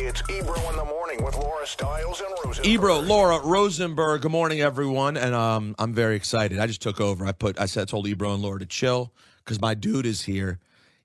It's 0.00 0.22
Ebro 0.30 0.56
in 0.70 0.76
the 0.76 0.84
morning 0.84 1.24
with 1.24 1.36
Laura 1.36 1.66
Stiles 1.66 2.20
and 2.20 2.30
Rosenberg. 2.44 2.66
Ebro, 2.66 3.00
Laura 3.00 3.40
Rosenberg. 3.44 4.22
Good 4.22 4.30
morning, 4.30 4.60
everyone, 4.60 5.16
and 5.16 5.34
um, 5.34 5.74
I'm 5.76 5.92
very 5.92 6.14
excited. 6.14 6.60
I 6.60 6.68
just 6.68 6.80
took 6.80 7.00
over. 7.00 7.26
I 7.26 7.32
put, 7.32 7.60
I 7.60 7.66
said, 7.66 7.82
I 7.82 7.84
told 7.86 8.06
Ebro 8.06 8.32
and 8.32 8.40
Laura 8.40 8.60
to 8.60 8.66
chill 8.66 9.12
because 9.38 9.60
my 9.60 9.74
dude 9.74 10.06
is 10.06 10.22
here, 10.22 10.60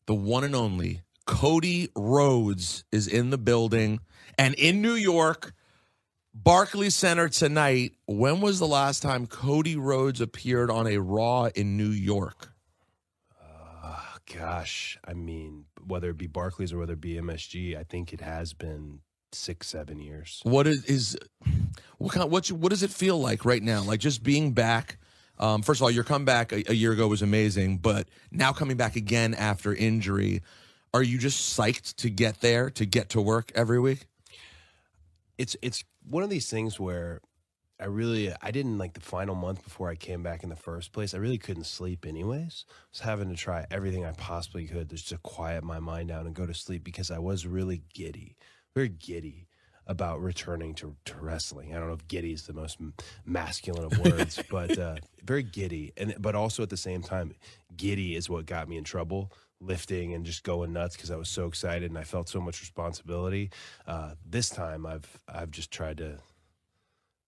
the 0.06 0.14
one 0.14 0.44
and 0.44 0.56
only 0.56 1.02
Cody 1.26 1.90
Rhodes 1.96 2.84
is 2.92 3.08
in 3.08 3.32
the 3.32 3.38
building 3.40 4.00
and 4.38 4.54
in 4.56 4.84
New 4.84 4.94
York, 4.94 5.54
Barclays 6.32 6.96
Center 6.96 7.30
tonight. 7.30 7.94
When 8.06 8.42
was 8.42 8.60
the 8.60 8.68
last 8.68 9.02
time 9.02 9.26
Cody 9.26 9.76
Rhodes 9.76 10.22
appeared 10.22 10.70
on 10.70 10.86
a 10.86 11.00
Raw 11.00 11.46
in 11.56 11.78
New 11.78 11.90
York? 11.90 12.54
Gosh, 14.32 14.98
I 15.04 15.14
mean, 15.14 15.66
whether 15.86 16.10
it 16.10 16.18
be 16.18 16.28
Barclays 16.28 16.74
or 16.74 16.80
whether 16.80 16.94
it 16.94 17.02
be 17.02 17.16
MSG, 17.16 17.78
I 17.78 17.84
think 17.84 18.14
it 18.14 18.22
has 18.22 18.54
been 18.54 19.00
six, 19.32 19.68
seven 19.68 20.00
years. 20.00 20.42
What 20.44 20.68
is, 20.68 20.86
is 20.86 21.18
what 21.98 22.14
kind? 22.14 22.30
What 22.30 22.52
what 22.52 22.70
does 22.70 22.84
it 22.84 22.92
feel 22.92 23.20
like 23.20 23.46
right 23.46 23.62
now? 23.62 23.82
Like 23.82 24.00
just 24.00 24.24
being 24.24 24.54
back. 24.54 24.98
Um, 25.40 25.64
first 25.64 25.80
of 25.80 25.84
all, 25.84 25.92
your 25.92 26.04
comeback 26.04 26.52
a, 26.52 26.64
a 26.72 26.74
year 26.74 26.92
ago 26.92 27.08
was 27.08 27.22
amazing, 27.22 27.80
but 27.80 28.08
now 28.32 28.54
coming 28.54 28.78
back 28.78 28.96
again 28.96 29.34
after 29.34 29.74
injury, 29.74 30.44
are 30.94 31.02
you 31.02 31.18
just 31.18 31.58
psyched 31.58 31.96
to 31.96 32.10
get 32.10 32.42
there 32.42 32.70
to 32.72 32.86
get 32.86 33.10
to 33.10 33.22
work 33.22 33.52
every 33.56 33.80
week? 33.80 34.06
It's 35.38 35.56
it's 35.62 35.84
one 36.08 36.24
of 36.24 36.30
these 36.30 36.50
things 36.50 36.80
where 36.80 37.20
I 37.84 37.88
really 37.88 38.34
I 38.42 38.52
didn't 38.52 38.78
like 38.78 38.94
the 38.94 39.02
final 39.02 39.36
month 39.36 39.62
before 39.62 39.90
I 39.90 39.96
came 39.96 40.24
back 40.24 40.42
in 40.44 40.50
the 40.50 40.56
first 40.56 40.94
place. 40.94 41.14
I 41.14 41.18
really 41.18 41.38
couldn't 41.38 41.66
sleep 41.66 42.06
anyways. 42.06 42.64
I 42.70 42.74
was 42.92 43.00
having 43.02 43.30
to 43.30 43.36
try 43.36 43.66
everything 43.70 44.06
I 44.06 44.14
possibly 44.14 44.66
could 44.66 44.90
just 44.90 45.10
to 45.10 45.18
quiet 45.18 45.66
my 45.66 45.80
mind 45.80 46.08
down 46.08 46.26
and 46.26 46.34
go 46.34 46.46
to 46.46 46.54
sleep 46.54 46.86
because 46.86 47.12
I 47.12 47.20
was 47.20 47.46
really 47.46 47.82
giddy, 47.94 48.38
very 48.74 48.88
giddy 48.88 49.50
about 49.86 50.22
returning 50.22 50.74
to, 50.76 50.96
to 51.04 51.18
wrestling. 51.20 51.76
I 51.76 51.78
don't 51.78 51.88
know 51.88 51.94
if 51.94 52.08
giddy 52.08 52.32
is 52.32 52.48
the 52.48 52.54
most 52.54 52.78
masculine 53.26 53.84
of 53.84 53.98
words, 54.00 54.42
but 54.50 54.80
uh, 54.80 54.96
very 55.22 55.44
giddy. 55.44 55.92
And 55.98 56.16
but 56.20 56.36
also 56.36 56.64
at 56.64 56.70
the 56.70 56.78
same 56.78 57.02
time, 57.02 57.34
giddy 57.76 58.16
is 58.16 58.30
what 58.30 58.46
got 58.46 58.70
me 58.70 58.78
in 58.78 58.86
trouble 58.86 59.34
lifting 59.60 60.14
and 60.14 60.26
just 60.26 60.44
going 60.44 60.74
nuts 60.74 60.96
because 60.96 61.12
I 61.12 61.16
was 61.16 61.30
so 61.30 61.48
excited 61.48 61.90
and 61.90 61.98
I 61.98 62.04
felt 62.04 62.30
so 62.30 62.40
much 62.40 62.62
responsibility. 62.62 63.52
Uh, 63.86 64.12
this 64.26 64.50
time 64.50 64.86
I've 64.86 65.20
I've 65.28 65.52
just 65.52 65.70
tried 65.70 65.98
to 65.98 66.20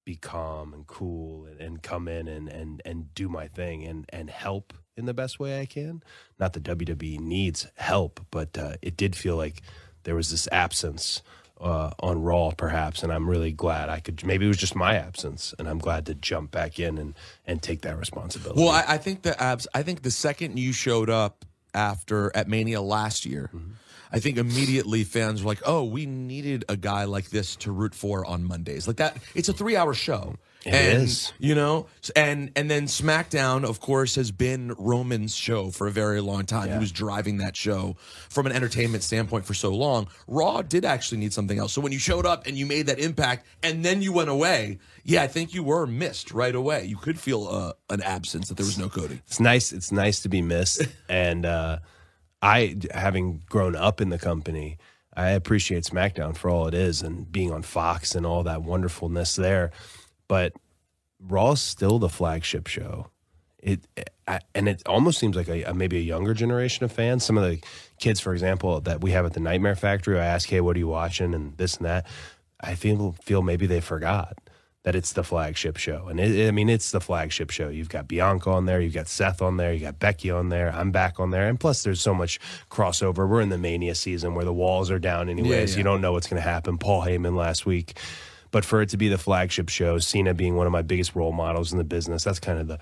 be 0.06 0.16
calm 0.16 0.74
and 0.74 0.86
cool 0.88 1.46
and, 1.46 1.60
and 1.60 1.84
come 1.84 2.08
in 2.08 2.28
and, 2.28 2.48
and, 2.48 2.82
and 2.86 3.14
do 3.16 3.28
my 3.28 3.48
thing 3.48 3.84
and, 3.84 4.06
and 4.10 4.30
help 4.30 4.74
in 4.96 5.06
the 5.06 5.14
best 5.14 5.40
way 5.40 5.60
I 5.60 5.66
can. 5.66 6.04
Not 6.40 6.54
that 6.54 6.64
WWE 6.64 7.20
needs 7.20 7.68
help, 7.76 8.26
but 8.32 8.58
uh, 8.58 8.76
it 8.82 8.96
did 8.96 9.16
feel 9.16 9.36
like 9.36 9.62
there 10.04 10.16
was 10.16 10.30
this 10.30 10.48
absence 10.52 11.22
uh, 11.60 11.92
on 12.00 12.22
Raw, 12.22 12.52
perhaps, 12.52 13.02
and 13.02 13.12
I'm 13.12 13.30
really 13.30 13.52
glad 13.52 13.90
I 13.90 14.00
could. 14.00 14.26
Maybe 14.26 14.46
it 14.46 14.50
was 14.50 14.58
just 14.58 14.76
my 14.76 14.96
absence, 14.96 15.54
and 15.58 15.68
I'm 15.68 15.80
glad 15.80 16.06
to 16.08 16.14
jump 16.14 16.52
back 16.52 16.80
in 16.80 16.98
and 16.98 17.16
and 17.46 17.62
take 17.62 17.82
that 17.82 17.98
responsibility. 17.98 18.62
Well, 18.62 18.72
I, 18.72 18.84
I 18.90 18.98
think 18.98 19.22
the 19.22 19.42
abs. 19.42 19.66
I 19.74 19.82
think 19.82 20.02
the 20.02 20.12
second 20.12 20.60
you 20.60 20.74
showed 20.74 21.10
up 21.10 21.46
after 21.74 22.36
at 22.36 22.50
Mania 22.50 22.82
last 22.82 23.26
year. 23.26 23.50
Mm-hmm 23.54 23.72
I 24.16 24.20
think 24.20 24.38
immediately 24.38 25.04
fans 25.04 25.44
were 25.44 25.50
like, 25.50 25.62
"Oh, 25.66 25.84
we 25.84 26.06
needed 26.06 26.64
a 26.70 26.78
guy 26.78 27.04
like 27.04 27.32
this 27.32 27.58
to 27.58 27.72
root 27.74 27.94
for 27.94 28.26
on 28.26 28.46
Mondays." 28.46 28.88
Like 28.88 28.96
that. 28.96 29.18
It's 29.36 29.50
a 29.50 29.54
three-hour 29.54 29.94
show. 29.94 30.36
It 30.66 30.74
and, 30.74 31.04
is. 31.04 31.34
You 31.38 31.54
know, 31.54 31.88
and 32.16 32.50
and 32.56 32.72
then 32.72 32.86
SmackDown, 32.86 33.66
of 33.66 33.82
course, 33.82 34.16
has 34.16 34.32
been 34.32 34.74
Roman's 34.80 35.36
show 35.36 35.70
for 35.70 35.86
a 35.86 35.92
very 35.92 36.22
long 36.22 36.46
time. 36.46 36.68
Yeah. 36.68 36.76
He 36.76 36.80
was 36.80 36.94
driving 36.94 37.40
that 37.40 37.58
show 37.58 37.98
from 38.30 38.46
an 38.46 38.54
entertainment 38.54 39.04
standpoint 39.04 39.46
for 39.46 39.54
so 39.54 39.76
long. 39.76 40.08
Raw 40.28 40.62
did 40.62 40.86
actually 40.86 41.18
need 41.18 41.34
something 41.34 41.60
else. 41.60 41.74
So 41.74 41.82
when 41.82 41.92
you 41.92 42.00
showed 42.00 42.26
up 42.26 42.48
and 42.48 42.58
you 42.58 42.66
made 42.66 42.88
that 42.88 43.00
impact, 43.00 43.46
and 43.64 43.84
then 43.84 44.02
you 44.02 44.14
went 44.14 44.30
away, 44.30 44.80
yeah, 45.04 45.24
I 45.24 45.28
think 45.28 45.54
you 45.54 45.62
were 45.62 45.86
missed 45.86 46.32
right 46.32 46.56
away. 46.56 46.86
You 46.86 46.96
could 46.96 47.20
feel 47.20 47.50
uh, 47.50 47.74
an 47.90 48.02
absence 48.02 48.48
that 48.48 48.56
there 48.56 48.66
was 48.66 48.78
no 48.78 48.88
Cody. 48.88 49.20
It's 49.28 49.42
nice. 49.42 49.74
It's 49.74 49.92
nice 49.92 50.22
to 50.22 50.30
be 50.30 50.42
missed, 50.42 50.88
and. 51.10 51.46
uh 51.46 51.80
I, 52.42 52.78
having 52.94 53.44
grown 53.50 53.76
up 53.76 54.02
in 54.02 54.10
the 54.10 54.20
company, 54.20 54.78
I 55.16 55.30
appreciate 55.30 55.84
SmackDown 55.84 56.36
for 56.36 56.50
all 56.50 56.68
it 56.68 56.74
is 56.74 57.02
and 57.02 57.32
being 57.32 57.52
on 57.52 57.64
Fox 57.64 58.16
and 58.16 58.26
all 58.26 58.44
that 58.44 58.64
wonderfulness 58.64 59.36
there. 59.36 59.72
But 60.28 60.54
Raw's 61.20 61.62
still 61.62 62.00
the 62.00 62.10
flagship 62.10 62.68
show. 62.68 63.10
It 63.60 63.88
I, 64.28 64.42
and 64.54 64.68
it 64.68 64.84
almost 64.86 65.20
seems 65.20 65.36
like 65.36 65.48
a, 65.48 65.64
a, 65.64 65.74
maybe 65.74 65.98
a 65.98 66.02
younger 66.02 66.34
generation 66.34 66.84
of 66.84 66.92
fans. 66.92 67.24
Some 67.24 67.38
of 67.38 67.50
the 67.50 67.60
kids, 68.00 68.20
for 68.20 68.34
example, 68.34 68.82
that 68.82 69.02
we 69.02 69.12
have 69.12 69.26
at 69.26 69.34
the 69.34 69.40
Nightmare 69.40 69.76
Factory, 69.76 70.20
I 70.20 70.26
ask, 70.26 70.50
"Hey, 70.50 70.62
what 70.62 70.76
are 70.76 70.80
you 70.80 70.88
watching?" 70.88 71.34
and 71.34 71.58
this 71.58 71.78
and 71.78 71.86
that. 71.86 72.06
I 72.60 72.76
feel 72.76 73.16
feel 73.24 73.42
maybe 73.42 73.66
they 73.66 73.82
forgot 73.82 74.38
that 74.86 74.94
it's 74.96 75.14
the 75.14 75.24
flagship 75.24 75.78
show. 75.78 76.08
And 76.08 76.20
it, 76.20 76.48
I 76.48 76.52
mean, 76.52 76.70
it's 76.70 76.92
the 76.92 77.02
flagship 77.02 77.50
show. 77.50 77.70
You've 77.70 77.90
got 77.90 78.08
Bianca 78.08 78.52
on 78.52 78.68
there, 78.68 78.80
you've 78.80 78.94
got 78.94 79.08
Seth 79.08 79.42
on 79.42 79.58
there, 79.58 79.74
you 79.74 79.80
got 79.80 79.98
Becky 79.98 80.30
on 80.30 80.50
there, 80.50 80.72
I'm 80.72 80.92
back 80.92 81.20
on 81.20 81.32
there. 81.32 81.50
And 81.50 81.60
plus, 81.60 81.82
there's 81.82 82.00
so 82.00 82.14
much 82.14 82.40
crossover. 82.70 83.28
We're 83.28 83.42
in 83.42 83.50
the 83.50 83.58
Mania 83.58 83.96
season 83.96 84.36
where 84.36 84.46
the 84.46 84.54
walls 84.54 84.92
are 84.92 85.00
down, 85.00 85.28
anyways. 85.28 85.50
Yeah, 85.50 85.60
yeah. 85.62 85.78
You 85.80 85.84
don't 85.84 86.02
know 86.02 86.12
what's 86.12 86.28
going 86.28 86.42
to 86.42 86.48
happen. 86.48 86.78
Paul 86.78 87.02
Heyman 87.02 87.36
last 87.36 87.66
week. 87.66 87.98
But 88.52 88.64
for 88.64 88.80
it 88.84 88.90
to 88.90 88.98
be 88.98 89.10
the 89.10 89.18
flagship 89.18 89.70
show, 89.70 89.98
Cena 89.98 90.36
being 90.36 90.56
one 90.56 90.68
of 90.68 90.72
my 90.72 90.84
biggest 90.84 91.16
role 91.16 91.34
models 91.34 91.72
in 91.72 91.80
the 91.80 91.84
business, 91.84 92.24
that's 92.24 92.40
kind 92.40 92.60
of 92.60 92.68
the 92.68 92.80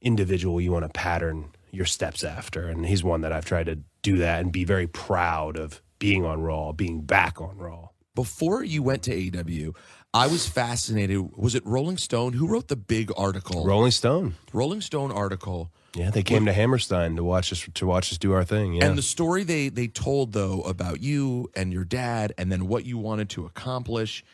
individual 0.00 0.58
you 0.58 0.72
want 0.72 0.86
to 0.86 0.88
pattern 0.88 1.50
your 1.70 1.84
steps 1.84 2.24
after. 2.24 2.66
And 2.66 2.86
he's 2.86 3.04
one 3.04 3.20
that 3.20 3.32
I've 3.32 3.44
tried 3.44 3.66
to 3.66 3.78
do 4.00 4.16
that 4.16 4.40
and 4.40 4.50
be 4.50 4.64
very 4.64 4.86
proud 4.86 5.58
of 5.58 5.82
being 5.98 6.24
on 6.24 6.40
Raw, 6.40 6.72
being 6.72 7.02
back 7.02 7.42
on 7.42 7.58
Raw. 7.58 7.90
Before 8.14 8.64
you 8.64 8.82
went 8.82 9.02
to 9.04 9.14
AEW, 9.14 9.76
I 10.12 10.26
was 10.26 10.48
fascinated. 10.48 11.36
Was 11.36 11.54
it 11.54 11.64
Rolling 11.64 11.96
Stone 11.96 12.32
who 12.32 12.48
wrote 12.48 12.68
the 12.68 12.76
big 12.76 13.12
article? 13.16 13.64
Rolling 13.64 13.92
Stone. 13.92 14.34
Rolling 14.52 14.80
Stone 14.80 15.12
article. 15.12 15.70
Yeah, 15.94 16.10
they 16.10 16.22
came 16.22 16.46
to 16.46 16.52
Hammerstein 16.52 17.16
to 17.16 17.24
watch 17.24 17.52
us 17.52 17.68
to 17.74 17.86
watch 17.86 18.12
us 18.12 18.18
do 18.18 18.32
our 18.32 18.44
thing. 18.44 18.74
Yeah. 18.74 18.86
And 18.86 18.98
the 18.98 19.02
story 19.02 19.44
they 19.44 19.68
they 19.68 19.88
told 19.88 20.32
though 20.32 20.62
about 20.62 21.00
you 21.00 21.50
and 21.54 21.72
your 21.72 21.84
dad 21.84 22.32
and 22.38 22.50
then 22.50 22.68
what 22.68 22.84
you 22.84 22.98
wanted 22.98 23.28
to 23.30 23.46
accomplish, 23.46 24.24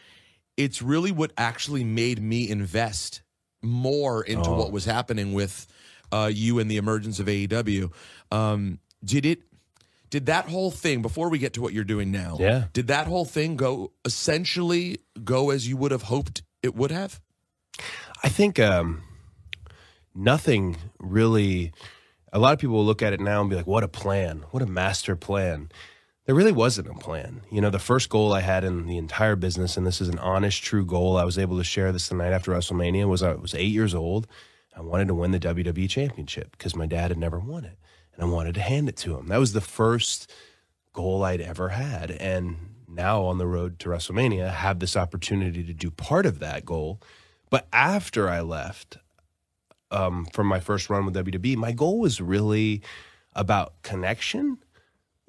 it's 0.57 0.83
really 0.83 1.13
what 1.13 1.33
actually 1.39 1.85
made 1.85 2.23
me 2.23 2.49
invest 2.49 3.23
more 3.63 4.23
into 4.23 4.51
oh. 4.51 4.59
what 4.59 4.71
was 4.71 4.85
happening 4.85 5.33
with 5.33 5.67
uh, 6.13 6.31
you 6.33 6.59
and 6.59 6.71
the 6.71 6.77
emergence 6.77 7.19
of 7.21 7.27
AEW. 7.27 7.91
Um, 8.31 8.79
did 9.03 9.25
it 9.25 9.41
did 10.11 10.27
that 10.27 10.49
whole 10.49 10.71
thing 10.71 11.03
before 11.03 11.28
we 11.28 11.39
get 11.39 11.55
to 11.55 11.61
what 11.61 11.72
you're 11.72 11.84
doing 11.84 12.11
now 12.11 12.37
yeah. 12.39 12.65
did 12.72 12.87
that 12.89 13.06
whole 13.06 13.25
thing 13.25 13.56
go 13.56 13.93
essentially 14.05 14.99
go 15.25 15.50
as 15.50 15.69
you 15.69 15.77
would 15.77 15.91
have 15.91 16.03
hoped 16.03 16.43
it 16.62 16.75
would 16.75 16.91
have? 16.91 17.21
I 18.22 18.28
think 18.28 18.59
um, 18.59 19.03
nothing 20.15 20.77
really 20.99 21.72
a 22.33 22.39
lot 22.39 22.53
of 22.53 22.59
people 22.59 22.77
will 22.77 22.84
look 22.84 23.03
at 23.03 23.12
it 23.12 23.21
now 23.21 23.41
and 23.41 23.49
be 23.49 23.56
like 23.56 23.66
what 23.66 23.84
a 23.84 23.89
plan 23.89 24.45
what 24.50 24.62
a 24.62 24.66
master 24.66 25.16
plan. 25.16 25.71
There 26.25 26.34
really 26.34 26.53
wasn't 26.53 26.89
a 26.89 26.95
plan. 26.95 27.43
You 27.53 27.61
know 27.61 27.71
the 27.71 27.78
first 27.78 28.09
goal 28.09 28.33
i 28.33 28.41
had 28.41 28.65
in 28.65 28.87
the 28.87 28.99
entire 28.99 29.37
business 29.37 29.77
and 29.77 29.87
this 29.87 30.00
is 30.00 30.09
an 30.09 30.19
honest 30.19 30.62
true 30.62 30.84
goal 30.84 31.16
i 31.16 31.25
was 31.25 31.39
able 31.39 31.56
to 31.59 31.65
share 31.65 31.93
this 31.93 32.09
the 32.09 32.16
night 32.16 32.33
after 32.33 32.53
wrestlemania 32.53 33.09
was 33.09 33.22
i 33.22 33.33
was 33.33 33.55
eight 33.55 33.72
years 33.72 33.95
old. 33.95 34.27
I 34.77 34.83
wanted 34.83 35.09
to 35.09 35.15
win 35.15 35.31
the 35.31 35.41
wwe 35.41 35.89
championship 35.89 36.51
because 36.51 36.77
my 36.77 36.86
dad 36.86 37.10
had 37.10 37.19
never 37.19 37.39
won 37.39 37.65
it 37.65 37.78
and 38.16 38.24
I 38.24 38.33
wanted 38.33 38.54
to 38.54 38.63
hand 38.63 38.89
it 38.89 38.97
to 38.98 39.16
him. 39.16 39.28
That 39.28 39.39
was 39.39 39.53
the 39.53 39.60
first 39.60 40.33
goal 40.92 41.22
I'd 41.22 41.41
ever 41.41 41.71
had. 41.71 42.10
And 42.10 42.57
now 42.89 43.24
on 43.24 43.39
the 43.39 43.47
road 43.47 43.78
to 43.80 43.91
WrestleMania, 43.91 44.48
I 44.48 44.53
have 44.53 44.78
this 44.78 44.97
opportunity 44.97 45.63
to 45.65 45.74
do 45.74 45.91
part 45.91 46.27
of 46.27 46.39
that 46.39 46.65
goal. 46.65 47.01
But 47.51 47.68
after 47.72 48.28
I 48.28 48.41
left 48.41 48.98
um, 49.91 50.27
from 50.33 50.47
my 50.47 50.60
first 50.60 50.89
run 50.91 51.04
with 51.04 51.15
WWE, 51.15 51.57
my 51.57 51.72
goal 51.72 52.01
was 52.01 52.21
really 52.21 52.83
about 53.34 53.83
connection. 53.83 54.59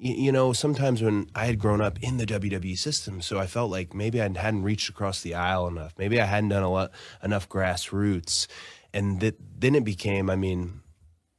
You, 0.00 0.30
know, 0.30 0.52
sometimes 0.52 1.02
when 1.02 1.28
I 1.34 1.46
had 1.46 1.58
grown 1.58 1.80
up 1.80 1.98
in 2.00 2.18
the 2.18 2.26
WWE 2.26 2.78
system, 2.78 3.20
so 3.20 3.38
I 3.38 3.46
felt 3.46 3.70
like 3.70 3.94
maybe 3.94 4.20
I 4.20 4.28
hadn't 4.28 4.62
reached 4.62 4.88
across 4.88 5.22
the 5.22 5.34
aisle 5.34 5.66
enough. 5.66 5.92
Maybe 5.98 6.20
I 6.20 6.24
hadn't 6.24 6.50
done 6.50 6.62
a 6.62 6.70
lot 6.70 6.92
enough 7.22 7.48
grassroots. 7.48 8.46
And 8.94 9.18
that, 9.20 9.36
then 9.60 9.74
it 9.74 9.84
became, 9.84 10.30
I 10.30 10.36
mean, 10.36 10.82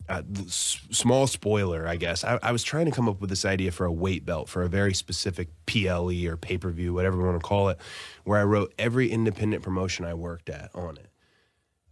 uh, 0.10 0.24
small 0.50 1.28
spoiler, 1.28 1.88
I 1.88 1.96
guess. 1.96 2.24
I, 2.24 2.40
I, 2.44 2.52
was 2.52 2.64
trying 2.64 2.86
to 2.86 2.92
come 2.92 3.08
up 3.08 3.22
with 3.22 3.30
this 3.30 3.46
idea 3.46 3.72
for 3.72 3.86
a 3.86 3.92
weight 3.92 4.26
belt 4.26 4.50
for 4.50 4.64
a 4.64 4.70
very 4.70 4.94
specific 4.94 5.50
PLE 5.68 6.26
or 6.28 6.38
pay 6.38 6.58
per 6.58 6.72
view, 6.72 6.94
whatever 6.94 7.18
you 7.18 7.24
want 7.26 7.40
to 7.42 7.48
call 7.48 7.70
it, 7.70 7.78
where 8.26 8.40
I 8.40 8.44
wrote 8.44 8.74
every 8.80 9.12
independent 9.12 9.64
promotion 9.64 10.06
I 10.06 10.16
worked 10.16 10.50
at 10.50 10.72
on 10.76 10.98
it. 10.98 11.08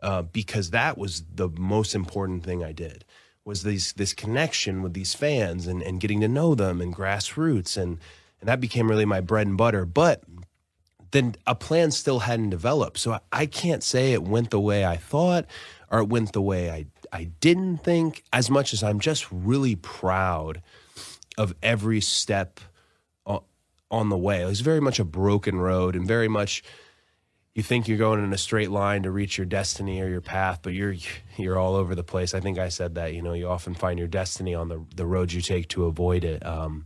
uh, 0.01 0.21
because 0.23 0.71
that 0.71 0.97
was 0.97 1.23
the 1.33 1.49
most 1.49 1.95
important 1.95 2.43
thing 2.43 2.63
I 2.63 2.71
did 2.71 3.05
was 3.45 3.63
these 3.63 3.93
this 3.93 4.13
connection 4.13 4.81
with 4.81 4.93
these 4.93 5.13
fans 5.13 5.67
and, 5.67 5.81
and 5.81 5.99
getting 6.01 6.21
to 6.21 6.27
know 6.27 6.55
them 6.55 6.81
and 6.81 6.95
grassroots 6.95 7.77
and 7.77 7.99
and 8.39 8.47
that 8.49 8.61
became 8.61 8.89
really 8.89 9.05
my 9.05 9.21
bread 9.21 9.47
and 9.47 9.57
butter. 9.57 9.85
But 9.85 10.23
then 11.11 11.35
a 11.47 11.55
plan 11.55 11.91
still 11.91 12.19
hadn't 12.19 12.51
developed. 12.51 12.99
So 12.99 13.13
I, 13.13 13.19
I 13.31 13.45
can't 13.47 13.83
say 13.83 14.13
it 14.13 14.23
went 14.23 14.51
the 14.51 14.59
way 14.59 14.85
I 14.85 14.97
thought 14.97 15.45
or 15.89 15.99
it 16.01 16.09
went 16.09 16.33
the 16.33 16.41
way 16.41 16.69
I 16.71 16.85
I 17.11 17.25
didn't 17.25 17.77
think 17.77 18.23
as 18.33 18.49
much 18.49 18.73
as 18.73 18.83
I'm 18.83 18.99
just 18.99 19.31
really 19.31 19.75
proud 19.75 20.61
of 21.37 21.53
every 21.61 22.01
step 22.01 22.59
on 23.89 24.09
the 24.09 24.17
way. 24.17 24.41
It 24.41 24.45
was 24.45 24.61
very 24.61 24.79
much 24.79 24.99
a 24.99 25.05
broken 25.05 25.59
road 25.59 25.95
and 25.95 26.07
very 26.07 26.27
much 26.27 26.63
you 27.53 27.63
think 27.63 27.87
you're 27.87 27.97
going 27.97 28.23
in 28.23 28.31
a 28.33 28.37
straight 28.37 28.69
line 28.69 29.03
to 29.03 29.11
reach 29.11 29.37
your 29.37 29.45
destiny 29.45 29.99
or 30.01 30.07
your 30.07 30.21
path, 30.21 30.59
but 30.61 30.73
you're 30.73 30.95
you're 31.37 31.57
all 31.57 31.75
over 31.75 31.95
the 31.95 32.03
place. 32.03 32.33
I 32.33 32.39
think 32.39 32.59
I 32.59 32.69
said 32.69 32.95
that. 32.95 33.13
You 33.13 33.21
know, 33.21 33.33
you 33.33 33.47
often 33.47 33.73
find 33.73 33.97
your 33.97 34.07
destiny 34.07 34.53
on 34.53 34.69
the 34.69 34.85
the 34.95 35.05
roads 35.05 35.33
you 35.33 35.41
take 35.41 35.67
to 35.69 35.85
avoid 35.85 36.23
it. 36.23 36.45
Um, 36.45 36.85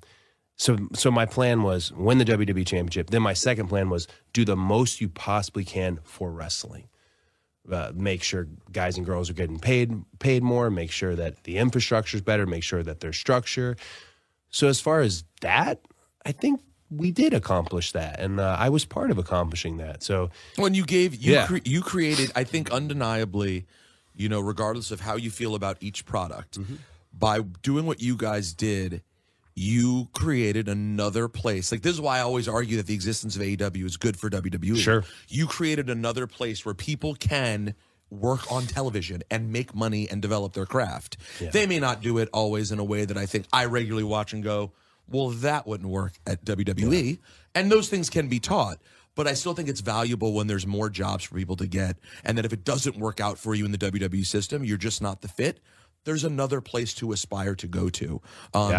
so 0.55 0.77
so 0.93 1.11
my 1.11 1.25
plan 1.25 1.63
was 1.63 1.91
win 1.91 2.19
the 2.19 2.25
WWE 2.25 2.65
Championship. 2.65 3.09
Then 3.09 3.21
my 3.21 3.33
second 3.33 3.67
plan 3.67 3.89
was 3.89 4.07
do 4.31 4.45
the 4.45 4.55
most 4.55 5.01
you 5.01 5.09
possibly 5.09 5.65
can 5.65 5.99
for 6.03 6.31
wrestling. 6.31 6.87
Uh, 7.71 7.91
make 7.95 8.21
sure 8.23 8.47
guys 8.71 8.97
and 8.97 9.05
girls 9.05 9.29
are 9.29 9.33
getting 9.33 9.59
paid 9.59 9.93
paid 10.19 10.43
more. 10.43 10.69
Make 10.69 10.91
sure 10.91 11.15
that 11.15 11.43
the 11.43 11.57
infrastructure 11.57 12.17
is 12.17 12.21
better. 12.21 12.45
Make 12.45 12.63
sure 12.63 12.83
that 12.83 12.99
there's 12.99 13.17
structure. 13.17 13.75
So 14.49 14.67
as 14.67 14.79
far 14.81 14.99
as 15.01 15.23
that, 15.41 15.79
I 16.25 16.31
think 16.33 16.61
we 16.89 17.11
did 17.11 17.33
accomplish 17.33 17.93
that, 17.93 18.19
and 18.19 18.39
uh, 18.39 18.57
I 18.59 18.67
was 18.69 18.83
part 18.83 19.11
of 19.11 19.17
accomplishing 19.17 19.77
that. 19.77 20.03
So 20.03 20.29
When 20.57 20.73
you 20.73 20.83
gave 20.85 21.15
you 21.15 21.33
Yeah. 21.33 21.47
cre- 21.47 21.63
you 21.63 21.81
created, 21.81 22.31
I 22.35 22.43
think 22.43 22.69
undeniably, 22.71 23.65
you 24.13 24.27
know, 24.27 24.41
regardless 24.41 24.91
of 24.91 24.99
how 25.01 25.15
you 25.15 25.31
feel 25.31 25.55
about 25.55 25.77
each 25.79 26.05
product, 26.05 26.59
Mm-hmm. 26.59 26.75
by 27.17 27.39
doing 27.63 27.85
what 27.85 28.01
you 28.01 28.17
guys 28.17 28.51
did, 28.53 29.01
you 29.55 30.07
created 30.13 30.67
another 30.69 31.27
place. 31.27 31.71
Like 31.71 31.81
this 31.81 31.93
is 31.93 32.01
why 32.01 32.17
I 32.17 32.21
always 32.21 32.47
argue 32.47 32.77
that 32.77 32.87
the 32.87 32.93
existence 32.93 33.35
of 33.35 33.41
AEW 33.41 33.85
is 33.85 33.97
good 33.97 34.17
for 34.17 34.29
WWE. 34.29 34.77
Sure. 34.77 35.03
You 35.27 35.47
created 35.47 35.89
another 35.89 36.27
place 36.27 36.65
where 36.65 36.73
people 36.73 37.15
can 37.15 37.75
work 38.09 38.51
on 38.51 38.63
television 38.67 39.23
and 39.31 39.51
make 39.51 39.73
money 39.73 40.09
and 40.09 40.21
develop 40.21 40.53
their 40.53 40.65
craft. 40.65 41.17
They 41.51 41.65
may 41.65 41.79
not 41.79 42.01
do 42.01 42.17
it 42.17 42.29
always 42.33 42.71
in 42.71 42.79
a 42.79 42.83
way 42.83 43.05
that 43.05 43.17
I 43.17 43.25
think 43.25 43.45
I 43.53 43.65
regularly 43.65 44.03
watch 44.03 44.33
and 44.33 44.43
go, 44.43 44.73
well, 45.07 45.29
that 45.29 45.65
wouldn't 45.65 45.89
work 45.89 46.13
at 46.27 46.43
WWE. 46.45 47.19
And 47.55 47.71
those 47.71 47.89
things 47.89 48.09
can 48.09 48.27
be 48.27 48.39
taught. 48.39 48.79
But 49.13 49.27
I 49.27 49.33
still 49.33 49.53
think 49.53 49.67
it's 49.67 49.81
valuable 49.81 50.33
when 50.33 50.47
there's 50.47 50.65
more 50.65 50.89
jobs 50.89 51.25
for 51.25 51.35
people 51.35 51.57
to 51.57 51.67
get. 51.67 51.97
And 52.23 52.37
that 52.37 52.45
if 52.45 52.53
it 52.53 52.63
doesn't 52.63 52.97
work 52.97 53.19
out 53.19 53.37
for 53.37 53.53
you 53.53 53.65
in 53.65 53.71
the 53.73 53.77
WWE 53.77 54.25
system, 54.25 54.63
you're 54.63 54.77
just 54.77 55.01
not 55.01 55.21
the 55.21 55.27
fit. 55.27 55.59
There's 56.05 56.23
another 56.23 56.61
place 56.61 56.93
to 56.95 57.11
aspire 57.11 57.53
to 57.55 57.67
go 57.67 57.89
to, 57.89 58.21
um, 58.53 58.71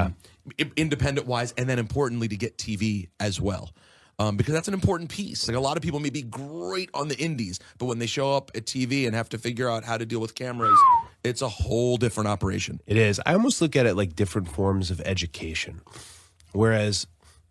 independent 0.76 1.26
wise, 1.26 1.52
and 1.56 1.68
then 1.68 1.78
importantly 1.78 2.28
to 2.28 2.36
get 2.36 2.58
TV 2.58 3.08
as 3.20 3.40
well 3.40 3.72
um, 4.18 4.36
because 4.36 4.54
that's 4.54 4.68
an 4.68 4.74
important 4.74 5.10
piece. 5.10 5.48
Like 5.48 5.56
a 5.56 5.60
lot 5.60 5.76
of 5.76 5.82
people 5.82 6.00
may 6.00 6.10
be 6.10 6.22
great 6.22 6.90
on 6.94 7.08
the 7.08 7.18
indies, 7.18 7.58
but 7.78 7.86
when 7.86 7.98
they 7.98 8.06
show 8.06 8.36
up 8.36 8.50
at 8.54 8.66
TV 8.66 9.06
and 9.06 9.14
have 9.14 9.28
to 9.30 9.38
figure 9.38 9.68
out 9.68 9.84
how 9.84 9.96
to 9.96 10.06
deal 10.06 10.20
with 10.20 10.34
cameras, 10.34 10.78
it's 11.24 11.42
a 11.42 11.48
whole 11.48 11.96
different 11.96 12.28
operation. 12.28 12.80
It 12.86 12.96
is. 12.96 13.20
I 13.24 13.32
almost 13.32 13.60
look 13.60 13.74
at 13.76 13.86
it 13.86 13.94
like 13.94 14.14
different 14.14 14.48
forms 14.48 14.90
of 14.90 15.00
education. 15.00 15.80
Whereas 16.52 17.06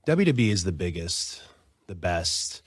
WWE 0.08 0.52
is 0.52 0.64
the 0.64 0.72
biggest, 0.72 1.42
the 1.88 1.96
best. 1.96 2.62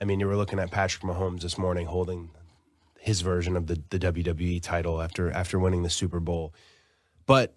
I 0.00 0.04
mean, 0.04 0.20
you 0.20 0.26
were 0.26 0.36
looking 0.36 0.58
at 0.58 0.70
Patrick 0.70 1.02
Mahomes 1.02 1.40
this 1.40 1.56
morning 1.56 1.86
holding 1.86 2.30
his 2.98 3.22
version 3.22 3.56
of 3.56 3.66
the, 3.66 3.82
the 3.90 3.98
WWE 3.98 4.62
title 4.62 5.02
after 5.02 5.30
after 5.30 5.58
winning 5.58 5.82
the 5.82 5.90
Super 5.90 6.20
Bowl. 6.20 6.54
But 7.26 7.54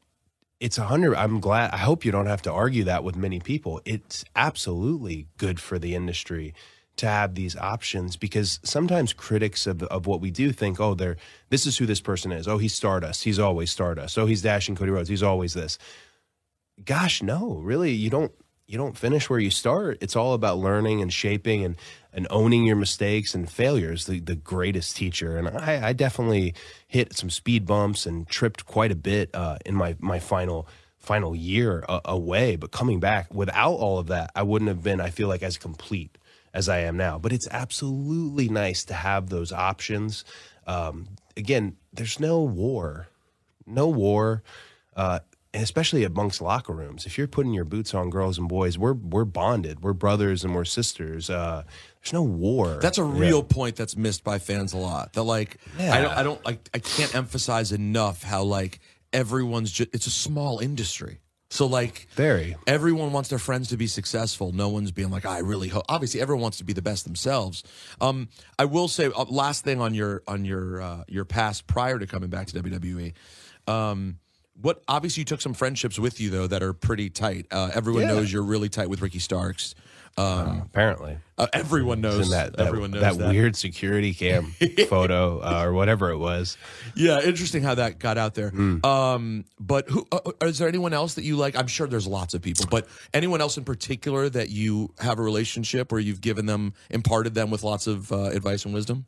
it's 0.59 0.77
a 0.77 0.85
hundred. 0.85 1.15
I'm 1.15 1.39
glad. 1.39 1.71
I 1.71 1.77
hope 1.77 2.05
you 2.05 2.11
don't 2.11 2.27
have 2.27 2.41
to 2.43 2.51
argue 2.51 2.83
that 2.85 3.03
with 3.03 3.15
many 3.15 3.39
people. 3.39 3.81
It's 3.85 4.23
absolutely 4.35 5.27
good 5.37 5.59
for 5.59 5.77
the 5.77 5.95
industry 5.95 6.53
to 6.97 7.07
have 7.07 7.35
these 7.35 7.57
options 7.57 8.15
because 8.15 8.59
sometimes 8.63 9.11
critics 9.11 9.67
of, 9.67 9.83
of 9.83 10.07
what 10.07 10.21
we 10.21 10.31
do 10.31 10.51
think, 10.51 10.79
oh, 10.79 10.93
they're 10.93 11.17
this 11.49 11.65
is 11.65 11.77
who 11.77 11.85
this 11.85 11.99
person 11.99 12.31
is. 12.31 12.47
Oh, 12.47 12.57
he's 12.57 12.73
Stardust. 12.73 13.23
He's 13.25 13.39
always 13.39 13.69
Stardust. 13.69 14.17
Oh, 14.17 14.25
he's 14.25 14.41
Dashing 14.41 14.75
Cody 14.75 14.91
Rhodes. 14.91 15.09
He's 15.09 15.23
always 15.23 15.53
this. 15.53 15.77
Gosh, 16.83 17.21
no, 17.21 17.55
really, 17.55 17.91
you 17.91 18.09
don't 18.09 18.31
you 18.67 18.77
don't 18.77 18.97
finish 18.97 19.29
where 19.29 19.39
you 19.39 19.51
start. 19.51 19.97
It's 20.01 20.15
all 20.15 20.33
about 20.33 20.57
learning 20.57 21.01
and 21.01 21.11
shaping 21.11 21.63
and 21.63 21.75
and 22.15 22.25
owning 22.29 22.63
your 22.63 22.77
mistakes 22.77 23.35
and 23.35 23.51
failures. 23.51 24.05
The 24.05 24.19
the 24.19 24.35
greatest 24.35 24.95
teacher, 24.95 25.37
and 25.37 25.49
I, 25.49 25.89
I 25.89 25.93
definitely 25.93 26.55
hit 26.87 27.15
some 27.15 27.29
speed 27.29 27.67
bumps 27.67 28.07
and 28.07 28.27
tripped 28.27 28.65
quite 28.65 28.91
a 28.91 28.95
bit 28.95 29.29
uh, 29.35 29.57
in 29.65 29.75
my 29.75 29.95
my 29.99 30.17
final 30.17 30.67
final 30.97 31.35
year 31.35 31.83
uh, 31.87 31.99
away. 32.05 32.55
But 32.55 32.71
coming 32.71 32.99
back 32.99 33.31
without 33.33 33.73
all 33.73 33.99
of 33.99 34.07
that, 34.07 34.31
I 34.33 34.41
wouldn't 34.41 34.69
have 34.69 34.81
been. 34.81 34.99
I 35.01 35.11
feel 35.11 35.27
like 35.27 35.43
as 35.43 35.57
complete 35.57 36.17
as 36.53 36.69
I 36.69 36.79
am 36.79 36.95
now. 36.95 37.19
But 37.19 37.33
it's 37.33 37.47
absolutely 37.51 38.47
nice 38.47 38.85
to 38.85 38.93
have 38.93 39.29
those 39.29 39.51
options. 39.51 40.23
Um, 40.65 41.09
again, 41.35 41.75
there's 41.93 42.19
no 42.19 42.41
war, 42.41 43.09
no 43.67 43.87
war. 43.87 44.41
Uh, 44.95 45.19
especially 45.53 46.03
amongst 46.03 46.41
locker 46.41 46.73
rooms, 46.73 47.05
if 47.05 47.17
you're 47.17 47.27
putting 47.27 47.53
your 47.53 47.65
boots 47.65 47.93
on 47.93 48.09
girls 48.09 48.37
and 48.37 48.47
boys, 48.47 48.77
we're 48.77 48.93
we're 48.93 49.25
bonded, 49.25 49.81
we're 49.81 49.93
brothers 49.93 50.43
and 50.43 50.55
we're 50.55 50.65
sisters. 50.65 51.29
Uh, 51.29 51.63
there's 52.05 52.13
no 52.13 52.23
war. 52.23 52.77
That's 52.81 52.97
a 52.99 53.03
real 53.03 53.43
point 53.43 53.75
that's 53.75 53.97
missed 53.97 54.23
by 54.23 54.39
fans 54.39 54.73
a 54.73 54.77
lot. 54.77 55.13
That 55.13 55.23
like 55.23 55.57
Yeah. 55.79 55.93
I 55.93 56.01
don't 56.01 56.13
I 56.17 56.23
don't 56.23 56.45
like 56.45 56.69
I 56.73 56.79
can't 56.79 57.13
emphasize 57.15 57.71
enough 57.71 58.23
how 58.23 58.43
like 58.43 58.79
everyone's 59.11 59.71
just 59.71 59.89
it's 59.93 60.07
a 60.07 60.11
small 60.11 60.59
industry. 60.59 61.19
So 61.49 61.67
like 61.67 62.07
Very. 62.15 62.55
everyone 62.67 63.11
wants 63.13 63.29
their 63.29 63.39
friends 63.39 63.69
to 63.69 63.77
be 63.77 63.87
successful. 63.87 64.51
No 64.51 64.69
one's 64.69 64.91
being 64.91 65.09
like 65.09 65.25
I 65.25 65.39
really 65.39 65.67
hope. 65.69 65.85
Obviously, 65.89 66.19
everyone 66.21 66.41
wants 66.41 66.57
to 66.57 66.63
be 66.63 66.73
the 66.73 66.81
best 66.81 67.05
themselves. 67.05 67.63
Um, 68.01 68.29
I 68.59 68.65
will 68.65 68.87
say 68.87 69.05
uh, 69.15 69.25
last 69.25 69.63
thing 69.63 69.79
on 69.79 69.93
your 69.93 70.21
on 70.27 70.43
your 70.45 70.81
uh, 70.81 71.03
your 71.07 71.23
past 71.25 71.65
prior 71.67 71.97
to 71.99 72.07
coming 72.07 72.29
back 72.29 72.47
to 72.47 72.61
WWE. 72.61 73.13
Um, 73.67 74.19
what 74.61 74.83
obviously 74.87 75.21
you 75.21 75.25
took 75.25 75.41
some 75.41 75.53
friendships 75.53 75.99
with 75.99 76.19
you 76.19 76.29
though 76.29 76.47
that 76.47 76.63
are 76.63 76.73
pretty 76.73 77.09
tight. 77.09 77.45
Uh, 77.51 77.71
everyone 77.73 78.03
Yeah. 78.03 78.07
knows 78.09 78.31
you're 78.31 78.43
really 78.43 78.69
tight 78.69 78.89
with 78.89 79.01
Ricky 79.01 79.19
Starks. 79.19 79.75
Um, 80.17 80.61
apparently. 80.65 81.17
uh, 81.37 81.47
everyone 81.51 81.99
knows 81.99 82.29
that, 82.29 82.55
that, 82.55 82.67
everyone 82.67 82.91
knows 82.91 83.01
that, 83.01 83.17
that. 83.17 83.29
weird 83.31 83.57
security 83.57 84.13
cam 84.13 84.45
photo 84.87 85.39
uh, 85.39 85.63
or 85.65 85.73
whatever 85.73 86.09
it 86.09 86.17
was. 86.17 86.57
Yeah, 86.95 87.21
interesting 87.21 87.63
how 87.63 87.75
that 87.75 87.99
got 87.99 88.17
out 88.17 88.33
there. 88.33 88.53
Um, 88.85 89.43
but 89.59 89.89
who 89.89 90.07
uh, 90.13 90.19
uh, 90.25 90.45
is 90.45 90.57
there 90.57 90.69
anyone 90.69 90.93
else 90.93 91.15
that 91.15 91.25
you 91.25 91.35
like? 91.35 91.57
I'm 91.57 91.67
sure 91.67 91.85
there's 91.87 92.07
lots 92.07 92.33
of 92.33 92.41
people, 92.41 92.65
but 92.71 92.87
anyone 93.13 93.41
else 93.41 93.57
in 93.57 93.65
particular 93.65 94.29
that 94.29 94.49
you 94.49 94.93
have 94.99 95.19
a 95.19 95.21
relationship 95.21 95.91
where 95.91 95.99
you've 95.99 96.21
given 96.21 96.45
them, 96.45 96.73
imparted 96.89 97.33
them 97.33 97.51
with 97.51 97.63
lots 97.63 97.85
of 97.85 98.11
uh, 98.13 98.25
advice 98.25 98.63
and 98.63 98.73
wisdom? 98.73 99.05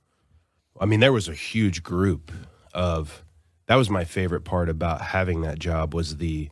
I 0.80 0.86
mean, 0.86 1.00
there 1.00 1.14
was 1.14 1.28
a 1.30 1.34
huge 1.34 1.84
group 1.84 2.32
of. 2.74 3.24
That 3.68 3.76
was 3.76 3.90
my 3.90 4.06
favorite 4.06 4.46
part 4.46 4.70
about 4.70 5.02
having 5.02 5.42
that 5.42 5.60
job 5.60 5.94
was 5.94 6.18
the 6.18 6.50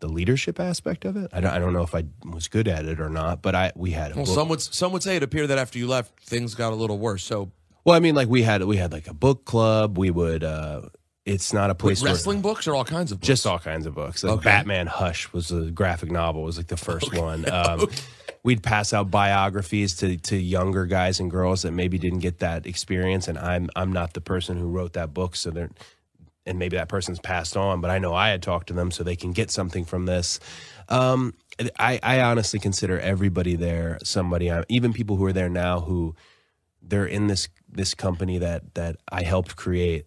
the 0.00 0.08
leadership 0.08 0.58
aspect 0.60 1.04
of 1.04 1.16
it. 1.16 1.30
I 1.32 1.40
don't, 1.40 1.52
I 1.52 1.58
don't 1.58 1.72
know 1.72 1.82
if 1.82 1.94
I 1.94 2.04
was 2.24 2.48
good 2.48 2.68
at 2.68 2.84
it 2.86 3.00
or 3.00 3.08
not, 3.08 3.42
but 3.42 3.54
I 3.54 3.72
we 3.76 3.90
had 3.92 4.12
a 4.12 4.16
Well, 4.16 4.24
book- 4.24 4.34
some 4.34 4.48
would 4.48 4.60
some 4.60 4.92
would 4.92 5.02
say 5.02 5.16
it 5.16 5.22
appeared 5.22 5.48
that 5.48 5.58
after 5.58 5.78
you 5.78 5.86
left, 5.86 6.18
things 6.20 6.54
got 6.54 6.72
a 6.72 6.76
little 6.76 6.98
worse. 6.98 7.22
So, 7.24 7.50
Well, 7.84 7.94
I 7.96 8.00
mean, 8.00 8.14
like 8.14 8.28
we 8.28 8.42
had 8.42 8.62
we 8.64 8.76
had 8.76 8.92
like 8.92 9.06
a 9.06 9.14
book 9.14 9.44
club. 9.44 9.98
We 9.98 10.10
would. 10.10 10.42
uh 10.44 10.82
It's 11.26 11.52
not 11.52 11.70
a 11.70 11.74
place 11.74 12.02
where 12.02 12.12
wrestling 12.12 12.40
books 12.40 12.66
or 12.66 12.74
all 12.74 12.84
kinds 12.84 13.12
of 13.12 13.18
books? 13.20 13.26
just 13.26 13.46
all 13.46 13.58
kinds 13.58 13.86
of 13.86 13.94
books. 13.94 14.24
Like 14.24 14.32
Okay. 14.38 14.44
Batman 14.44 14.86
Hush 14.86 15.32
was 15.32 15.50
a 15.52 15.70
graphic 15.70 16.10
novel. 16.10 16.42
Was 16.42 16.56
like 16.56 16.68
the 16.68 16.76
first 16.76 17.14
one. 17.16 17.44
Um, 17.52 17.88
We'd 18.42 18.62
pass 18.62 18.94
out 18.94 19.10
biographies 19.10 19.94
to 19.96 20.16
to 20.16 20.34
younger 20.36 20.86
guys 20.86 21.20
and 21.20 21.30
girls 21.30 21.60
that 21.62 21.72
maybe 21.72 21.98
didn't 21.98 22.20
get 22.20 22.38
that 22.38 22.64
experience, 22.64 23.28
and 23.28 23.38
I'm 23.38 23.68
I'm 23.76 23.92
not 23.92 24.14
the 24.14 24.22
person 24.22 24.56
who 24.56 24.66
wrote 24.66 24.94
that 24.94 25.12
book, 25.12 25.36
so 25.36 25.50
they're 25.50 25.68
and 26.46 26.58
maybe 26.58 26.76
that 26.76 26.88
person's 26.88 27.20
passed 27.20 27.56
on, 27.56 27.80
but 27.80 27.90
I 27.90 27.98
know 27.98 28.14
I 28.14 28.30
had 28.30 28.42
talked 28.42 28.68
to 28.68 28.72
them 28.72 28.90
so 28.90 29.04
they 29.04 29.16
can 29.16 29.32
get 29.32 29.50
something 29.50 29.84
from 29.84 30.06
this. 30.06 30.40
Um, 30.88 31.34
I, 31.78 32.00
I 32.02 32.20
honestly 32.22 32.58
consider 32.58 32.98
everybody 32.98 33.56
there 33.56 33.98
somebody, 34.02 34.50
even 34.68 34.92
people 34.92 35.16
who 35.16 35.24
are 35.26 35.32
there 35.32 35.50
now 35.50 35.80
who 35.80 36.14
they're 36.82 37.06
in 37.06 37.26
this 37.26 37.48
this 37.68 37.94
company 37.94 38.38
that 38.38 38.74
that 38.74 38.96
I 39.10 39.22
helped 39.22 39.56
create. 39.56 40.06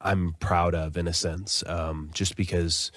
I'm 0.00 0.34
proud 0.40 0.74
of 0.74 0.96
in 0.96 1.08
a 1.08 1.12
sense, 1.12 1.64
um, 1.66 2.10
just 2.12 2.36
because 2.36 2.92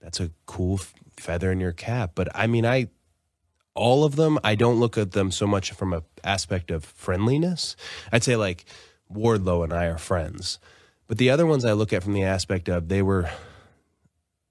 that's 0.00 0.20
a 0.20 0.30
cool 0.46 0.80
feather 1.16 1.50
in 1.52 1.60
your 1.60 1.72
cap. 1.72 2.12
But 2.14 2.28
I 2.34 2.46
mean, 2.46 2.64
I 2.66 2.88
all 3.74 4.04
of 4.04 4.16
them. 4.16 4.38
I 4.44 4.54
don't 4.54 4.80
look 4.80 4.96
at 4.96 5.12
them 5.12 5.30
so 5.30 5.46
much 5.46 5.72
from 5.72 5.92
a 5.92 6.02
aspect 6.22 6.70
of 6.70 6.84
friendliness. 6.84 7.76
I'd 8.12 8.24
say 8.24 8.36
like 8.36 8.64
Wardlow 9.12 9.64
and 9.64 9.72
I 9.72 9.86
are 9.86 9.98
friends, 9.98 10.58
but 11.06 11.18
the 11.18 11.30
other 11.30 11.46
ones 11.46 11.64
I 11.64 11.72
look 11.72 11.92
at 11.92 12.02
from 12.02 12.12
the 12.12 12.24
aspect 12.24 12.68
of 12.68 12.88
they 12.88 13.02
were 13.02 13.30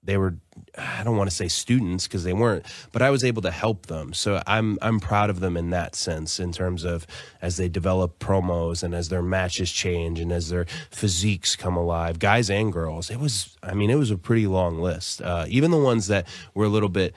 they 0.04 0.18
were 0.18 0.36
I 0.76 1.02
don't 1.02 1.16
want 1.16 1.30
to 1.30 1.34
say 1.34 1.48
students 1.48 2.06
because 2.06 2.24
they 2.24 2.32
weren't, 2.32 2.66
but 2.92 3.00
I 3.00 3.10
was 3.10 3.24
able 3.24 3.42
to 3.42 3.50
help 3.50 3.86
them. 3.86 4.12
So 4.12 4.42
I'm 4.46 4.78
I'm 4.82 5.00
proud 5.00 5.30
of 5.30 5.40
them 5.40 5.56
in 5.56 5.70
that 5.70 5.94
sense 5.94 6.38
in 6.38 6.52
terms 6.52 6.84
of 6.84 7.06
as 7.40 7.56
they 7.56 7.68
develop 7.68 8.18
promos 8.18 8.82
and 8.82 8.94
as 8.94 9.08
their 9.08 9.22
matches 9.22 9.72
change 9.72 10.20
and 10.20 10.30
as 10.30 10.50
their 10.50 10.66
physiques 10.90 11.56
come 11.56 11.76
alive, 11.76 12.18
guys 12.18 12.50
and 12.50 12.72
girls. 12.72 13.10
It 13.10 13.18
was 13.18 13.56
I 13.62 13.74
mean 13.74 13.90
it 13.90 13.96
was 13.96 14.10
a 14.10 14.18
pretty 14.18 14.46
long 14.46 14.78
list. 14.78 15.22
Uh, 15.22 15.46
even 15.48 15.70
the 15.70 15.78
ones 15.78 16.08
that 16.08 16.26
were 16.54 16.66
a 16.66 16.68
little 16.68 16.88
bit, 16.88 17.14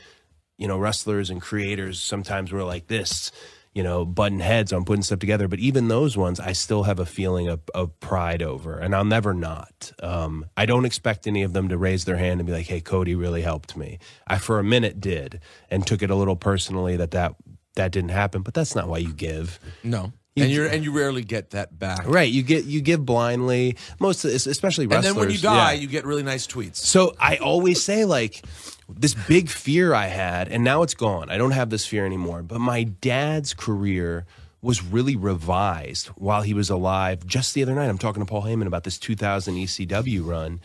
you 0.58 0.68
know, 0.68 0.78
wrestlers 0.78 1.30
and 1.30 1.42
creators 1.42 2.02
sometimes 2.02 2.52
were 2.52 2.64
like 2.64 2.88
this 2.88 3.32
you 3.78 3.84
know, 3.84 4.04
button 4.06 4.40
heads 4.40 4.74
on 4.74 4.86
putting 4.86 5.04
stuff 5.04 5.20
together. 5.20 5.48
But 5.48 5.60
even 5.60 5.88
those 5.88 6.18
ones, 6.18 6.40
I 6.40 6.54
still 6.54 6.82
have 6.84 6.98
a 6.98 7.06
feeling 7.06 7.48
of, 7.48 7.62
of 7.76 7.98
pride 8.00 8.42
over, 8.42 8.80
and 8.80 8.96
I'll 8.96 9.06
never 9.06 9.36
not. 9.36 9.92
Um, 10.02 10.48
I 10.58 10.66
don't 10.66 10.84
expect 10.84 11.28
any 11.28 11.44
of 11.44 11.54
them 11.54 11.70
to 11.70 11.78
raise 11.78 12.06
their 12.06 12.18
hand 12.18 12.40
and 12.40 12.48
be 12.48 12.54
like, 12.54 12.66
"Hey, 12.66 12.82
Cody 12.82 13.14
really 13.14 13.44
helped 13.44 13.78
me." 13.78 14.00
I 14.26 14.40
for 14.40 14.58
a 14.58 14.64
minute 14.64 15.00
did, 15.00 15.42
and 15.70 15.86
took 15.86 16.02
it 16.02 16.10
a 16.10 16.16
little 16.16 16.36
personally 16.36 16.98
that 16.98 17.12
that 17.12 17.36
that 17.76 17.92
didn't 17.92 18.10
happen. 18.10 18.42
But 18.42 18.56
that's 18.56 18.74
not 18.74 18.88
why 18.88 18.98
you 18.98 19.14
give. 19.14 19.60
No. 19.84 20.12
And 20.44 20.52
you 20.52 20.66
and 20.66 20.84
you 20.84 20.92
rarely 20.92 21.24
get 21.24 21.52
that 21.52 21.78
back, 21.78 22.08
right? 22.08 22.30
You 22.30 22.44
get 22.44 22.66
you 22.66 22.82
give 22.82 23.06
blindly, 23.06 23.78
most 24.00 24.26
of, 24.26 24.32
especially 24.32 24.88
wrestlers. 24.88 25.06
And 25.06 25.16
then 25.16 25.20
when 25.20 25.32
you 25.32 25.38
die, 25.40 25.74
yeah. 25.74 25.80
you 25.80 25.88
get 25.88 26.06
really 26.06 26.24
nice 26.24 26.48
tweets. 26.48 26.78
So 26.78 27.16
I 27.20 27.38
always 27.38 27.84
say 27.84 28.06
like, 28.06 28.44
this 28.90 29.14
big 29.14 29.50
fear 29.50 29.94
I 29.94 30.08
had, 30.08 30.48
and 30.50 30.64
now 30.64 30.84
it's 30.84 30.94
gone. 30.94 31.30
I 31.30 31.38
don't 31.38 31.52
have 31.52 31.70
this 31.70 31.86
fear 31.86 32.06
anymore. 32.06 32.44
But 32.44 32.60
my 32.60 32.84
dad's 32.84 33.54
career 33.54 34.26
was 34.62 34.84
really 34.84 35.16
revised 35.16 36.08
while 36.08 36.42
he 36.42 36.54
was 36.54 36.70
alive. 36.70 37.26
Just 37.26 37.54
the 37.54 37.64
other 37.64 37.76
night, 37.76 37.90
I'm 37.90 37.98
talking 37.98 38.22
to 38.22 38.30
Paul 38.30 38.44
Heyman 38.44 38.68
about 38.68 38.84
this 38.84 38.98
2000 38.98 39.56
ECW 39.56 40.26
run. 40.26 40.60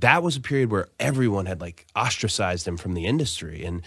That 0.00 0.22
was 0.22 0.36
a 0.36 0.40
period 0.40 0.70
where 0.70 0.88
everyone 1.00 1.46
had 1.46 1.60
like 1.60 1.86
ostracized 1.96 2.66
him 2.66 2.76
from 2.76 2.94
the 2.94 3.06
industry, 3.06 3.64
and 3.64 3.82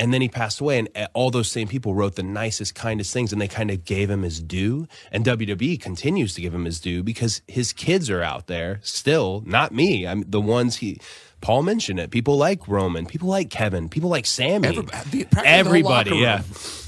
and 0.00 0.14
then 0.14 0.22
he 0.22 0.28
passed 0.28 0.60
away, 0.60 0.78
and 0.78 0.88
all 1.12 1.30
those 1.30 1.50
same 1.50 1.68
people 1.68 1.94
wrote 1.94 2.16
the 2.16 2.22
nicest, 2.22 2.74
kindest 2.74 3.12
things, 3.12 3.32
and 3.32 3.40
they 3.40 3.46
kind 3.46 3.70
of 3.70 3.84
gave 3.84 4.08
him 4.08 4.22
his 4.22 4.40
due. 4.40 4.88
And 5.12 5.26
WWE 5.26 5.78
continues 5.78 6.32
to 6.34 6.40
give 6.40 6.54
him 6.54 6.64
his 6.64 6.80
due 6.80 7.02
because 7.02 7.42
his 7.46 7.74
kids 7.74 8.08
are 8.08 8.22
out 8.22 8.46
there 8.46 8.80
still, 8.82 9.42
not 9.44 9.72
me. 9.72 10.06
I'm 10.06 10.22
the 10.22 10.40
ones 10.40 10.76
he 10.76 10.98
Paul 11.42 11.62
mentioned 11.62 12.00
it. 12.00 12.10
People 12.10 12.38
like 12.38 12.66
Roman. 12.66 13.04
People 13.04 13.28
like 13.28 13.50
Kevin. 13.50 13.90
People 13.90 14.08
like 14.08 14.24
Sammy. 14.24 14.68
Every, 14.68 15.26
everybody, 15.44 16.16
yeah. 16.16 16.42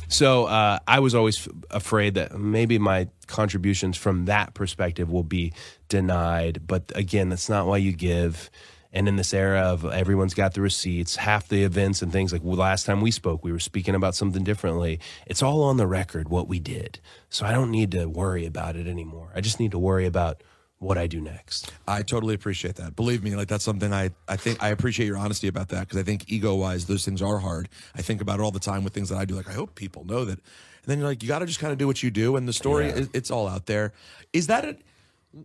So 0.09 0.45
uh, 0.45 0.79
I 0.87 1.01
was 1.01 1.15
always 1.15 1.47
f- 1.47 1.53
afraid 1.71 2.15
that 2.15 2.39
maybe 2.39 2.79
my 2.79 3.09
contributions 3.27 3.97
from 3.97 4.27
that 4.27 4.55
perspective 4.55 5.11
will 5.11 5.23
be 5.23 5.53
denied. 5.89 6.67
But 6.67 6.93
again, 6.95 7.31
that's 7.31 7.49
not 7.49 7.67
why 7.67 7.79
you 7.79 7.93
give. 7.93 8.51
And 8.93 9.09
in 9.09 9.17
this 9.17 9.33
era 9.33 9.61
of 9.61 9.85
everyone's 9.85 10.35
got 10.35 10.55
the 10.55 10.61
receipts, 10.61 11.17
half 11.17 11.49
the 11.49 11.65
events 11.65 12.03
and 12.03 12.13
things 12.13 12.33
like 12.33 12.43
well, 12.45 12.57
last 12.57 12.85
time 12.85 13.01
we 13.01 13.11
spoke, 13.11 13.43
we 13.43 13.53
were 13.53 13.59
speaking 13.59 13.95
about 13.95 14.15
something 14.15 14.45
differently. 14.45 15.01
It's 15.27 15.43
all 15.43 15.63
on 15.63 15.79
the 15.79 15.87
record 15.87 16.29
what 16.29 16.49
we 16.49 16.59
did. 16.59 17.01
So 17.31 17.47
I 17.47 17.53
don't 17.53 17.71
need 17.71 17.91
to 17.93 18.07
worry 18.07 18.45
about 18.45 18.77
it 18.77 18.87
anymore. 18.87 19.31
I 19.35 19.41
just 19.41 19.59
need 19.59 19.71
to 19.71 19.79
worry 19.79 20.07
about 20.07 20.43
what 20.83 20.99
I 20.99 21.07
do 21.07 21.21
next. 21.21 21.73
I 21.87 22.03
totally 22.03 22.35
appreciate 22.35 22.75
that. 22.77 22.97
Believe 22.97 23.23
me, 23.23 23.37
like 23.37 23.49
that's 23.49 23.65
something 23.65 23.93
I, 23.93 24.11
I 24.29 24.37
think 24.37 24.61
I 24.63 24.71
appreciate 24.71 25.07
your 25.07 25.17
honesty 25.17 25.47
about 25.47 25.69
that 25.69 25.81
because 25.81 25.99
I 25.99 26.03
think 26.03 26.25
ego 26.27 26.57
wise, 26.57 26.87
those 26.87 27.05
things 27.05 27.23
are 27.23 27.39
hard. 27.39 27.69
I 27.95 28.03
think 28.03 28.21
about 28.21 28.41
it 28.41 28.43
all 28.43 28.51
the 28.51 28.59
time 28.59 28.83
with 28.83 28.93
things 28.93 29.09
that 29.09 29.17
I 29.17 29.25
do. 29.25 29.35
Like, 29.35 29.49
I 29.49 29.53
hope 29.53 29.77
people 29.77 30.05
know 30.05 30.25
that. 30.25 30.39
And 30.39 30.91
then 30.91 30.99
you're 30.99 31.07
like, 31.07 31.23
you 31.23 31.29
got 31.29 31.39
to 31.39 31.47
just 31.47 31.61
kind 31.61 31.73
of 31.73 31.79
do 31.79 31.87
what 31.87 32.03
you 32.03 32.11
do. 32.11 32.35
And 32.35 32.49
the 32.49 32.53
story, 32.53 32.89
yeah. 32.89 33.05
it's 33.15 33.31
all 33.31 33.47
out 33.47 33.67
there. 33.67 33.93
Is 34.33 34.49
that 34.49 34.65
it? 34.65 34.83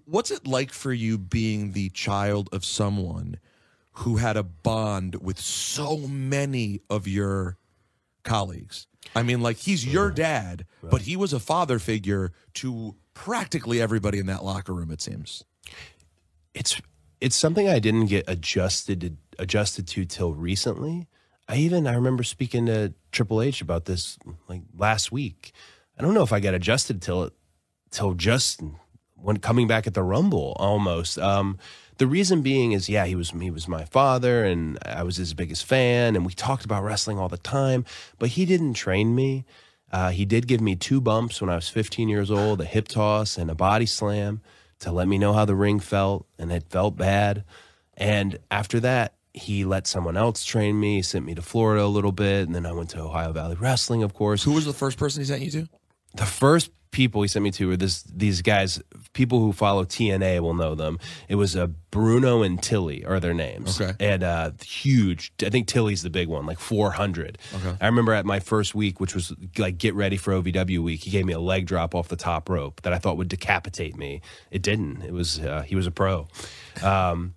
What's 0.06 0.32
it 0.32 0.48
like 0.48 0.72
for 0.72 0.92
you 0.92 1.18
being 1.18 1.72
the 1.72 1.90
child 1.90 2.50
of 2.52 2.66
someone 2.66 3.38
who 3.94 4.18
had 4.18 4.38
a 4.38 4.44
bond 4.44 5.16
with 5.22 5.40
so 5.40 5.98
many 5.98 6.82
of 6.90 7.08
your 7.08 7.58
colleagues? 8.24 8.88
I 9.16 9.24
mean, 9.24 9.42
like 9.42 9.58
he's 9.58 9.86
your 9.86 10.12
dad, 10.12 10.66
right. 10.82 10.92
but 10.92 11.02
he 11.02 11.16
was 11.16 11.34
a 11.34 11.40
father 11.40 11.80
figure 11.80 12.34
to 12.56 12.96
practically 13.14 13.82
everybody 13.82 14.20
in 14.20 14.26
that 14.26 14.44
locker 14.44 14.74
room. 14.74 14.92
It 14.92 15.02
seems 15.02 15.44
it's 16.54 16.82
it's 17.22 17.36
something 17.36 17.70
I 17.70 17.80
didn't 17.80 18.08
get 18.08 18.26
adjusted 18.28 19.02
to, 19.02 19.14
adjusted 19.40 19.88
to 19.90 20.06
till 20.06 20.34
recently. 20.34 21.08
I 21.48 21.58
even 21.58 21.88
I 21.88 21.94
remember 21.96 22.24
speaking 22.24 22.66
to 22.66 22.94
Triple 23.12 23.42
H 23.42 23.62
about 23.62 23.86
this 23.86 24.18
like 24.48 24.62
last 24.78 25.12
week. 25.12 25.54
I 25.98 26.02
don't 26.02 26.14
know 26.14 26.24
if 26.24 26.34
I 26.34 26.40
got 26.40 26.54
adjusted 26.54 27.02
till 27.02 27.32
till 27.90 28.14
just 28.14 28.62
when 29.22 29.38
coming 29.38 29.68
back 29.68 29.88
at 29.88 29.94
the 29.94 30.04
Rumble 30.04 30.56
almost. 30.60 31.18
Um, 31.20 31.58
the 31.98 32.08
reason 32.08 32.44
being 32.44 32.74
is 32.74 32.88
yeah 32.90 33.06
he 33.06 33.16
was 33.16 33.32
he 33.32 33.50
was 33.50 33.68
my 33.68 33.84
father 33.86 34.46
and 34.46 34.78
I 34.86 35.02
was 35.02 35.18
his 35.18 35.34
biggest 35.34 35.66
fan 35.66 36.16
and 36.16 36.26
we 36.26 36.34
talked 36.34 36.64
about 36.64 36.84
wrestling 36.84 37.18
all 37.18 37.30
the 37.30 37.38
time, 37.38 37.86
but 38.20 38.30
he 38.30 38.46
didn't 38.46 38.74
train 38.74 39.16
me. 39.16 39.46
Uh, 39.92 40.10
he 40.10 40.26
did 40.26 40.48
give 40.48 40.62
me 40.62 40.76
two 40.76 41.00
bumps 41.00 41.42
when 41.42 41.50
I 41.50 41.56
was 41.56 41.70
15 41.70 42.10
years 42.10 42.30
old, 42.30 42.60
a 42.62 42.66
hip 42.66 42.88
toss 42.88 43.38
and 43.38 43.50
a 43.50 43.56
body 43.56 43.86
slam 43.86 44.42
to 44.80 44.92
let 44.92 45.08
me 45.08 45.18
know 45.18 45.34
how 45.34 45.46
the 45.46 45.56
ring 45.56 45.80
felt, 45.80 46.28
and 46.38 46.52
it 46.52 46.64
felt 46.70 46.98
bad. 46.98 47.44
And 47.96 48.38
after 48.52 48.80
that, 48.82 49.14
he 49.34 49.66
let 49.66 49.88
someone 49.88 50.18
else 50.18 50.44
train 50.44 50.80
me, 50.80 51.02
sent 51.02 51.26
me 51.26 51.36
to 51.36 51.42
Florida 51.42 51.84
a 51.84 51.88
little 51.88 52.12
bit, 52.12 52.46
and 52.46 52.56
then 52.56 52.66
I 52.66 52.72
went 52.72 52.90
to 52.92 53.02
Ohio 53.02 53.32
Valley 53.32 53.56
Wrestling, 53.56 54.04
of 54.04 54.14
course. 54.14 54.44
Who 54.44 54.54
was 54.54 54.66
the 54.66 54.74
first 54.74 54.98
person 54.98 55.22
he 55.22 55.26
sent 55.26 55.42
you 55.42 55.52
to? 55.52 55.70
The 56.16 56.26
first 56.26 56.72
people 56.98 57.22
he 57.22 57.28
sent 57.28 57.44
me 57.44 57.52
to 57.52 57.68
were 57.68 57.78
this 57.78 58.02
these 58.04 58.42
guys. 58.42 58.82
People 59.14 59.40
who 59.40 59.54
follow 59.54 59.86
TNA 59.86 60.40
will 60.40 60.56
know 60.56 60.74
them. 60.74 60.98
It 61.30 61.36
was 61.36 61.56
a 61.56 61.66
uh, 61.66 61.68
Bruno 61.92 62.42
and 62.42 62.62
Tilly 62.62 63.06
are 63.06 63.20
their 63.20 63.36
names. 63.36 63.80
Okay, 63.80 63.94
and 64.00 64.24
uh, 64.24 64.52
huge. 64.66 65.32
I 65.46 65.50
think 65.50 65.68
Tilly's 65.68 66.02
the 66.02 66.10
big 66.10 66.28
one, 66.28 66.48
like 66.48 66.58
four 66.58 66.92
hundred. 66.92 67.38
Okay, 67.54 67.78
I 67.80 67.86
remember 67.86 68.14
at 68.14 68.26
my 68.26 68.40
first 68.40 68.74
week, 68.74 69.00
which 69.00 69.14
was 69.14 69.32
like 69.60 69.78
get 69.78 69.94
ready 69.94 70.18
for 70.18 70.34
OVW 70.34 70.80
week. 70.80 71.04
He 71.04 71.12
gave 71.12 71.26
me 71.26 71.34
a 71.34 71.40
leg 71.40 71.68
drop 71.68 71.94
off 71.94 72.08
the 72.08 72.16
top 72.16 72.50
rope 72.50 72.82
that 72.82 72.94
I 72.94 72.98
thought 72.98 73.16
would 73.18 73.30
decapitate 73.30 73.96
me. 73.96 74.22
It 74.50 74.64
didn't. 74.64 75.04
It 75.04 75.14
was 75.14 75.40
uh, 75.40 75.62
he 75.62 75.76
was 75.76 75.86
a 75.86 75.92
pro. 75.92 76.28
Um, 76.84 77.36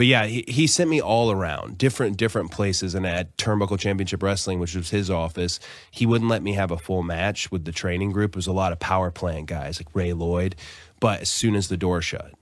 but 0.00 0.06
yeah, 0.06 0.24
he, 0.24 0.46
he 0.48 0.66
sent 0.66 0.88
me 0.88 1.02
all 1.02 1.30
around 1.30 1.76
different 1.76 2.16
different 2.16 2.50
places, 2.50 2.94
and 2.94 3.06
at 3.06 3.36
Turnbuckle 3.36 3.78
Championship 3.78 4.22
Wrestling, 4.22 4.58
which 4.58 4.74
was 4.74 4.88
his 4.88 5.10
office, 5.10 5.60
he 5.90 6.06
wouldn't 6.06 6.30
let 6.30 6.42
me 6.42 6.54
have 6.54 6.70
a 6.70 6.78
full 6.78 7.02
match 7.02 7.52
with 7.52 7.66
the 7.66 7.70
training 7.70 8.10
group. 8.10 8.30
It 8.30 8.36
was 8.36 8.46
a 8.46 8.52
lot 8.52 8.72
of 8.72 8.78
power 8.78 9.10
plant 9.10 9.44
guys 9.44 9.78
like 9.78 9.94
Ray 9.94 10.14
Lloyd, 10.14 10.56
but 11.00 11.20
as 11.20 11.28
soon 11.28 11.54
as 11.54 11.68
the 11.68 11.76
door 11.76 12.00
shut, 12.00 12.32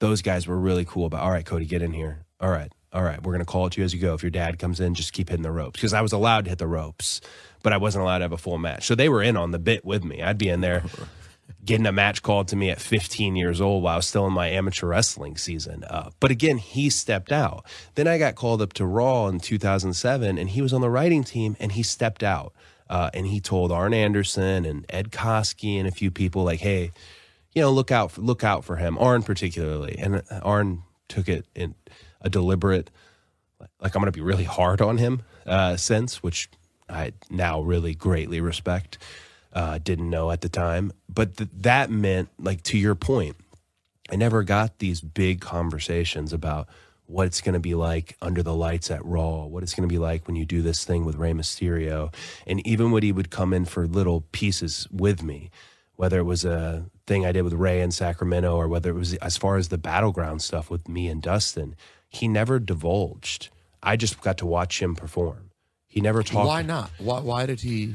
those 0.00 0.20
guys 0.20 0.48
were 0.48 0.58
really 0.58 0.84
cool 0.84 1.06
about. 1.06 1.22
All 1.22 1.30
right, 1.30 1.46
Cody, 1.46 1.64
get 1.64 1.80
in 1.80 1.92
here. 1.92 2.24
All 2.40 2.50
right, 2.50 2.72
all 2.92 3.04
right, 3.04 3.22
we're 3.22 3.30
gonna 3.30 3.44
call 3.44 3.68
it 3.68 3.76
you 3.76 3.84
as 3.84 3.94
you 3.94 4.00
go. 4.00 4.14
If 4.14 4.24
your 4.24 4.30
dad 4.30 4.58
comes 4.58 4.80
in, 4.80 4.94
just 4.94 5.12
keep 5.12 5.28
hitting 5.28 5.44
the 5.44 5.52
ropes 5.52 5.78
because 5.78 5.94
I 5.94 6.00
was 6.00 6.12
allowed 6.12 6.46
to 6.46 6.50
hit 6.50 6.58
the 6.58 6.66
ropes, 6.66 7.20
but 7.62 7.72
I 7.72 7.76
wasn't 7.76 8.02
allowed 8.02 8.18
to 8.18 8.24
have 8.24 8.32
a 8.32 8.36
full 8.36 8.58
match. 8.58 8.84
So 8.84 8.96
they 8.96 9.08
were 9.08 9.22
in 9.22 9.36
on 9.36 9.52
the 9.52 9.60
bit 9.60 9.84
with 9.84 10.02
me. 10.02 10.24
I'd 10.24 10.38
be 10.38 10.48
in 10.48 10.60
there 10.60 10.82
getting 11.66 11.86
a 11.86 11.92
match 11.92 12.22
called 12.22 12.48
to 12.48 12.56
me 12.56 12.70
at 12.70 12.80
15 12.80 13.36
years 13.36 13.60
old 13.60 13.82
while 13.82 13.94
I 13.94 13.96
was 13.96 14.06
still 14.06 14.26
in 14.26 14.32
my 14.32 14.48
amateur 14.48 14.86
wrestling 14.86 15.36
season. 15.36 15.84
Uh, 15.84 16.10
but 16.20 16.30
again, 16.30 16.58
he 16.58 16.88
stepped 16.88 17.32
out. 17.32 17.66
Then 17.96 18.06
I 18.06 18.18
got 18.18 18.36
called 18.36 18.62
up 18.62 18.72
to 18.74 18.86
Raw 18.86 19.26
in 19.26 19.40
2007, 19.40 20.38
and 20.38 20.50
he 20.50 20.62
was 20.62 20.72
on 20.72 20.80
the 20.80 20.88
writing 20.88 21.24
team, 21.24 21.56
and 21.58 21.72
he 21.72 21.82
stepped 21.82 22.22
out. 22.22 22.54
Uh, 22.88 23.10
and 23.12 23.26
he 23.26 23.40
told 23.40 23.72
Arn 23.72 23.92
Anderson 23.92 24.64
and 24.64 24.86
Ed 24.88 25.10
Koskey 25.10 25.76
and 25.76 25.88
a 25.88 25.90
few 25.90 26.12
people 26.12 26.44
like, 26.44 26.60
"Hey, 26.60 26.92
you 27.52 27.60
know, 27.60 27.72
look 27.72 27.90
out, 27.90 28.12
for, 28.12 28.20
look 28.20 28.44
out 28.44 28.64
for 28.64 28.76
him." 28.76 28.96
Arn 28.98 29.24
particularly, 29.24 29.96
and 29.98 30.22
Arn 30.42 30.84
took 31.08 31.28
it 31.28 31.46
in 31.52 31.74
a 32.20 32.30
deliberate, 32.30 32.92
like 33.80 33.96
I'm 33.96 34.02
going 34.02 34.04
to 34.04 34.12
be 34.12 34.20
really 34.20 34.44
hard 34.44 34.80
on 34.80 34.98
him 34.98 35.22
uh, 35.46 35.76
sense, 35.76 36.22
which 36.22 36.48
I 36.88 37.12
now 37.28 37.60
really 37.60 37.96
greatly 37.96 38.40
respect 38.40 38.98
uh, 39.56 39.78
didn't 39.78 40.10
know 40.10 40.30
at 40.30 40.42
the 40.42 40.48
time. 40.50 40.92
But 41.08 41.38
th- 41.38 41.50
that 41.54 41.90
meant, 41.90 42.28
like, 42.38 42.62
to 42.64 42.78
your 42.78 42.94
point, 42.94 43.36
I 44.10 44.16
never 44.16 44.42
got 44.42 44.78
these 44.78 45.00
big 45.00 45.40
conversations 45.40 46.32
about 46.34 46.68
what 47.06 47.26
it's 47.26 47.40
going 47.40 47.54
to 47.54 47.60
be 47.60 47.74
like 47.74 48.16
under 48.20 48.42
the 48.42 48.54
lights 48.54 48.90
at 48.90 49.04
Raw, 49.04 49.46
what 49.46 49.62
it's 49.62 49.74
going 49.74 49.88
to 49.88 49.92
be 49.92 49.98
like 49.98 50.26
when 50.26 50.36
you 50.36 50.44
do 50.44 50.60
this 50.60 50.84
thing 50.84 51.04
with 51.06 51.16
Rey 51.16 51.32
Mysterio. 51.32 52.12
And 52.46 52.64
even 52.66 52.90
when 52.90 53.02
he 53.02 53.12
would 53.12 53.30
come 53.30 53.54
in 53.54 53.64
for 53.64 53.86
little 53.86 54.24
pieces 54.32 54.86
with 54.90 55.22
me, 55.22 55.50
whether 55.94 56.18
it 56.18 56.24
was 56.24 56.44
a 56.44 56.84
thing 57.06 57.24
I 57.24 57.32
did 57.32 57.42
with 57.42 57.54
Rey 57.54 57.80
in 57.80 57.92
Sacramento 57.92 58.54
or 58.54 58.68
whether 58.68 58.90
it 58.90 58.94
was 58.94 59.14
as 59.14 59.38
far 59.38 59.56
as 59.56 59.68
the 59.68 59.78
battleground 59.78 60.42
stuff 60.42 60.68
with 60.68 60.86
me 60.88 61.08
and 61.08 61.22
Dustin, 61.22 61.76
he 62.08 62.28
never 62.28 62.58
divulged. 62.58 63.48
I 63.82 63.96
just 63.96 64.20
got 64.20 64.36
to 64.38 64.46
watch 64.46 64.82
him 64.82 64.94
perform. 64.94 65.50
He 65.86 66.00
never 66.02 66.22
talked. 66.22 66.46
Why 66.46 66.62
not? 66.62 66.90
Why, 66.98 67.20
why 67.20 67.46
did 67.46 67.60
he? 67.60 67.94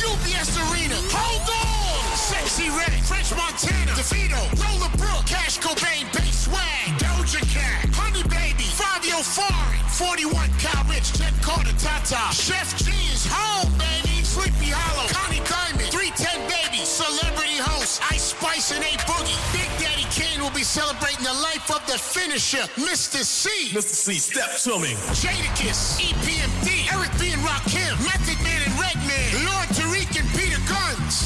Gas 0.00 0.56
Arena. 0.56 0.96
Hold 1.12 1.44
on. 1.44 2.16
Sexyy 2.16 2.72
Red, 2.72 2.96
French 3.04 3.28
Montana, 3.36 3.92
DeVito, 3.92 4.40
Roller 4.56 4.88
Brook, 4.96 5.28
Cash 5.28 5.60
Cobain, 5.60 6.08
Bass 6.16 6.48
Swag, 6.48 6.88
Doja 6.96 7.44
Cat, 7.52 7.84
Honey 7.92 8.24
Baby, 8.32 8.64
Fabio 8.64 9.20
Foreign, 9.20 9.84
41 9.92 10.48
Kyle 10.56 10.84
Richh, 10.88 11.12
Jenn 11.20 11.36
Carter, 11.44 11.76
Tata, 11.76 12.32
Sheff 12.32 12.80
G 12.80 12.88
is 13.12 13.28
home, 13.28 13.68
baby. 13.76 14.24
Sleepy 14.24 14.72
Hallow, 14.72 15.04
Connie 15.12 15.44
Diamond, 15.44 15.90
310babii, 15.92 16.86
Celebrity 16.86 17.58
Host, 17.60 18.00
Ice 18.10 18.32
Spice 18.32 18.72
and 18.72 18.84
A 18.84 18.96
Boogie. 19.04 19.36
Big 19.52 19.68
Daddy 19.76 20.06
Kane 20.08 20.40
will 20.40 20.54
be 20.54 20.64
celebrating 20.64 21.24
the 21.24 21.34
life 21.44 21.68
of 21.68 21.84
the 21.90 21.98
finisher, 21.98 22.64
Mr. 22.80 23.20
Cee. 23.20 23.74
Mr. 23.76 23.92
Cee, 23.92 24.16
step 24.22 24.56
to 24.64 24.78
me. 24.80 24.94
Jadakiss, 25.12 26.00
EPMD, 26.00 26.88
Eric 26.94 27.12
B. 27.20 27.32
and 27.36 27.42
Rakim, 27.42 27.92
Method 28.06 28.40
Man 28.40 28.49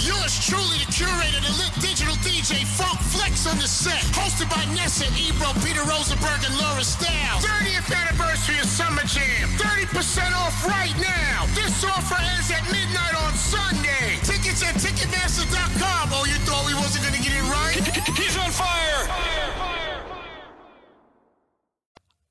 Yours 0.04 0.36
truly, 0.44 0.76
the 0.84 0.90
curator, 0.92 1.40
the 1.40 1.52
lit 1.56 1.72
digital 1.80 2.12
DJ, 2.20 2.60
Funk 2.76 3.00
Flex 3.08 3.48
on 3.48 3.56
the 3.56 3.66
set. 3.66 4.04
Hosted 4.12 4.52
by 4.52 4.60
Nessa, 4.76 5.08
Ebro, 5.16 5.48
Peter 5.64 5.80
Rosenberg, 5.88 6.44
and 6.44 6.52
Laura 6.60 6.84
Stiles. 6.84 7.40
30th 7.40 7.88
anniversary 7.88 8.60
of 8.60 8.68
Summer 8.68 9.00
Jam. 9.08 9.48
30% 9.56 10.28
off 10.36 10.52
right 10.68 10.92
now. 11.00 11.48
This 11.56 11.84
offer 11.84 12.20
ends 12.20 12.52
at 12.52 12.60
midnight 12.68 13.16
on 13.16 13.32
Sunday. 13.32 14.20
Tickets 14.28 14.60
at 14.60 14.76
Ticketmaster.com. 14.76 16.12
Oh, 16.12 16.28
you 16.28 16.36
thought 16.44 16.66
we 16.68 16.74
wasn't 16.74 17.08
going 17.08 17.16
to 17.16 17.24
get 17.24 17.32
it 17.32 17.48
right? 17.48 17.80
He's 18.20 18.36
on 18.36 18.50
fire. 18.52 19.08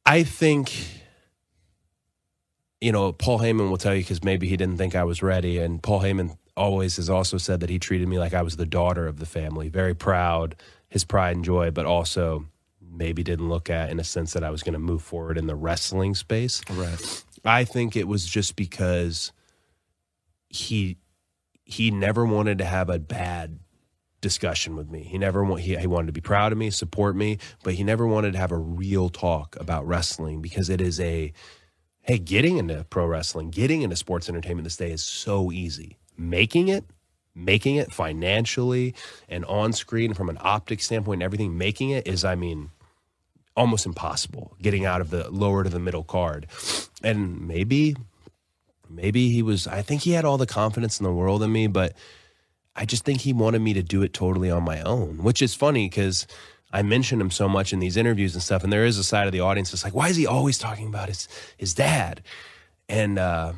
I 0.05 0.21
think, 0.21 1.01
you 2.81 2.91
know, 2.91 3.11
Paul 3.11 3.39
Heyman 3.39 3.69
will 3.69 3.77
tell 3.77 3.95
you 3.95 4.01
because 4.01 4.23
maybe 4.23 4.47
he 4.47 4.57
didn't 4.57 4.77
think 4.77 4.95
I 4.95 5.05
was 5.05 5.23
ready. 5.23 5.57
And 5.57 5.81
Paul 5.81 6.01
Heyman 6.01 6.37
always 6.55 6.97
has 6.97 7.09
also 7.09 7.37
said 7.37 7.59
that 7.61 7.69
he 7.69 7.79
treated 7.79 8.07
me 8.07 8.19
like 8.19 8.33
I 8.33 8.41
was 8.41 8.57
the 8.57 8.65
daughter 8.65 9.07
of 9.07 9.19
the 9.19 9.25
family, 9.25 9.69
very 9.69 9.95
proud, 9.95 10.55
his 10.89 11.03
pride 11.03 11.35
and 11.35 11.45
joy, 11.45 11.71
but 11.71 11.85
also 11.85 12.45
maybe 12.81 13.23
didn't 13.23 13.49
look 13.49 13.69
at 13.69 13.89
in 13.89 13.99
a 13.99 14.03
sense 14.03 14.33
that 14.33 14.43
I 14.43 14.51
was 14.51 14.61
going 14.63 14.73
to 14.73 14.79
move 14.79 15.01
forward 15.01 15.37
in 15.37 15.47
the 15.47 15.55
wrestling 15.55 16.15
space. 16.15 16.61
Right. 16.69 17.23
I 17.43 17.63
think 17.63 17.95
it 17.95 18.07
was 18.07 18.25
just 18.25 18.55
because 18.55 19.31
he 20.49 20.97
he 21.65 21.91
never 21.91 22.25
wanted 22.25 22.57
to 22.59 22.65
have 22.65 22.89
a 22.89 22.99
bad 22.99 23.59
discussion 24.21 24.75
with 24.75 24.89
me. 24.89 25.03
He 25.03 25.17
never 25.17 25.43
wa- 25.43 25.55
he, 25.55 25.75
he 25.75 25.87
wanted 25.87 26.07
to 26.07 26.13
be 26.13 26.21
proud 26.21 26.51
of 26.51 26.57
me, 26.57 26.69
support 26.69 27.15
me, 27.15 27.39
but 27.63 27.73
he 27.73 27.83
never 27.83 28.05
wanted 28.05 28.33
to 28.33 28.39
have 28.39 28.51
a 28.51 28.57
real 28.57 29.09
talk 29.09 29.55
about 29.59 29.87
wrestling 29.87 30.41
because 30.41 30.69
it 30.69 30.81
is 30.81 30.99
a 30.99 31.33
hey, 32.01 32.17
getting 32.17 32.57
into 32.57 32.85
pro 32.89 33.05
wrestling, 33.05 33.49
getting 33.49 33.81
into 33.81 33.95
sports 33.95 34.27
entertainment 34.27 34.65
this 34.65 34.77
day 34.77 34.91
is 34.91 35.01
so 35.01 35.51
easy. 35.51 35.97
Making 36.17 36.67
it, 36.67 36.85
making 37.35 37.77
it 37.77 37.91
financially 37.91 38.93
and 39.27 39.45
on 39.45 39.73
screen 39.73 40.13
from 40.13 40.29
an 40.29 40.37
optic 40.41 40.81
standpoint 40.81 41.17
and 41.17 41.23
everything, 41.23 41.57
making 41.57 41.89
it 41.89 42.07
is 42.07 42.23
I 42.23 42.35
mean 42.35 42.71
almost 43.55 43.85
impossible 43.85 44.55
getting 44.61 44.85
out 44.85 45.01
of 45.01 45.09
the 45.09 45.29
lower 45.29 45.63
to 45.63 45.69
the 45.69 45.79
middle 45.79 46.03
card. 46.03 46.47
And 47.03 47.47
maybe 47.47 47.95
maybe 48.89 49.29
he 49.29 49.41
was 49.41 49.67
I 49.67 49.81
think 49.81 50.01
he 50.01 50.11
had 50.11 50.25
all 50.25 50.37
the 50.37 50.45
confidence 50.45 50.99
in 50.99 51.03
the 51.03 51.13
world 51.13 51.43
in 51.43 51.51
me, 51.51 51.67
but 51.67 51.93
I 52.75 52.85
just 52.85 53.05
think 53.05 53.21
he 53.21 53.33
wanted 53.33 53.61
me 53.61 53.73
to 53.73 53.83
do 53.83 54.01
it 54.01 54.13
totally 54.13 54.49
on 54.49 54.63
my 54.63 54.81
own, 54.81 55.23
which 55.23 55.41
is 55.41 55.53
funny 55.53 55.87
because 55.87 56.25
I 56.71 56.81
mention 56.81 57.21
him 57.21 57.29
so 57.29 57.47
much 57.47 57.71
in 57.71 57.79
these 57.79 57.97
interviews 57.97 58.33
and 58.33 58.41
stuff. 58.41 58.63
And 58.63 58.73
there 58.73 58.85
is 58.85 58.97
a 58.97 59.03
side 59.03 59.27
of 59.27 59.31
the 59.31 59.41
audience 59.41 59.69
that's 59.69 59.83
like, 59.83 59.93
why 59.93 60.09
is 60.09 60.15
he 60.15 60.25
always 60.25 60.57
talking 60.57 60.87
about 60.87 61.07
his 61.07 61.27
his 61.57 61.73
dad? 61.75 62.21
And 62.89 63.19
uh, 63.19 63.53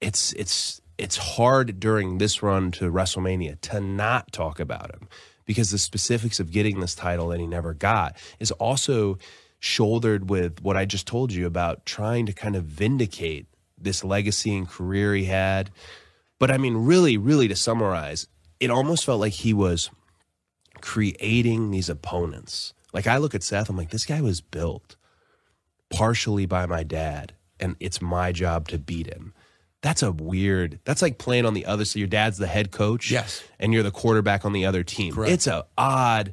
it's 0.00 0.32
it's 0.32 0.80
it's 0.98 1.16
hard 1.16 1.80
during 1.80 2.18
this 2.18 2.42
run 2.42 2.70
to 2.72 2.90
WrestleMania 2.90 3.60
to 3.62 3.80
not 3.80 4.32
talk 4.32 4.60
about 4.60 4.94
him 4.94 5.08
because 5.44 5.70
the 5.70 5.78
specifics 5.78 6.40
of 6.40 6.50
getting 6.50 6.80
this 6.80 6.94
title 6.94 7.28
that 7.28 7.40
he 7.40 7.46
never 7.46 7.74
got 7.74 8.16
is 8.38 8.50
also 8.52 9.18
shouldered 9.58 10.30
with 10.30 10.62
what 10.62 10.76
I 10.76 10.84
just 10.84 11.06
told 11.06 11.32
you 11.32 11.46
about 11.46 11.86
trying 11.86 12.26
to 12.26 12.32
kind 12.32 12.56
of 12.56 12.64
vindicate 12.64 13.46
this 13.78 14.04
legacy 14.04 14.56
and 14.56 14.68
career 14.68 15.14
he 15.14 15.24
had. 15.24 15.70
But 16.38 16.50
I 16.50 16.58
mean, 16.58 16.76
really, 16.76 17.16
really 17.16 17.48
to 17.48 17.56
summarize, 17.56 18.26
it 18.60 18.70
almost 18.70 19.04
felt 19.04 19.20
like 19.20 19.32
he 19.32 19.52
was 19.52 19.90
creating 20.80 21.70
these 21.70 21.88
opponents. 21.88 22.74
Like 22.92 23.06
I 23.06 23.18
look 23.18 23.34
at 23.34 23.42
Seth, 23.42 23.68
I'm 23.68 23.76
like, 23.76 23.90
this 23.90 24.06
guy 24.06 24.20
was 24.20 24.40
built 24.40 24.96
partially 25.90 26.46
by 26.46 26.66
my 26.66 26.82
dad, 26.82 27.34
and 27.60 27.76
it's 27.78 28.00
my 28.00 28.32
job 28.32 28.68
to 28.68 28.78
beat 28.78 29.06
him. 29.06 29.33
That's 29.84 30.02
a 30.02 30.10
weird. 30.10 30.80
That's 30.84 31.02
like 31.02 31.18
playing 31.18 31.44
on 31.44 31.52
the 31.52 31.66
other. 31.66 31.84
So 31.84 31.98
your 31.98 32.08
dad's 32.08 32.38
the 32.38 32.46
head 32.46 32.70
coach, 32.70 33.10
Yes. 33.10 33.44
and 33.60 33.74
you're 33.74 33.82
the 33.82 33.90
quarterback 33.90 34.46
on 34.46 34.54
the 34.54 34.64
other 34.64 34.82
team. 34.82 35.12
Correct. 35.14 35.30
It's 35.30 35.46
a 35.46 35.66
odd, 35.76 36.32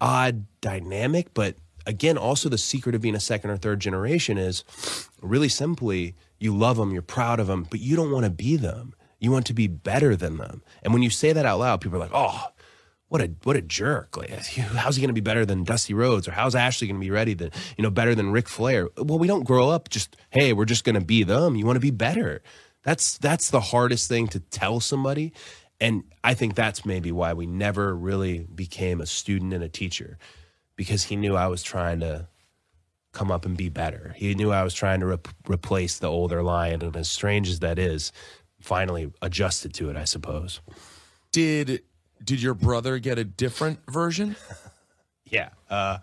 odd 0.00 0.46
dynamic. 0.60 1.34
But 1.34 1.56
again, 1.86 2.16
also 2.16 2.48
the 2.48 2.56
secret 2.56 2.94
of 2.94 3.00
being 3.02 3.16
a 3.16 3.20
second 3.20 3.50
or 3.50 3.56
third 3.56 3.80
generation 3.80 4.38
is 4.38 4.62
really 5.20 5.48
simply 5.48 6.14
you 6.38 6.56
love 6.56 6.76
them, 6.76 6.92
you're 6.92 7.02
proud 7.02 7.40
of 7.40 7.48
them, 7.48 7.66
but 7.68 7.80
you 7.80 7.96
don't 7.96 8.12
want 8.12 8.24
to 8.26 8.30
be 8.30 8.56
them. 8.56 8.94
You 9.18 9.32
want 9.32 9.46
to 9.46 9.54
be 9.54 9.66
better 9.66 10.14
than 10.14 10.36
them. 10.36 10.62
And 10.84 10.92
when 10.92 11.02
you 11.02 11.10
say 11.10 11.32
that 11.32 11.44
out 11.44 11.58
loud, 11.58 11.80
people 11.80 11.96
are 11.96 12.02
like, 12.02 12.12
"Oh, 12.14 12.44
what 13.08 13.20
a 13.20 13.32
what 13.42 13.56
a 13.56 13.60
jerk! 13.60 14.16
Like, 14.16 14.30
how's 14.30 14.94
he 14.94 15.00
going 15.02 15.08
to 15.08 15.12
be 15.12 15.20
better 15.20 15.44
than 15.44 15.64
Dusty 15.64 15.94
Rhodes, 15.94 16.28
or 16.28 16.30
how's 16.30 16.54
Ashley 16.54 16.86
going 16.86 17.00
to 17.00 17.04
be 17.04 17.10
ready 17.10 17.34
than 17.34 17.50
you 17.76 17.82
know 17.82 17.90
better 17.90 18.14
than 18.14 18.30
Ric 18.30 18.48
Flair? 18.48 18.88
Well, 18.96 19.18
we 19.18 19.26
don't 19.26 19.42
grow 19.42 19.70
up 19.70 19.88
just 19.88 20.14
hey, 20.30 20.52
we're 20.52 20.66
just 20.66 20.84
going 20.84 20.94
to 20.94 21.04
be 21.04 21.24
them. 21.24 21.56
You 21.56 21.66
want 21.66 21.74
to 21.74 21.80
be 21.80 21.90
better. 21.90 22.42
That's 22.84 23.18
that's 23.18 23.50
the 23.50 23.60
hardest 23.60 24.08
thing 24.08 24.28
to 24.28 24.40
tell 24.40 24.80
somebody, 24.80 25.32
and 25.80 26.04
I 26.22 26.34
think 26.34 26.54
that's 26.54 26.86
maybe 26.86 27.12
why 27.12 27.32
we 27.32 27.46
never 27.46 27.94
really 27.94 28.46
became 28.54 29.00
a 29.00 29.06
student 29.06 29.52
and 29.52 29.62
a 29.64 29.68
teacher, 29.68 30.18
because 30.76 31.04
he 31.04 31.16
knew 31.16 31.36
I 31.36 31.48
was 31.48 31.62
trying 31.62 32.00
to 32.00 32.28
come 33.12 33.30
up 33.30 33.44
and 33.44 33.56
be 33.56 33.68
better. 33.68 34.14
He 34.16 34.34
knew 34.34 34.52
I 34.52 34.62
was 34.62 34.74
trying 34.74 35.00
to 35.00 35.06
re- 35.06 35.18
replace 35.48 35.98
the 35.98 36.08
older 36.08 36.42
lion, 36.42 36.82
and 36.82 36.96
as 36.96 37.10
strange 37.10 37.48
as 37.48 37.60
that 37.60 37.78
is, 37.78 38.12
finally 38.60 39.12
adjusted 39.22 39.74
to 39.74 39.90
it, 39.90 39.96
I 39.96 40.04
suppose. 40.04 40.60
Did 41.32 41.82
did 42.22 42.42
your 42.42 42.54
brother 42.54 42.98
get 42.98 43.18
a 43.18 43.24
different 43.24 43.80
version? 43.90 44.36
Yeah, 45.30 45.50
uh, 45.70 45.98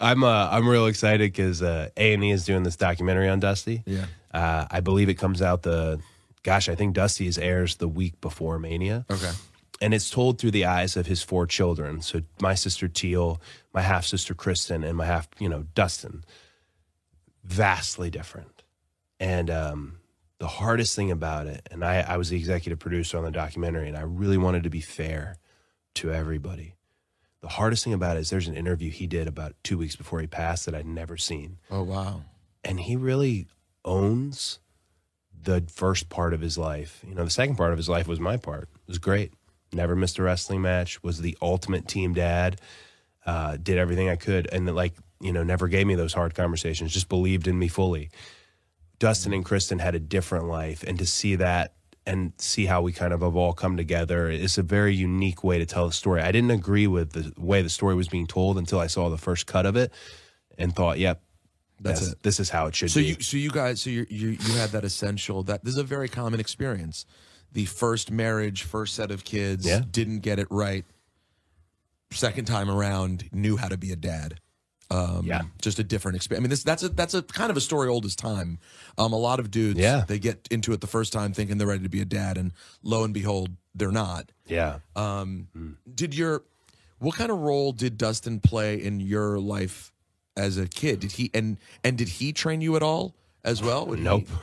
I'm 0.00 0.24
uh, 0.24 0.48
I'm 0.50 0.68
real 0.68 0.86
excited 0.86 1.32
because 1.32 1.62
A 1.62 1.90
and 1.96 2.24
E 2.24 2.30
is 2.30 2.44
doing 2.44 2.62
this 2.62 2.76
documentary 2.76 3.28
on 3.28 3.40
Dusty. 3.40 3.82
Yeah. 3.86 4.06
uh, 4.32 4.66
I 4.70 4.80
believe 4.80 5.08
it 5.08 5.14
comes 5.14 5.40
out 5.42 5.62
the, 5.62 6.00
gosh, 6.42 6.68
I 6.68 6.74
think 6.74 6.94
Dusty's 6.94 7.38
airs 7.38 7.76
the 7.76 7.88
week 7.88 8.20
before 8.20 8.58
Mania. 8.58 9.06
Okay. 9.10 9.30
and 9.80 9.92
it's 9.94 10.10
told 10.10 10.38
through 10.38 10.52
the 10.52 10.64
eyes 10.64 10.96
of 10.96 11.06
his 11.06 11.22
four 11.22 11.46
children. 11.46 12.00
So 12.00 12.22
my 12.40 12.54
sister 12.54 12.88
Teal, 12.88 13.40
my 13.74 13.82
half 13.82 14.04
sister 14.06 14.34
Kristen, 14.34 14.84
and 14.84 14.96
my 14.96 15.04
half, 15.06 15.28
you 15.38 15.48
know, 15.48 15.64
Dustin. 15.74 16.24
Vastly 17.44 18.10
different. 18.10 18.62
And 19.20 19.50
um, 19.50 19.98
the 20.38 20.46
hardest 20.48 20.96
thing 20.96 21.10
about 21.10 21.46
it, 21.46 21.68
and 21.70 21.84
I, 21.84 22.00
I 22.00 22.16
was 22.16 22.28
the 22.30 22.36
executive 22.36 22.78
producer 22.78 23.18
on 23.18 23.24
the 23.24 23.30
documentary, 23.30 23.88
and 23.88 23.96
I 23.96 24.02
really 24.02 24.36
wanted 24.38 24.64
to 24.64 24.70
be 24.70 24.80
fair 24.80 25.36
to 25.96 26.12
everybody. 26.12 26.74
The 27.42 27.48
hardest 27.48 27.84
thing 27.84 27.92
about 27.92 28.16
it 28.16 28.20
is 28.20 28.30
there's 28.30 28.48
an 28.48 28.56
interview 28.56 28.90
he 28.90 29.06
did 29.06 29.28
about 29.28 29.54
two 29.62 29.78
weeks 29.78 29.94
before 29.96 30.20
he 30.20 30.26
passed 30.26 30.66
that 30.66 30.74
I'd 30.74 30.86
never 30.86 31.16
seen 31.16 31.58
Oh 31.70 31.82
wow. 31.82 32.22
and 32.64 32.80
he 32.80 32.96
really 32.96 33.46
owns 33.84 34.58
the 35.40 35.62
first 35.72 36.08
part 36.08 36.34
of 36.34 36.40
his 36.40 36.58
life. 36.58 37.04
You 37.06 37.14
know, 37.14 37.22
the 37.24 37.30
second 37.30 37.54
part 37.56 37.70
of 37.72 37.76
his 37.78 37.88
life 37.88 38.08
was 38.08 38.18
my 38.18 38.36
part. 38.36 38.64
It 38.74 38.88
was 38.88 38.98
great. 38.98 39.32
Never 39.72 39.94
missed 39.94 40.18
a 40.18 40.22
wrestling 40.24 40.60
match. 40.62 41.00
Was 41.04 41.20
the 41.20 41.36
ultimate 41.40 41.86
team 41.86 42.14
dad. 42.14 42.60
Uh, 43.24 43.56
did 43.56 43.78
everything 43.78 44.08
I 44.08 44.16
could, 44.16 44.48
and 44.52 44.72
like 44.74 44.94
you 45.20 45.32
know, 45.32 45.42
never 45.44 45.68
gave 45.68 45.86
me 45.86 45.94
those 45.94 46.12
hard 46.14 46.34
conversations. 46.34 46.92
Just 46.92 47.08
believed 47.08 47.46
in 47.48 47.58
me 47.58 47.68
fully. 47.68 48.10
Dustin 48.98 49.32
and 49.32 49.44
Kristen 49.44 49.78
had 49.78 49.94
a 49.94 49.98
different 50.00 50.46
life, 50.46 50.82
and 50.84 50.98
to 50.98 51.06
see 51.06 51.36
that 51.36 51.74
and 52.06 52.32
see 52.38 52.66
how 52.66 52.80
we 52.82 52.92
kind 52.92 53.12
of 53.12 53.20
have 53.20 53.34
all 53.34 53.52
come 53.52 53.76
together 53.76 54.30
It's 54.30 54.58
a 54.58 54.62
very 54.62 54.94
unique 54.94 55.42
way 55.42 55.58
to 55.58 55.66
tell 55.66 55.86
a 55.86 55.92
story. 55.92 56.22
I 56.22 56.30
didn't 56.32 56.52
agree 56.52 56.86
with 56.86 57.12
the 57.12 57.32
way 57.36 57.62
the 57.62 57.68
story 57.68 57.94
was 57.96 58.08
being 58.08 58.26
told 58.26 58.58
until 58.58 58.78
I 58.78 58.86
saw 58.86 59.08
the 59.08 59.18
first 59.18 59.46
cut 59.46 59.66
of 59.66 59.76
it, 59.76 59.92
and 60.56 60.74
thought, 60.74 60.98
"Yep, 60.98 61.20
That's. 61.80 62.14
This 62.22 62.40
is 62.40 62.48
how 62.50 62.66
it 62.66 62.74
should 62.74 62.90
So 62.90 63.00
be." 63.00 63.06
you 63.06 63.16
so 63.20 63.36
you 63.36 63.50
guys 63.50 63.82
so 63.82 63.90
you 63.90 64.06
you 64.08 64.28
you 64.30 64.52
had 64.54 64.70
that 64.70 64.84
essential 64.84 65.42
that 65.44 65.64
this 65.64 65.74
is 65.74 65.78
a 65.78 65.84
very 65.84 66.08
common 66.08 66.40
experience. 66.40 67.04
The 67.52 67.64
first 67.66 68.10
marriage, 68.10 68.62
first 68.62 68.94
set 68.94 69.10
of 69.10 69.24
kids, 69.24 69.66
Yeah. 69.66 69.82
didn't 69.90 70.20
get 70.20 70.38
it 70.38 70.46
right. 70.50 70.84
Second 72.12 72.44
time 72.46 72.70
around, 72.70 73.28
knew 73.32 73.56
how 73.56 73.68
to 73.68 73.76
be 73.76 73.90
a 73.92 73.96
dad. 73.96 74.40
Um, 74.90 75.26
Yeah. 75.26 75.42
just 75.60 75.78
a 75.80 75.84
different 75.84 76.16
experience. 76.16 76.40
I 76.40 76.42
mean, 76.44 76.50
this 76.50 76.62
that's 76.62 76.82
a 76.84 76.88
that's 76.88 77.14
a 77.14 77.22
kind 77.22 77.50
of 77.50 77.56
a 77.56 77.60
story 77.60 77.88
old 77.88 78.04
as 78.04 78.14
time. 78.14 78.58
Um, 78.98 79.12
a 79.12 79.18
lot 79.18 79.40
of 79.40 79.50
dudes, 79.50 79.80
Yeah. 79.80 80.04
they 80.06 80.18
get 80.20 80.46
into 80.50 80.72
it 80.72 80.80
the 80.80 80.86
first 80.86 81.12
time 81.12 81.32
thinking 81.32 81.58
they're 81.58 81.66
ready 81.66 81.82
to 81.82 81.88
be 81.88 82.00
a 82.00 82.04
dad, 82.04 82.38
and 82.38 82.52
lo 82.82 83.02
and 83.02 83.12
behold, 83.12 83.50
they're 83.74 83.90
not. 83.90 84.30
yeah. 84.46 84.78
Um, 84.94 85.48
Did 85.92 86.14
your 86.14 86.44
what 86.98 87.16
kind 87.16 87.30
of 87.30 87.38
role 87.38 87.72
did 87.72 87.98
Dustin 87.98 88.38
play 88.40 88.82
in 88.82 89.00
your 89.00 89.38
life 89.40 89.92
as 90.36 90.56
a 90.56 90.66
kid? 90.68 91.00
Did 91.00 91.12
he 91.12 91.30
and 91.34 91.58
and 91.82 91.98
did 91.98 92.08
he 92.08 92.32
train 92.32 92.60
you 92.60 92.76
at 92.76 92.82
all 92.82 93.16
as 93.44 93.60
well? 93.62 93.86
Would 93.86 93.98
he- 93.98 94.04
Nope. 94.04 94.28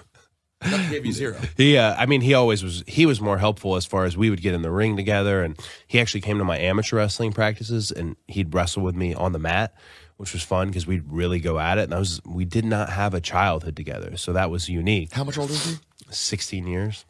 That 0.62 0.90
gave 0.90 1.06
you 1.06 1.12
zero. 1.24 1.36
He, 1.58 1.78
uh, 1.78 1.94
I 1.98 2.06
mean, 2.06 2.22
he 2.22 2.34
always 2.34 2.64
was. 2.64 2.86
He 2.88 3.06
was 3.06 3.20
more 3.20 3.38
helpful 3.38 3.76
as 3.76 3.86
far 3.86 4.06
as 4.06 4.16
we 4.16 4.30
would 4.30 4.42
get 4.42 4.54
in 4.54 4.62
the 4.62 4.72
ring 4.72 4.96
together, 4.96 5.44
and 5.44 5.60
he 5.88 6.00
actually 6.00 6.22
came 6.22 6.38
to 6.38 6.46
my 6.46 6.58
amateur 6.58 6.96
wrestling 6.96 7.34
practices, 7.34 7.92
and 7.92 8.16
he'd 8.30 8.54
wrestle 8.54 8.82
with 8.82 8.96
me 8.96 9.14
on 9.14 9.34
the 9.34 9.40
mat, 9.40 9.74
which 10.18 10.34
was 10.34 10.44
fun 10.44 10.68
because 10.68 10.88
we'd 10.88 11.04
really 11.08 11.40
go 11.40 11.60
at 11.60 11.78
it. 11.78 11.84
And 11.84 11.94
I 11.94 12.00
was, 12.00 12.22
we 12.26 12.46
did 12.46 12.66
not 12.66 12.90
have 12.90 13.14
a 13.14 13.22
childhood 13.22 13.76
together, 13.76 14.18
so 14.18 14.34
that 14.34 14.50
was 14.50 14.70
unique. 14.70 15.12
How 15.12 15.24
much 15.24 15.38
older 15.38 15.54
is 15.54 15.66
he? 15.66 15.78
Sixteen 16.10 16.68
years. 16.68 17.06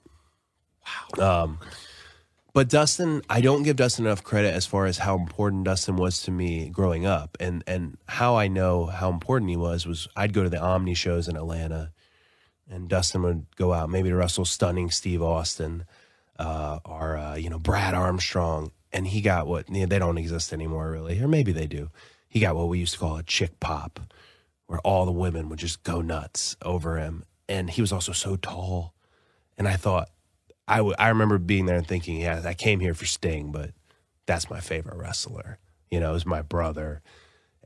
Wow. 1.17 1.43
Um, 1.43 1.59
but 2.53 2.69
Dustin, 2.69 3.23
I 3.29 3.41
don't 3.41 3.63
give 3.63 3.77
Dustin 3.77 4.05
enough 4.05 4.23
credit 4.23 4.53
as 4.53 4.67
far 4.67 4.85
as 4.85 4.99
how 4.99 5.17
important 5.17 5.63
Dustin 5.63 5.95
was 5.95 6.21
to 6.23 6.31
me 6.31 6.69
growing 6.69 7.05
up, 7.05 7.35
and 7.39 7.63
and 7.65 7.97
how 8.07 8.35
I 8.35 8.47
know 8.47 8.85
how 8.85 9.09
important 9.09 9.49
he 9.49 9.57
was 9.57 9.87
was 9.87 10.07
I'd 10.15 10.33
go 10.33 10.43
to 10.43 10.49
the 10.49 10.61
Omni 10.61 10.93
shows 10.93 11.27
in 11.27 11.35
Atlanta, 11.35 11.91
and 12.69 12.87
Dustin 12.87 13.23
would 13.23 13.47
go 13.55 13.73
out 13.73 13.89
maybe 13.89 14.09
to 14.09 14.15
wrestle 14.15 14.45
stunning 14.45 14.91
Steve 14.91 15.23
Austin, 15.23 15.85
uh, 16.37 16.79
or 16.85 17.17
uh, 17.17 17.35
you 17.35 17.49
know 17.49 17.57
Brad 17.57 17.95
Armstrong, 17.95 18.71
and 18.91 19.07
he 19.07 19.21
got 19.21 19.47
what 19.47 19.65
they 19.67 19.85
don't 19.85 20.19
exist 20.19 20.53
anymore 20.53 20.91
really, 20.91 21.19
or 21.19 21.27
maybe 21.27 21.51
they 21.51 21.65
do. 21.67 21.89
He 22.33 22.39
got 22.39 22.55
what 22.55 22.67
we 22.67 22.79
used 22.79 22.93
to 22.93 22.99
call 22.99 23.17
a 23.17 23.21
chick 23.21 23.59
pop, 23.59 23.99
where 24.65 24.79
all 24.79 25.05
the 25.05 25.11
women 25.11 25.49
would 25.49 25.59
just 25.59 25.83
go 25.83 26.01
nuts 26.01 26.57
over 26.63 26.97
him, 26.97 27.23
and 27.47 27.69
he 27.69 27.79
was 27.79 27.91
also 27.91 28.11
so 28.11 28.37
tall, 28.37 28.95
and 29.55 29.67
I 29.67 29.75
thought 29.75 30.09
I 30.67 30.77
w- 30.77 30.95
I 30.97 31.09
remember 31.09 31.37
being 31.37 31.67
there 31.67 31.77
and 31.77 31.87
thinking, 31.87 32.19
yeah, 32.19 32.41
I 32.43 32.55
came 32.55 32.79
here 32.79 32.95
for 32.95 33.05
Sting, 33.05 33.51
but 33.51 33.69
that's 34.25 34.49
my 34.49 34.61
favorite 34.61 34.97
wrestler. 34.97 35.59
You 35.91 35.99
know, 35.99 36.15
is 36.15 36.25
my 36.25 36.41
brother. 36.41 37.03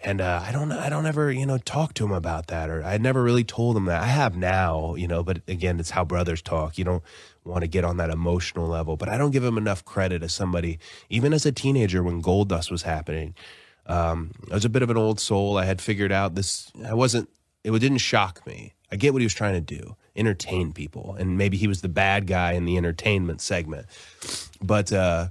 And 0.03 0.19
uh, 0.19 0.43
I 0.45 0.51
don't, 0.51 0.73
I 0.73 0.89
don't 0.89 1.06
ever, 1.06 1.32
you 1.32 1.45
know, 1.45 1.60
talk 1.60 1.93
to 1.93 2.03
him 2.03 2.12
about 2.12 2.47
that, 2.47 2.69
or 2.69 2.84
I 2.84 2.97
never 2.97 3.23
really 3.23 3.45
told 3.45 3.77
him 3.77 3.86
that. 3.86 4.01
I 4.01 4.08
have 4.08 4.36
now, 4.36 4.95
you 4.95 5.08
know, 5.08 5.23
but 5.23 5.43
again, 5.47 5.80
it's 5.80 5.91
how 5.91 6.03
brothers 6.03 6.41
talk. 6.41 6.77
You 6.77 6.84
don't 6.84 7.03
want 7.45 7.62
to 7.62 7.69
get 7.69 7.86
on 7.86 7.95
that 7.97 8.10
emotional 8.10 8.67
level, 8.67 8.97
but 8.97 9.08
I 9.08 9.17
don't 9.17 9.32
give 9.32 9.45
him 9.45 9.58
enough 9.58 9.86
credit 9.86 10.23
as 10.23 10.34
somebody, 10.34 10.77
even 11.10 11.32
as 11.32 11.45
a 11.45 11.53
teenager 11.53 12.03
when 12.03 12.19
Gold 12.19 12.49
Dust 12.49 12.69
was 12.69 12.82
happening. 12.82 13.34
Um, 13.88 14.32
I 14.52 14.56
was 14.56 14.65
a 14.65 14.69
bit 14.69 14.84
of 14.84 14.89
an 14.89 14.97
old 14.97 15.19
soul. 15.19 15.58
I 15.58 15.65
had 15.65 15.82
figured 15.82 16.12
out 16.12 16.36
this. 16.36 16.71
I 16.86 16.93
wasn't. 16.93 17.30
It 17.63 17.71
didn't 17.71 17.97
shock 18.00 18.45
me. 18.45 18.73
I 18.91 18.95
get 18.95 19.13
what 19.13 19.21
he 19.21 19.26
was 19.26 19.34
trying 19.34 19.54
to 19.56 19.62
do, 19.62 19.95
entertain 20.15 20.71
people, 20.71 21.15
and 21.19 21.38
maybe 21.38 21.58
he 21.58 21.67
was 21.67 21.82
the 21.82 21.89
bad 21.89 22.28
guy 22.28 22.54
in 22.54 22.65
the 22.65 22.78
entertainment 22.78 23.41
segment. 23.41 23.88
But 24.62 24.93
uh, 24.93 25.30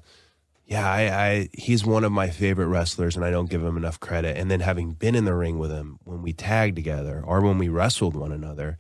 yeah, 0.66 0.90
I, 0.90 1.01
I 1.01 1.49
he's 1.53 1.85
one 1.85 2.05
of 2.05 2.12
my 2.12 2.29
favorite 2.29 2.66
wrestlers, 2.66 3.16
and 3.16 3.25
I 3.25 3.31
don't 3.31 3.49
give 3.49 3.62
him 3.62 3.77
enough 3.77 4.01
credit. 4.01 4.37
And 4.37 4.51
then 4.51 4.61
having 4.61 4.92
been 4.92 5.14
in 5.14 5.25
the 5.25 5.35
ring 5.35 5.59
with 5.59 5.71
him 5.71 5.99
when 6.05 6.23
we 6.23 6.33
tagged 6.33 6.77
together 6.77 7.23
or 7.25 7.40
when 7.40 7.59
we 7.59 7.69
wrestled 7.69 8.14
one 8.14 8.33
another, 8.33 8.77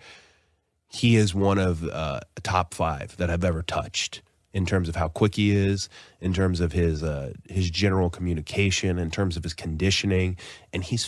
he 0.90 1.16
is 1.16 1.34
one 1.34 1.58
of 1.58 1.84
uh, 1.84 2.20
top 2.42 2.74
five 2.74 3.16
that 3.16 3.30
I've 3.30 3.44
ever 3.44 3.62
touched 3.62 4.22
in 4.56 4.64
terms 4.66 4.88
of 4.88 4.96
how 4.96 5.08
quick 5.08 5.34
he 5.36 5.48
is, 5.70 5.88
in 6.20 6.32
terms 6.32 6.58
of 6.60 6.72
his 6.72 7.02
uh, 7.02 7.32
his 7.48 7.66
general 7.70 8.08
communication, 8.10 8.98
in 8.98 9.10
terms 9.10 9.36
of 9.36 9.42
his 9.42 9.54
conditioning, 9.54 10.36
and 10.72 10.82
he's 10.82 11.04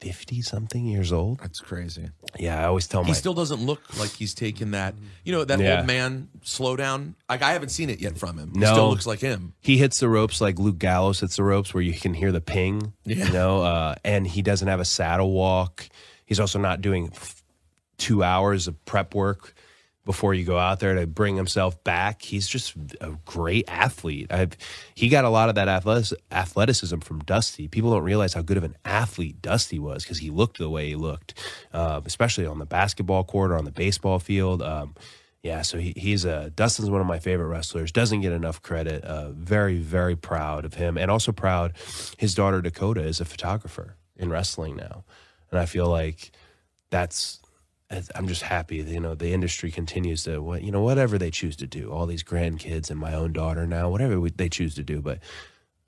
fifty 0.00 0.42
something 0.42 0.84
years 0.86 1.12
old. 1.12 1.38
That's 1.40 1.60
crazy. 1.60 2.10
Yeah, 2.38 2.60
I 2.60 2.64
always 2.66 2.86
tell 2.86 3.00
him 3.00 3.06
He 3.06 3.14
still 3.14 3.32
doesn't 3.32 3.62
look 3.64 3.80
like 3.98 4.10
he's 4.10 4.34
taken 4.34 4.72
that, 4.72 4.94
you 5.24 5.32
know, 5.32 5.44
that 5.44 5.58
Yeah. 5.60 5.78
old 5.78 5.86
man 5.86 6.28
slowdown. 6.44 7.14
Like 7.28 7.42
I 7.42 7.52
haven't 7.52 7.70
seen 7.70 7.88
it 7.88 8.00
yet 8.00 8.18
from 8.18 8.36
him. 8.38 8.50
He 8.52 8.58
No. 8.60 8.72
still 8.72 8.88
looks 8.90 9.06
like 9.06 9.20
him. 9.20 9.54
he 9.60 9.78
hits 9.78 10.00
the 10.00 10.08
ropes 10.08 10.40
like 10.42 10.58
Luke 10.58 10.78
Gallows 10.78 11.20
hits 11.20 11.36
the 11.36 11.42
ropes, 11.44 11.72
where 11.72 11.82
you 11.82 11.94
can 11.94 12.12
hear 12.12 12.32
the 12.32 12.40
ping. 12.42 12.92
Yeah. 13.06 13.24
You 13.26 13.32
know, 13.32 13.62
uh, 13.62 13.94
and 14.04 14.26
he 14.26 14.42
doesn't 14.42 14.68
have 14.68 14.80
a 14.80 14.84
saddle 14.84 15.30
walk. 15.32 15.88
He's 16.26 16.40
also 16.40 16.58
not 16.58 16.80
doing 16.82 17.10
f- 17.14 17.42
two 17.96 18.22
hours 18.22 18.66
of 18.68 18.84
prep 18.84 19.14
work 19.14 19.53
before 20.04 20.34
you 20.34 20.44
go 20.44 20.58
out 20.58 20.80
there 20.80 20.94
to 20.94 21.06
bring 21.06 21.36
himself 21.36 21.82
back. 21.82 22.22
He's 22.22 22.46
just 22.46 22.74
a 23.00 23.16
great 23.24 23.64
athlete. 23.68 24.26
I've, 24.30 24.56
he 24.94 25.08
got 25.08 25.24
a 25.24 25.30
lot 25.30 25.48
of 25.48 25.54
that 25.54 25.68
athleticism 26.30 26.98
from 26.98 27.20
Dusty. 27.20 27.68
People 27.68 27.92
don't 27.92 28.02
realize 28.02 28.34
how 28.34 28.42
good 28.42 28.56
of 28.56 28.64
an 28.64 28.76
athlete 28.84 29.40
Dusty 29.40 29.78
was 29.78 30.02
because 30.02 30.18
he 30.18 30.30
looked 30.30 30.58
the 30.58 30.68
way 30.68 30.88
he 30.88 30.96
looked, 30.96 31.34
uh, 31.72 32.00
especially 32.04 32.46
on 32.46 32.58
the 32.58 32.66
basketball 32.66 33.24
court 33.24 33.50
or 33.50 33.56
on 33.56 33.64
the 33.64 33.70
baseball 33.70 34.18
field. 34.18 34.62
Um, 34.62 34.94
yeah, 35.42 35.60
so 35.60 35.76
he, 35.78 35.92
he's 35.94 36.24
a 36.24 36.50
Dustin's 36.50 36.90
one 36.90 37.02
of 37.02 37.06
my 37.06 37.18
favorite 37.18 37.48
wrestlers. 37.48 37.92
Doesn't 37.92 38.22
get 38.22 38.32
enough 38.32 38.62
credit. 38.62 39.04
Uh, 39.04 39.30
very, 39.32 39.76
very 39.76 40.16
proud 40.16 40.64
of 40.64 40.74
him, 40.74 40.96
and 40.96 41.10
also 41.10 41.32
proud 41.32 41.74
his 42.16 42.34
daughter 42.34 42.62
Dakota 42.62 43.02
is 43.02 43.20
a 43.20 43.26
photographer 43.26 43.96
in 44.16 44.30
wrestling 44.30 44.76
now, 44.76 45.04
and 45.50 45.60
I 45.60 45.66
feel 45.66 45.86
like 45.86 46.30
that's. 46.90 47.40
I'm 48.14 48.28
just 48.28 48.42
happy, 48.42 48.76
you 48.76 49.00
know, 49.00 49.14
the 49.14 49.32
industry 49.32 49.70
continues 49.70 50.24
to, 50.24 50.40
what 50.40 50.62
you 50.62 50.70
know, 50.70 50.82
whatever 50.82 51.18
they 51.18 51.30
choose 51.30 51.56
to 51.56 51.66
do. 51.66 51.90
All 51.90 52.06
these 52.06 52.22
grandkids 52.22 52.90
and 52.90 52.98
my 52.98 53.14
own 53.14 53.32
daughter 53.32 53.66
now, 53.66 53.90
whatever 53.90 54.20
we, 54.20 54.30
they 54.30 54.48
choose 54.48 54.74
to 54.76 54.82
do, 54.82 55.00
but 55.00 55.18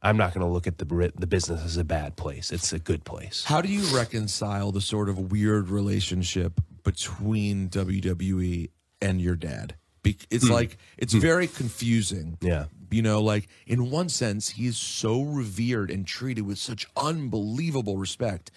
I'm 0.03 0.17
not 0.17 0.35
going 0.35 0.47
to 0.47 0.53
look 0.53 0.67
at 0.67 0.79
the 0.79 1.13
the 1.17 1.27
business 1.27 1.65
as 1.65 1.77
a 1.77 1.85
bad 1.85 2.17
place. 2.17 2.53
It's 2.53 2.73
a 2.73 2.79
good 2.79 3.05
place. 3.05 3.45
How 3.45 3.61
do 3.61 3.69
you 3.69 3.83
reconcile 3.97 4.73
the 4.73 4.81
sort 4.81 5.09
of 5.09 5.33
weird 5.33 5.69
relationship 5.69 6.61
between 6.85 7.69
WWE 7.71 8.71
and 9.01 9.21
your 9.21 9.37
dad? 9.37 9.75
It's 10.31 10.47
hmm. 10.47 10.53
like 10.53 10.79
it's 10.97 11.13
hmm. 11.13 11.21
very 11.21 11.49
confusing. 11.49 12.39
Yeah. 12.41 12.67
You 12.91 13.03
know, 13.03 13.21
like 13.21 13.49
in 13.67 13.91
one 13.91 14.09
sense, 14.09 14.51
he 14.51 14.67
is 14.67 14.79
so 14.79 15.23
revered 15.23 15.91
and 15.91 16.07
treated 16.07 16.47
with 16.47 16.59
such 16.59 16.87
unbelievable 16.97 17.97
respect. 17.97 18.53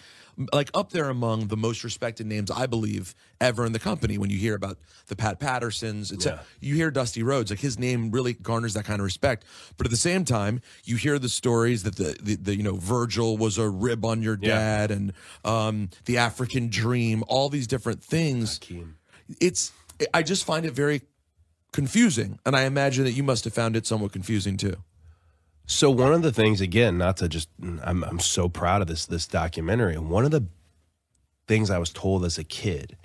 Like 0.53 0.69
up 0.73 0.91
there 0.91 1.09
among 1.09 1.47
the 1.47 1.57
most 1.57 1.83
respected 1.83 2.25
names, 2.25 2.49
I 2.49 2.65
believe, 2.65 3.13
ever 3.41 3.65
in 3.65 3.73
the 3.73 3.79
company. 3.79 4.17
When 4.17 4.29
you 4.29 4.37
hear 4.37 4.55
about 4.55 4.77
the 5.07 5.15
Pat 5.15 5.37
Pattersons, 5.39 6.11
it's 6.11 6.25
Yeah. 6.25 6.39
you 6.61 6.75
hear 6.75 6.91
Dusty 6.91 7.23
Rhodes, 7.23 7.51
like 7.51 7.59
his 7.59 7.77
name 7.77 8.09
really 8.11 8.33
garners 8.33 8.73
that 8.75 8.85
kind 8.85 9.01
of 9.01 9.03
respect. 9.03 9.43
But 9.77 9.85
at 9.87 9.91
the 9.91 9.97
same 9.97 10.23
time, 10.23 10.61
you 10.85 10.95
hear 10.95 11.19
the 11.19 11.27
stories 11.27 11.83
that 11.83 11.97
the, 11.97 12.15
the, 12.21 12.35
the 12.35 12.55
you 12.55 12.63
know 12.63 12.75
Virgil 12.77 13.37
was 13.37 13.57
a 13.57 13.67
rib 13.67 14.05
on 14.05 14.21
your 14.23 14.37
Yeah. 14.41 14.55
dad, 14.87 14.91
and 14.91 15.13
um, 15.43 15.89
the 16.05 16.17
African 16.17 16.69
Dream, 16.69 17.23
all 17.27 17.49
these 17.49 17.67
different 17.67 18.01
things. 18.01 18.59
It's 19.41 19.73
I 20.13 20.23
just 20.23 20.45
find 20.45 20.65
it 20.65 20.71
very 20.73 21.01
confusing, 21.73 22.39
and 22.45 22.55
I 22.55 22.63
imagine 22.63 23.03
that 23.03 23.11
you 23.11 23.23
must 23.23 23.43
have 23.43 23.53
found 23.53 23.75
it 23.75 23.85
somewhat 23.85 24.11
confusing 24.13 24.55
too. 24.57 24.77
So 25.71 25.91
one 25.91 26.13
of 26.13 26.23
the 26.23 26.31
things, 26.31 26.61
again, 26.61 26.97
not 26.97 27.17
to 27.17 27.29
just, 27.29 27.47
I'm 27.61 28.03
I'm 28.03 28.19
so 28.19 28.49
proud 28.49 28.81
of 28.81 28.87
this 28.87 29.05
this 29.05 29.27
documentary. 29.27 29.99
One 29.99 30.25
of 30.25 30.31
the 30.31 30.47
things 31.47 31.69
I 31.69 31.77
was 31.77 31.91
told 31.91 32.25
as 32.25 32.39
a 32.39 32.43
kid 32.43 32.97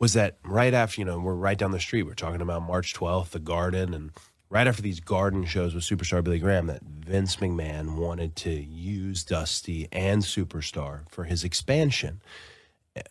was 0.00 0.14
that 0.14 0.38
right 0.44 0.74
after, 0.74 1.00
you 1.00 1.04
know, 1.04 1.20
we're 1.20 1.36
right 1.36 1.56
down 1.56 1.70
the 1.70 1.78
street. 1.78 2.02
We're 2.02 2.14
talking 2.14 2.40
about 2.40 2.62
March 2.62 2.94
12th, 2.94 3.30
the 3.30 3.38
Garden, 3.38 3.94
and 3.94 4.10
right 4.50 4.66
after 4.66 4.82
these 4.82 4.98
Garden 4.98 5.44
shows 5.44 5.72
with 5.72 5.84
Superstar 5.84 6.22
Billy 6.24 6.40
Graham, 6.40 6.66
that 6.66 6.82
Vince 6.82 7.36
McMahon 7.36 7.94
wanted 7.94 8.34
to 8.36 8.50
use 8.50 9.22
Dusty 9.22 9.86
and 9.92 10.22
Superstar 10.24 11.08
for 11.08 11.24
his 11.24 11.44
expansion 11.44 12.22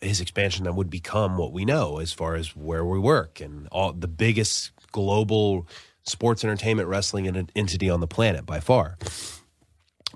his 0.01 0.19
expansion 0.19 0.65
that 0.65 0.73
would 0.73 0.89
become 0.89 1.37
what 1.37 1.53
we 1.53 1.63
know 1.63 1.99
as 1.99 2.11
far 2.11 2.35
as 2.35 2.55
where 2.55 2.83
we 2.83 2.97
work 2.97 3.39
and 3.39 3.67
all 3.71 3.93
the 3.93 4.07
biggest 4.07 4.71
global 4.91 5.67
sports 6.05 6.43
entertainment 6.43 6.87
wrestling 6.87 7.27
an 7.27 7.49
entity 7.55 7.89
on 7.89 7.99
the 7.99 8.07
planet 8.07 8.45
by 8.45 8.59
far. 8.59 8.97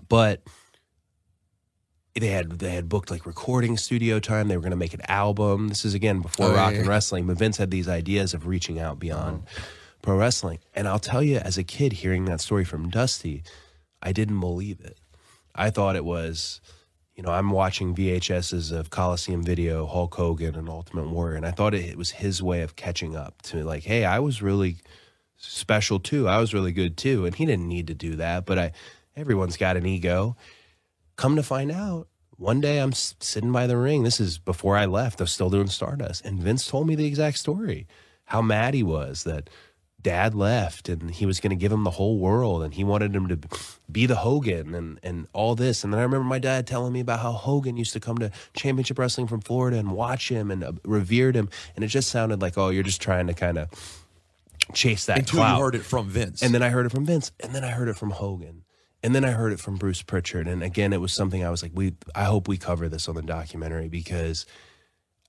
But 0.08 0.42
they 2.20 2.28
had 2.28 2.60
they 2.60 2.72
had 2.72 2.90
booked 2.90 3.12
like 3.12 3.26
recording 3.26 3.78
studio 3.78 4.20
time. 4.20 4.48
They 4.48 4.58
were 4.58 4.62
going 4.62 4.72
to 4.72 4.78
make 4.78 4.94
an 4.94 5.02
album. 5.08 5.70
This 5.70 5.86
is 5.86 5.94
again 5.94 6.20
before 6.22 6.48
Oh, 6.48 6.54
rock 6.56 6.74
yeah. 6.74 6.80
and 6.80 6.88
wrestling. 6.88 7.28
But 7.28 7.38
Vince 7.38 7.58
had 7.58 7.72
these 7.72 7.88
ideas 7.88 8.34
of 8.34 8.46
reaching 8.48 8.80
out 8.80 9.00
beyond 9.00 9.44
pro 10.02 10.18
wrestling. 10.18 10.60
And 10.76 10.88
I'll 10.88 11.00
tell 11.00 11.24
you, 11.24 11.38
as 11.38 11.58
a 11.58 11.64
kid, 11.64 11.94
hearing 11.94 12.26
that 12.26 12.42
story 12.42 12.66
from 12.66 12.90
Dusty, 12.90 13.44
I 14.02 14.12
didn't 14.12 14.40
believe 14.40 14.80
it. 14.82 14.98
I 15.56 15.70
thought 15.70 15.96
it 15.96 16.06
was 16.06 16.62
you 17.16 17.24
know, 17.24 17.32
I'm 17.34 17.50
watching 17.52 17.94
VHSs 17.94 18.72
of 18.72 18.92
Coliseum 18.92 19.44
Video, 19.44 19.86
Hulk 19.86 20.16
Hogan, 20.16 20.56
and 20.56 20.70
Ultimate 20.70 21.10
Warrior, 21.10 21.36
and 21.36 21.46
I 21.46 21.52
thought 21.52 21.74
it, 21.74 21.84
it 21.84 21.98
was 21.98 22.12
his 22.12 22.42
way 22.42 22.62
of 22.62 22.78
catching 22.78 23.14
up 23.14 23.42
to 23.42 23.62
like, 23.66 23.84
hey, 23.84 24.06
I 24.06 24.20
was 24.20 24.42
really 24.42 24.78
special 25.40 26.00
too. 26.00 26.28
I 26.28 26.38
was 26.40 26.54
really 26.54 26.72
good 26.72 26.98
too, 26.98 27.26
and 27.26 27.34
he 27.34 27.46
didn't 27.46 27.68
need 27.68 27.88
to 27.88 27.94
do 27.94 28.16
that. 28.18 28.46
But 28.46 28.60
I, 28.60 28.72
everyone's 29.16 29.58
got 29.58 29.78
an 29.78 29.86
ego. 29.86 30.36
Come 31.16 31.36
to 31.36 31.44
find 31.44 31.72
out, 31.72 32.08
one 32.38 32.62
day 32.62 32.80
I'm 32.80 32.94
sitting 32.94 33.52
by 33.52 33.68
the 33.68 33.78
ring. 33.78 34.04
This 34.04 34.20
is 34.20 34.38
before 34.38 34.78
I 34.78 34.86
left. 34.86 35.20
I 35.20 35.24
was 35.24 35.32
still 35.32 35.50
doing 35.50 35.68
Stardust, 35.68 36.26
and 36.26 36.40
Vince 36.40 36.68
told 36.68 36.88
me 36.88 36.96
the 36.96 37.06
exact 37.06 37.38
story. 37.38 37.88
How 38.26 38.42
mad 38.42 38.76
he 38.76 38.84
was 38.84 39.24
that 39.24 39.50
dad 40.02 40.34
left 40.34 40.88
and 40.88 41.12
he 41.12 41.26
was 41.26 41.40
going 41.40 41.50
to 41.50 41.56
give 41.56 41.72
him 41.72 41.84
the 41.84 41.92
whole 41.92 42.20
world 42.20 42.64
and 42.64 42.74
he 42.74 42.84
wanted 42.84 43.14
him 43.14 43.28
to 43.28 43.38
be 43.92 44.06
the 44.06 44.16
Hogan 44.16 44.74
and, 44.74 45.00
and 45.04 45.28
all 45.34 45.56
this. 45.56 45.84
And 45.84 45.92
then 45.92 46.00
I 46.00 46.04
remember 46.04 46.26
my 46.26 46.40
dad 46.40 46.66
telling 46.68 46.94
me 46.94 47.02
about 47.02 47.20
how 47.20 47.34
Hogan 47.34 47.76
used 47.76 47.94
to 47.94 48.00
come 48.00 48.18
to 48.20 48.32
championship 48.54 48.98
wrestling 48.98 49.28
from 49.28 49.42
Florida 49.42 49.78
and 49.78 49.92
watch 49.92 50.30
him 50.30 50.52
and 50.52 50.64
uh, 50.64 50.72
revered 50.86 51.36
him. 51.36 51.50
And 51.76 51.84
it 51.84 51.90
just 51.90 52.10
sounded 52.10 52.42
like, 52.42 52.58
oh, 52.58 52.70
you're 52.70 52.84
just 52.84 53.02
trying 53.02 53.28
to 53.28 53.34
kind 53.34 53.58
of 53.58 53.99
chase 54.74 55.06
that 55.06 55.20
Until 55.20 55.40
clout. 55.40 55.58
you 55.58 55.64
heard 55.64 55.76
it 55.76 55.84
from 55.84 56.08
Vince. 56.10 56.42
And 56.42 56.54
then 56.54 56.64
I 56.64 56.70
heard 56.70 56.86
it 56.86 56.92
from 56.92 57.06
Vince, 57.06 57.32
and 57.40 57.54
then 57.54 57.64
I 57.64 57.72
heard 57.72 57.88
it 57.88 57.98
from 57.98 58.12
Hogan, 58.12 58.64
and 59.04 59.16
then 59.16 59.26
I 59.26 59.32
heard 59.32 59.52
it 59.52 59.60
from 59.60 59.78
Bruce 59.78 60.02
Pritchard. 60.02 60.48
And 60.48 60.64
again, 60.64 60.94
it 60.94 61.02
was 61.02 61.14
something 61.14 61.44
I 61.44 61.50
was 61.50 61.64
like, 61.64 61.72
we. 61.74 61.96
I 62.16 62.24
hope 62.26 62.48
we 62.48 62.58
cover 62.58 62.90
this 62.90 63.08
on 63.08 63.16
the 63.16 63.22
documentary 63.22 63.90
because 63.90 64.46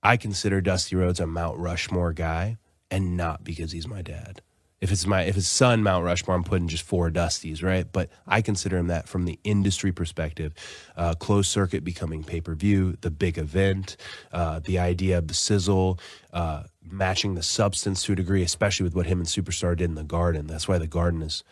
I 0.03 0.17
consider 0.17 0.61
Dusty 0.61 0.95
Rhodes 0.95 1.19
a 1.19 1.27
Mount 1.27 1.57
Rushmore 1.57 2.13
guy, 2.13 2.57
and 2.89 3.15
not 3.15 3.43
because 3.43 3.71
he's 3.71 3.87
my 3.87 4.01
dad. 4.01 4.41
If 4.81 4.91
it's 4.91 5.05
my 5.05 5.21
if 5.21 5.35
his 5.35 5.47
son 5.47 5.83
Mount 5.83 6.03
Rushmore, 6.03 6.35
I'm 6.35 6.43
putting 6.43 6.67
just 6.67 6.83
four 6.83 7.11
Dusties, 7.11 7.61
right? 7.61 7.85
But 7.89 8.09
I 8.25 8.41
consider 8.41 8.77
him 8.79 8.87
that 8.87 9.07
from 9.07 9.25
the 9.25 9.39
industry 9.43 9.91
perspective. 9.91 10.53
Uh, 10.97 11.13
closed 11.13 11.51
circuit 11.51 11.83
becoming 11.83 12.23
pay 12.23 12.41
per 12.41 12.55
view, 12.55 12.97
the 13.01 13.11
big 13.11 13.37
event, 13.37 13.95
uh, 14.31 14.59
the 14.59 14.79
idea 14.79 15.19
of 15.19 15.27
the 15.27 15.35
sizzle, 15.35 15.99
uh, 16.33 16.63
matching 16.83 17.35
the 17.35 17.43
substance 17.43 18.03
to 18.03 18.13
a 18.13 18.15
degree, 18.15 18.41
especially 18.43 18.83
with 18.83 18.95
what 18.95 19.05
him 19.05 19.19
and 19.19 19.27
Superstar 19.27 19.75
did 19.77 19.85
in 19.89 19.95
the 19.95 20.03
Garden. 20.03 20.47
That's 20.47 20.67
why 20.67 20.77
the 20.77 20.87
Garden 20.87 21.21
is 21.21 21.43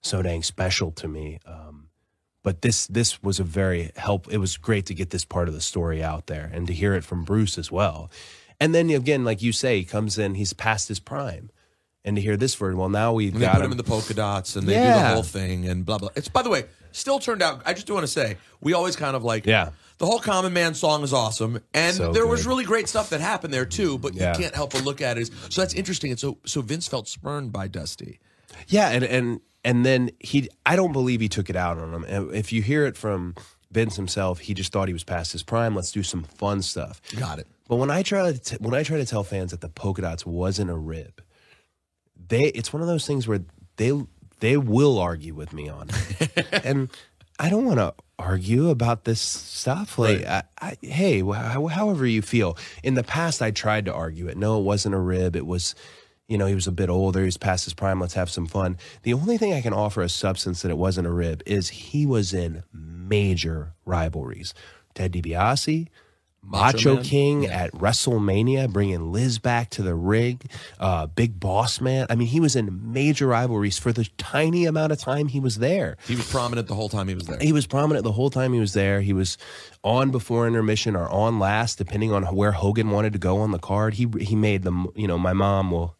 so 0.00 0.22
dang 0.22 0.42
special 0.42 0.90
to 0.92 1.08
me. 1.08 1.38
Um, 1.46 1.88
but 2.42 2.62
this 2.62 2.86
this 2.88 3.22
was 3.22 3.38
a 3.38 3.44
very 3.44 3.92
help. 3.96 4.26
It 4.32 4.38
was 4.38 4.56
great 4.56 4.86
to 4.86 4.94
get 4.94 5.10
this 5.10 5.24
part 5.24 5.46
of 5.48 5.54
the 5.54 5.60
story 5.60 6.02
out 6.02 6.26
there 6.26 6.50
and 6.52 6.66
to 6.66 6.72
hear 6.72 6.94
it 6.94 7.04
from 7.04 7.24
Bruce 7.24 7.56
as 7.56 7.70
well. 7.70 8.10
And 8.58 8.74
then 8.74 8.90
again, 8.90 9.24
like 9.24 9.42
you 9.42 9.52
say, 9.52 9.78
he 9.78 9.84
comes 9.84 10.18
in, 10.18 10.34
he's 10.34 10.52
past 10.52 10.88
his 10.88 10.98
prime, 11.00 11.50
and 12.04 12.16
to 12.16 12.22
hear 12.22 12.36
this 12.36 12.54
version, 12.56 12.78
well, 12.78 12.88
now 12.88 13.12
we've 13.12 13.32
And 13.32 13.40
they 13.42 13.46
got 13.46 13.54
put 13.54 13.60
him. 13.60 13.66
him 13.66 13.70
in 13.72 13.76
the 13.76 13.84
polka 13.84 14.14
dots 14.14 14.56
and 14.56 14.68
they 14.68 14.74
do 14.74 14.80
the 14.80 15.08
whole 15.14 15.22
thing 15.22 15.66
and 15.68 15.84
blah 15.86 15.98
blah. 15.98 16.08
It's 16.16 16.28
by 16.28 16.42
the 16.42 16.50
way, 16.50 16.64
still 16.90 17.20
turned 17.20 17.42
out. 17.42 17.62
I 17.64 17.74
just 17.74 17.86
do 17.86 17.94
want 17.94 18.04
to 18.04 18.12
say 18.12 18.36
we 18.60 18.72
always 18.72 18.96
kind 18.96 19.14
of 19.14 19.22
like 19.22 19.46
Yeah. 19.46 19.70
The 20.02 20.08
whole 20.08 20.18
Common 20.18 20.52
Man 20.52 20.74
song 20.74 21.04
is 21.04 21.12
awesome, 21.12 21.60
and 21.72 21.94
So 21.94 22.10
there 22.12 22.26
was 22.26 22.44
really 22.44 22.64
great 22.64 22.88
stuff 22.88 23.10
that 23.10 23.20
happened 23.20 23.54
there 23.54 23.64
too. 23.64 23.98
But 23.98 24.14
Yeah. 24.14 24.32
you 24.32 24.42
can't 24.42 24.52
help 24.52 24.72
but 24.72 24.82
look 24.82 25.00
at 25.00 25.16
it. 25.16 25.30
So 25.48 25.60
that's 25.60 25.74
interesting. 25.74 26.10
And 26.10 26.18
so 26.18 26.38
so 26.44 26.60
Vince 26.60 26.88
felt 26.88 27.06
spurned 27.06 27.52
by 27.52 27.68
Dusty. 27.68 28.18
Yeah, 28.66 28.88
and 28.88 29.04
and 29.04 29.40
and 29.64 29.86
then 29.86 30.10
he 30.18 30.48
I 30.66 30.74
don't 30.74 30.92
believe 30.92 31.20
he 31.20 31.28
took 31.28 31.48
it 31.48 31.54
out 31.54 31.78
on 31.78 31.94
him. 31.94 32.02
And 32.08 32.34
If 32.34 32.52
you 32.52 32.62
hear 32.62 32.84
it 32.84 32.96
from 32.96 33.36
Vince 33.70 33.94
himself, 33.94 34.40
he 34.40 34.54
just 34.54 34.72
thought 34.72 34.88
he 34.88 34.92
was 34.92 35.04
past 35.04 35.30
his 35.30 35.44
prime. 35.44 35.76
Let's 35.76 35.92
do 35.92 36.02
some 36.02 36.24
fun 36.24 36.62
stuff. 36.62 37.00
Got 37.16 37.38
it. 37.38 37.46
But 37.68 37.76
when 37.76 37.88
I 37.92 38.02
try 38.02 38.32
to 38.32 38.36
t- 38.40 38.56
when 38.58 38.74
I 38.74 38.82
try 38.82 38.96
to 38.96 39.06
tell 39.06 39.22
fans 39.22 39.52
that 39.52 39.60
the 39.60 39.68
polka 39.68 40.02
dots 40.02 40.26
wasn't 40.26 40.68
a 40.70 40.76
rib, 40.76 41.22
they 42.28 42.46
it's 42.46 42.72
one 42.72 42.82
of 42.82 42.88
those 42.88 43.06
things 43.06 43.28
where 43.28 43.42
they 43.76 43.92
they 44.40 44.56
will 44.56 44.98
argue 44.98 45.32
with 45.34 45.52
me 45.52 45.68
on 45.68 45.88
it, 46.18 46.46
and 46.64 46.90
I 47.42 47.50
don't 47.50 47.64
want 47.64 47.80
to 47.80 47.92
argue 48.20 48.70
about 48.70 49.02
this 49.04 49.20
stuff. 49.20 49.98
Like, 49.98 50.24
I, 50.24 50.42
I, 50.60 50.76
hey, 50.80 51.20
wh- 51.20 51.34
however 51.36 52.06
you 52.06 52.22
feel. 52.22 52.56
In 52.84 52.94
the 52.94 53.02
past, 53.02 53.42
I 53.42 53.50
tried 53.50 53.86
to 53.86 53.92
argue 53.94 54.28
it. 54.28 54.36
No, 54.36 54.60
it 54.60 54.62
wasn't 54.62 54.94
a 54.94 54.98
rib. 55.00 55.34
It 55.36 55.46
was. 55.46 55.74
You 56.28 56.38
know, 56.38 56.46
he 56.46 56.54
was 56.54 56.68
a 56.68 56.72
bit 56.72 56.88
older. 56.88 57.24
He's 57.24 57.36
past 57.36 57.64
his 57.64 57.74
prime. 57.74 58.00
Let's 58.00 58.14
have 58.14 58.30
some 58.30 58.46
fun. 58.46 58.78
The 59.02 59.12
only 59.12 59.36
thing 59.38 59.52
I 59.52 59.60
can 59.60 59.72
offer 59.74 60.00
as 60.02 60.14
substance 60.14 60.62
that 60.62 60.70
it 60.70 60.78
wasn't 60.78 61.08
a 61.08 61.10
rib 61.10 61.42
is 61.44 61.68
he 61.68 62.06
was 62.06 62.32
in 62.32 62.62
major 62.72 63.74
rivalries. 63.84 64.54
Ted 64.94 65.12
DiBiase, 65.12 65.88
Macho, 66.44 66.96
Man? 66.96 67.04
King 67.04 67.46
at 67.46 67.72
WrestleMania, 67.72 68.70
bringing 68.70 69.12
Liz 69.12 69.38
back 69.38 69.70
to 69.70 69.82
the 69.82 69.94
ring, 69.94 70.40
uh, 70.80 71.06
Big 71.06 71.38
Boss 71.38 71.80
Man. 71.80 72.06
I 72.10 72.14
mean, 72.16 72.28
he 72.28 72.40
was 72.40 72.56
in 72.56 72.92
major 72.92 73.28
rivalries 73.28 73.78
for 73.78 73.92
the 73.92 74.08
tiny 74.18 74.66
amount 74.66 74.92
of 74.92 74.98
time 74.98 75.28
he 75.28 75.40
was 75.40 75.56
there. 75.56 75.96
He 76.06 76.16
was 76.16 76.28
prominent 76.30 76.66
the 76.66 76.74
whole 76.74 76.88
time 76.88 77.08
he 77.08 77.14
was 77.14 77.26
there. 77.26 77.38
He 77.40 77.52
was 77.52 77.66
prominent 77.66 78.04
the 78.04 78.12
whole 78.12 78.30
time 78.30 78.52
he 78.52 78.60
was 78.60 78.72
there. 78.72 79.00
He 79.00 79.12
was 79.12 79.38
on 79.84 80.10
before 80.10 80.46
intermission 80.46 80.96
or 80.96 81.08
on 81.08 81.38
last, 81.38 81.78
depending 81.78 82.12
on 82.12 82.24
where 82.24 82.52
Hogan 82.52 82.90
wanted 82.90 83.12
to 83.12 83.18
go 83.18 83.38
on 83.38 83.52
the 83.52 83.58
card. 83.58 83.94
He 83.94 84.08
he 84.20 84.34
made 84.34 84.62
them. 84.62 84.88
You 84.94 85.06
know, 85.06 85.18
my 85.18 85.32
mom 85.32 85.70
will 85.70 85.96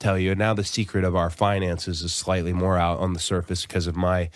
tell 0.00 0.18
you 0.18 0.34
now. 0.34 0.54
The 0.54 0.64
secret 0.64 1.04
of 1.04 1.14
our 1.14 1.30
finances 1.30 2.02
is 2.02 2.12
slightly 2.12 2.52
more 2.52 2.76
out 2.76 2.98
on 2.98 3.12
the 3.12 3.20
surface 3.20 3.64
because 3.64 3.86
of 3.86 3.96
my 3.96 4.28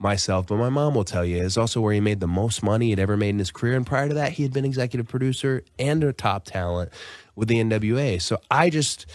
myself, 0.00 0.46
but 0.46 0.56
my 0.56 0.70
mom 0.70 0.94
will 0.94 1.04
tell 1.04 1.24
you 1.24 1.36
is 1.38 1.56
also 1.58 1.80
where 1.80 1.92
he 1.92 2.00
made 2.00 2.20
the 2.20 2.26
most 2.26 2.62
money 2.62 2.88
he'd 2.88 2.98
ever 2.98 3.16
made 3.16 3.30
in 3.30 3.38
his 3.38 3.50
career. 3.50 3.76
And 3.76 3.86
prior 3.86 4.08
to 4.08 4.14
that, 4.14 4.32
he 4.32 4.42
had 4.42 4.52
been 4.52 4.64
executive 4.64 5.06
producer 5.08 5.62
and 5.78 6.02
a 6.02 6.12
top 6.12 6.44
talent 6.44 6.90
with 7.36 7.48
the 7.48 7.56
NWA. 7.56 8.20
So 8.20 8.40
I 8.50 8.70
just. 8.70 9.06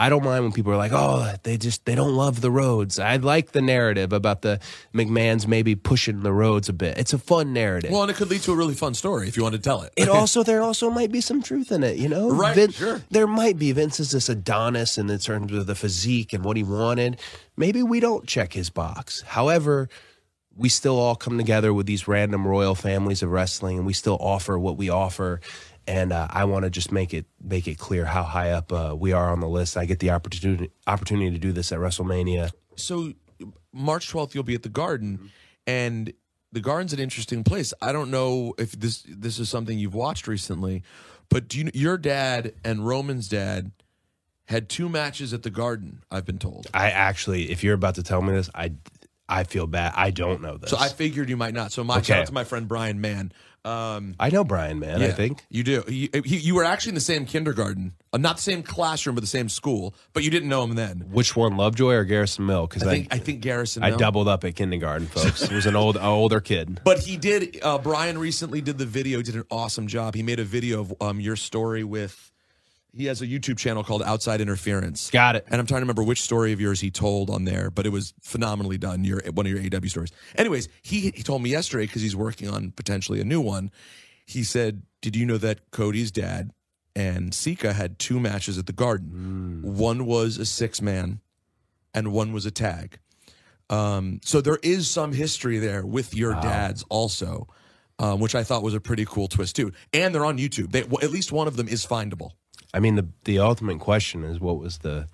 I 0.00 0.10
don't 0.10 0.22
mind 0.22 0.44
when 0.44 0.52
people 0.52 0.70
are 0.70 0.76
like, 0.76 0.92
"Oh, 0.94 1.34
they 1.42 1.56
just 1.56 1.84
they 1.84 1.96
don't 1.96 2.14
love 2.14 2.40
the 2.40 2.52
Rhodes." 2.52 3.00
I 3.00 3.16
like 3.16 3.50
the 3.50 3.60
narrative 3.60 4.12
about 4.12 4.42
the 4.42 4.60
McMahon's 4.94 5.48
maybe 5.48 5.74
pushing 5.74 6.22
the 6.22 6.32
Rhodes 6.32 6.68
a 6.68 6.72
bit. 6.72 6.98
It's 6.98 7.12
a 7.12 7.18
fun 7.18 7.52
narrative. 7.52 7.90
well, 7.90 8.02
and 8.02 8.10
it 8.12 8.14
could 8.14 8.30
lead 8.30 8.42
to 8.42 8.52
a 8.52 8.54
really 8.54 8.74
fun 8.74 8.94
story 8.94 9.26
if 9.26 9.36
you 9.36 9.42
want 9.42 9.56
to 9.56 9.60
tell 9.60 9.82
it. 9.82 9.92
it 9.96 10.08
also 10.20 10.44
there 10.44 10.62
also 10.62 10.88
might 10.88 11.10
be 11.10 11.20
some 11.20 11.42
truth 11.42 11.72
in 11.72 11.82
it, 11.82 11.96
you 11.96 12.08
know. 12.08 12.30
Right, 12.30 12.54
Vin- 12.54 12.70
sure. 12.70 13.02
There 13.10 13.26
might 13.26 13.58
be 13.58 13.72
Vince 13.72 13.98
is 13.98 14.12
this 14.12 14.28
Adonis 14.28 14.98
in 14.98 15.08
terms 15.18 15.52
of 15.52 15.66
the 15.66 15.74
physique 15.74 16.32
and 16.32 16.44
what 16.44 16.56
he 16.56 16.62
wanted. 16.62 17.18
Maybe 17.56 17.82
we 17.82 17.98
don't 17.98 18.24
check 18.24 18.52
his 18.52 18.70
box. 18.70 19.22
However, 19.22 19.88
we 20.58 20.68
still 20.68 20.98
all 20.98 21.14
come 21.14 21.38
together 21.38 21.72
with 21.72 21.86
these 21.86 22.08
random 22.08 22.46
royal 22.46 22.74
families 22.74 23.22
of 23.22 23.30
wrestling, 23.30 23.78
and 23.78 23.86
we 23.86 23.92
still 23.92 24.18
offer 24.20 24.58
what 24.58 24.76
we 24.76 24.90
offer. 24.90 25.40
And 25.86 26.12
uh, 26.12 26.26
I 26.28 26.44
want 26.44 26.64
to 26.64 26.70
just 26.70 26.92
make 26.92 27.14
it 27.14 27.26
make 27.42 27.66
it 27.66 27.78
clear 27.78 28.04
how 28.04 28.24
high 28.24 28.50
up 28.50 28.72
uh, 28.72 28.94
we 28.98 29.12
are 29.12 29.30
on 29.30 29.40
the 29.40 29.48
list. 29.48 29.76
I 29.76 29.86
get 29.86 30.00
the 30.00 30.10
opportunity 30.10 30.70
opportunity 30.86 31.30
to 31.30 31.38
do 31.38 31.52
this 31.52 31.72
at 31.72 31.78
WrestleMania. 31.78 32.50
so 32.76 33.12
March 33.72 34.12
12th 34.12 34.34
you'll 34.34 34.42
be 34.42 34.54
at 34.54 34.64
the 34.64 34.68
Garden 34.68 35.30
and 35.66 36.12
the 36.50 36.60
Garden's 36.60 36.92
an 36.92 36.98
interesting 36.98 37.44
place. 37.44 37.72
I 37.80 37.92
don't 37.92 38.10
know 38.10 38.54
if 38.58 38.72
this 38.72 39.04
this 39.08 39.38
is 39.38 39.48
something 39.48 39.78
you've 39.78 39.94
watched 39.94 40.26
recently, 40.26 40.82
but 41.30 41.48
do 41.48 41.60
you 41.60 41.70
your 41.72 41.96
dad 41.96 42.52
and 42.64 42.86
Roman's 42.86 43.28
dad 43.28 43.70
had 44.46 44.70
two 44.70 44.88
matches 44.88 45.34
at 45.34 45.42
the 45.42 45.50
Garden, 45.50 46.02
I've 46.10 46.24
been 46.24 46.38
told. 46.38 46.66
I 46.72 46.88
actually, 46.90 47.50
if 47.50 47.62
you're 47.62 47.74
about 47.74 47.96
to 47.96 48.02
tell 48.02 48.22
me 48.22 48.32
this, 48.32 48.48
I 48.54 48.72
I 49.28 49.44
feel 49.44 49.66
bad. 49.66 49.92
I 49.96 50.10
don't 50.10 50.40
know 50.40 50.56
this. 50.56 50.70
So 50.70 50.78
I 50.78 50.88
figured 50.88 51.28
you 51.28 51.36
might 51.36 51.54
not. 51.54 51.72
So 51.72 51.84
my 51.84 51.96
Okay. 51.98 52.04
shout 52.04 52.20
out 52.20 52.26
to 52.28 52.32
my 52.32 52.44
friend 52.44 52.66
Brian 52.66 53.00
Mann. 53.00 53.32
Um 53.64 54.14
I 54.20 54.30
know 54.30 54.44
Brian, 54.44 54.78
man. 54.78 55.02
I 55.02 55.10
think. 55.10 55.44
you 55.50 55.62
do. 55.64 55.82
He, 55.88 56.08
he, 56.24 56.36
you 56.38 56.54
were 56.54 56.64
actually 56.64 56.90
in 56.90 56.94
the 56.94 57.00
same 57.00 57.26
kindergarten, 57.26 57.92
uh, 58.12 58.18
not 58.18 58.36
the 58.36 58.42
same 58.42 58.62
classroom, 58.62 59.16
but 59.16 59.20
the 59.20 59.26
same 59.26 59.48
school. 59.48 59.94
But 60.12 60.22
you 60.22 60.30
didn't 60.30 60.48
know 60.48 60.62
him 60.62 60.76
then. 60.76 61.06
Which 61.10 61.34
one, 61.36 61.56
Lovejoy 61.56 61.92
or 61.94 62.04
Garrison 62.04 62.46
Mill? 62.46 62.66
Because 62.68 62.84
I 62.84 62.86
I, 62.86 62.90
think 62.94 63.08
I 63.14 63.18
think 63.18 63.40
Garrison. 63.40 63.82
I 63.82 63.90
Mill. 63.90 63.98
doubled 63.98 64.28
up 64.28 64.44
at 64.44 64.54
kindergarten, 64.54 65.08
folks. 65.08 65.42
It 65.42 65.52
was 65.52 65.66
an 65.66 65.76
old, 65.76 65.98
older 65.98 66.40
kid. 66.40 66.80
But 66.84 67.00
he 67.00 67.16
did. 67.16 67.58
Uh, 67.62 67.78
Brian 67.78 68.16
recently 68.16 68.60
did 68.62 68.78
the 68.78 68.86
video. 68.86 69.18
He 69.18 69.24
did 69.24 69.34
an 69.34 69.44
awesome 69.50 69.88
job. 69.88 70.14
He 70.14 70.22
made 70.22 70.38
a 70.40 70.44
video 70.44 70.80
of 70.80 70.94
um, 71.02 71.20
your 71.20 71.36
story 71.36 71.84
with. 71.84 72.30
He 72.94 73.04
has 73.06 73.20
a 73.20 73.26
YouTube 73.26 73.58
channel 73.58 73.84
called 73.84 74.02
Outside 74.02 74.40
Interference. 74.40 75.10
Got 75.10 75.36
it. 75.36 75.44
And 75.48 75.60
I'm 75.60 75.66
trying 75.66 75.80
to 75.80 75.82
remember 75.82 76.02
which 76.02 76.22
story 76.22 76.52
of 76.52 76.60
yours 76.60 76.80
he 76.80 76.90
told 76.90 77.28
on 77.30 77.44
there, 77.44 77.70
but 77.70 77.86
it 77.86 77.90
was 77.90 78.14
phenomenally 78.22 78.78
done. 78.78 79.04
Your 79.04 79.20
one 79.32 79.46
of 79.46 79.52
your 79.52 79.60
AW 79.60 79.86
stories. 79.86 80.10
Anyways, 80.36 80.68
he 80.82 81.12
he 81.14 81.22
told 81.22 81.42
me 81.42 81.50
yesterday 81.50 81.84
because 81.84 82.02
he's 82.02 82.16
working 82.16 82.48
on 82.48 82.72
potentially 82.72 83.20
a 83.20 83.24
new 83.24 83.40
one. 83.40 83.70
He 84.26 84.42
said, 84.42 84.82
"Did 85.02 85.16
you 85.16 85.26
know 85.26 85.38
that 85.38 85.70
Cody's 85.70 86.10
dad 86.10 86.50
and 86.96 87.34
Sika 87.34 87.72
had 87.72 87.98
two 87.98 88.18
matches 88.18 88.58
at 88.58 88.66
the 88.66 88.72
Garden? 88.72 89.60
One 89.62 90.06
was 90.06 90.38
a 90.38 90.46
six 90.46 90.80
man, 90.80 91.20
and 91.94 92.12
one 92.12 92.32
was 92.32 92.46
a 92.46 92.50
tag." 92.50 92.98
Um, 93.70 94.20
so 94.24 94.40
there 94.40 94.58
is 94.62 94.90
some 94.90 95.12
history 95.12 95.58
there 95.58 95.84
with 95.84 96.14
your 96.14 96.32
dads 96.34 96.84
also, 96.88 97.48
um, 97.98 98.18
which 98.18 98.34
I 98.34 98.42
thought 98.42 98.62
was 98.62 98.74
a 98.74 98.80
pretty 98.80 99.04
cool 99.04 99.28
twist 99.28 99.56
too. 99.56 99.72
And 99.92 100.14
they're 100.14 100.24
on 100.24 100.38
YouTube. 100.38 100.72
They, 100.72 100.84
well, 100.84 101.04
at 101.04 101.10
least 101.10 101.32
one 101.32 101.46
of 101.48 101.56
them 101.56 101.68
is 101.68 101.84
findable. 101.84 102.30
I 102.74 102.80
mean, 102.80 102.96
the 102.96 103.08
the 103.24 103.38
ultimate 103.40 103.80
question 103.80 104.24
is 104.24 104.40
what 104.40 104.58
was 104.58 104.78
the 104.78 105.06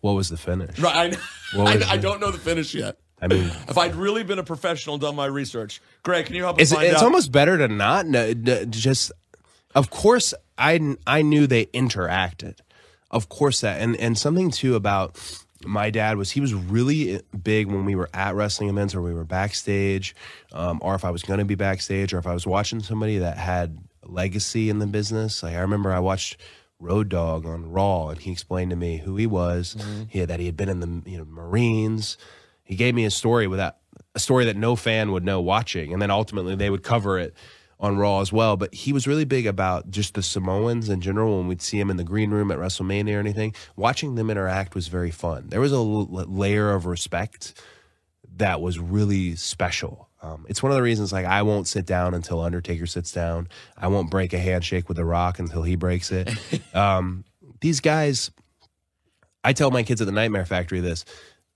what 0.00 0.12
was 0.12 0.28
the 0.28 0.36
finish? 0.36 0.78
Right. 0.78 1.14
What 1.54 1.66
I, 1.68 1.76
was 1.76 1.86
I 1.88 1.96
don't 1.96 2.20
know 2.20 2.30
the 2.30 2.38
finish 2.38 2.74
yet. 2.74 2.98
I 3.22 3.26
mean, 3.26 3.50
If 3.68 3.76
I'd 3.76 3.94
really 3.94 4.22
been 4.24 4.38
a 4.38 4.42
professional, 4.44 4.96
done 4.96 5.14
my 5.14 5.26
research, 5.26 5.82
Greg, 6.02 6.24
can 6.26 6.34
you 6.36 6.42
help 6.44 6.56
us 6.56 6.62
it's 6.62 6.72
find 6.72 6.86
it's 6.86 6.96
out? 6.98 7.02
almost 7.04 7.30
better 7.30 7.58
to 7.58 7.68
not 7.68 8.06
know. 8.06 8.22
n- 8.22 8.70
Just, 8.70 9.12
of 9.74 9.90
course, 9.90 10.32
I 10.56 10.96
I 11.06 11.20
knew 11.22 11.46
they 11.46 11.66
interacted. 11.66 12.60
Of 13.10 13.28
course 13.28 13.60
that, 13.60 13.80
and 13.80 13.94
and 13.96 14.16
something 14.16 14.50
too 14.50 14.74
about 14.74 15.18
my 15.66 15.90
dad 15.90 16.16
was 16.16 16.30
he 16.30 16.40
was 16.40 16.54
really 16.54 17.20
big 17.42 17.66
when 17.66 17.84
we 17.84 17.94
were 17.94 18.08
at 18.14 18.34
wrestling 18.34 18.70
events 18.70 18.94
or 18.94 19.02
we 19.02 19.12
were 19.12 19.24
backstage, 19.26 20.14
um, 20.54 20.78
or 20.80 20.94
if 20.94 21.04
I 21.04 21.10
was 21.10 21.22
going 21.22 21.40
to 21.40 21.44
be 21.44 21.56
backstage, 21.56 22.14
or 22.14 22.18
if 22.18 22.26
I 22.26 22.32
was 22.32 22.46
watching 22.46 22.80
somebody 22.80 23.18
that 23.18 23.36
had 23.36 23.76
legacy 24.06 24.70
in 24.70 24.78
the 24.78 24.86
business. 24.86 25.42
Like 25.42 25.56
I 25.56 25.60
remember 25.60 25.92
I 25.92 25.98
watched 25.98 26.38
Road 26.80 27.08
Dog 27.08 27.46
on 27.46 27.70
Raw, 27.70 28.08
and 28.08 28.18
he 28.18 28.32
explained 28.32 28.70
to 28.70 28.76
me 28.76 28.98
who 28.98 29.16
he 29.16 29.26
was, 29.26 29.76
mm-hmm. 29.78 30.04
he 30.08 30.18
had, 30.20 30.28
that 30.28 30.40
he 30.40 30.46
had 30.46 30.56
been 30.56 30.68
in 30.68 30.80
the 30.80 31.10
you 31.10 31.18
know 31.18 31.24
Marines. 31.24 32.16
He 32.64 32.76
gave 32.76 32.94
me 32.94 33.04
a 33.04 33.10
story 33.10 33.46
without 33.46 33.76
a 34.14 34.18
story 34.18 34.44
that 34.46 34.56
no 34.56 34.76
fan 34.76 35.12
would 35.12 35.24
know 35.24 35.40
watching, 35.40 35.92
and 35.92 36.00
then 36.00 36.10
ultimately 36.10 36.54
they 36.56 36.70
would 36.70 36.82
cover 36.82 37.18
it 37.18 37.34
on 37.78 37.96
Raw 37.96 38.20
as 38.20 38.32
well. 38.32 38.56
But 38.56 38.74
he 38.74 38.92
was 38.92 39.06
really 39.06 39.24
big 39.24 39.46
about 39.46 39.90
just 39.90 40.14
the 40.14 40.22
Samoans 40.22 40.88
in 40.88 41.00
general. 41.00 41.38
When 41.38 41.48
we'd 41.48 41.62
see 41.62 41.80
him 41.80 41.90
in 41.90 41.96
the 41.96 42.04
green 42.04 42.30
room 42.30 42.50
at 42.50 42.58
WrestleMania 42.58 43.16
or 43.16 43.20
anything, 43.20 43.54
watching 43.76 44.14
them 44.14 44.30
interact 44.30 44.74
was 44.74 44.88
very 44.88 45.10
fun. 45.10 45.48
There 45.48 45.60
was 45.60 45.72
a 45.72 45.76
l- 45.76 46.06
layer 46.06 46.72
of 46.72 46.86
respect 46.86 47.54
that 48.36 48.60
was 48.60 48.78
really 48.78 49.36
special. 49.36 50.09
Um, 50.22 50.44
it's 50.48 50.62
one 50.62 50.70
of 50.70 50.76
the 50.76 50.82
reasons 50.82 51.12
like 51.12 51.24
I 51.24 51.42
won't 51.42 51.66
sit 51.66 51.86
down 51.86 52.14
until 52.14 52.40
Undertaker 52.40 52.86
sits 52.86 53.12
down. 53.12 53.48
I 53.76 53.88
won't 53.88 54.10
break 54.10 54.32
a 54.32 54.38
handshake 54.38 54.88
with 54.88 54.96
The 54.96 55.04
Rock 55.04 55.38
until 55.38 55.62
he 55.62 55.76
breaks 55.76 56.12
it. 56.12 56.30
um, 56.74 57.24
these 57.60 57.80
guys, 57.80 58.30
I 59.42 59.52
tell 59.52 59.70
my 59.70 59.82
kids 59.82 60.00
at 60.00 60.06
the 60.06 60.12
Nightmare 60.12 60.44
Factory 60.44 60.80
this: 60.80 61.04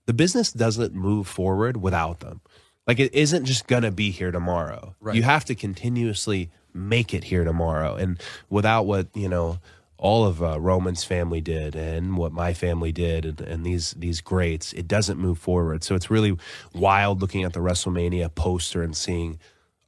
the 0.07 0.13
business 0.13 0.51
doesn't 0.51 0.93
move 0.93 1.27
forward 1.27 1.77
without 1.77 2.19
them. 2.21 2.41
Like 2.87 2.99
it 2.99 3.13
isn't 3.13 3.45
just 3.45 3.67
gonna 3.67 3.91
be 3.91 4.11
here 4.11 4.31
tomorrow. 4.31 4.95
Right. 4.99 5.15
You 5.15 5.23
have 5.23 5.45
to 5.45 5.55
continuously 5.55 6.51
make 6.73 7.13
it 7.13 7.23
here 7.25 7.43
tomorrow, 7.43 7.95
and 7.95 8.21
without 8.49 8.85
what 8.85 9.07
you 9.13 9.29
know 9.29 9.59
all 9.97 10.25
of 10.25 10.43
uh, 10.43 10.59
Roman's 10.59 11.03
family 11.03 11.41
did 11.41 11.75
and 11.75 12.17
what 12.17 12.31
my 12.31 12.53
family 12.53 12.91
did 12.91 13.25
and, 13.25 13.41
and 13.41 13.65
these 13.65 13.91
these 13.91 14.21
greats, 14.21 14.73
it 14.73 14.87
doesn't 14.87 15.17
move 15.17 15.37
forward. 15.37 15.83
So 15.83 15.95
it's 15.95 16.09
really 16.09 16.37
wild 16.73 17.21
looking 17.21 17.43
at 17.43 17.53
the 17.53 17.59
WrestleMania 17.61 18.33
poster 18.35 18.83
and 18.83 18.95
seeing 18.95 19.39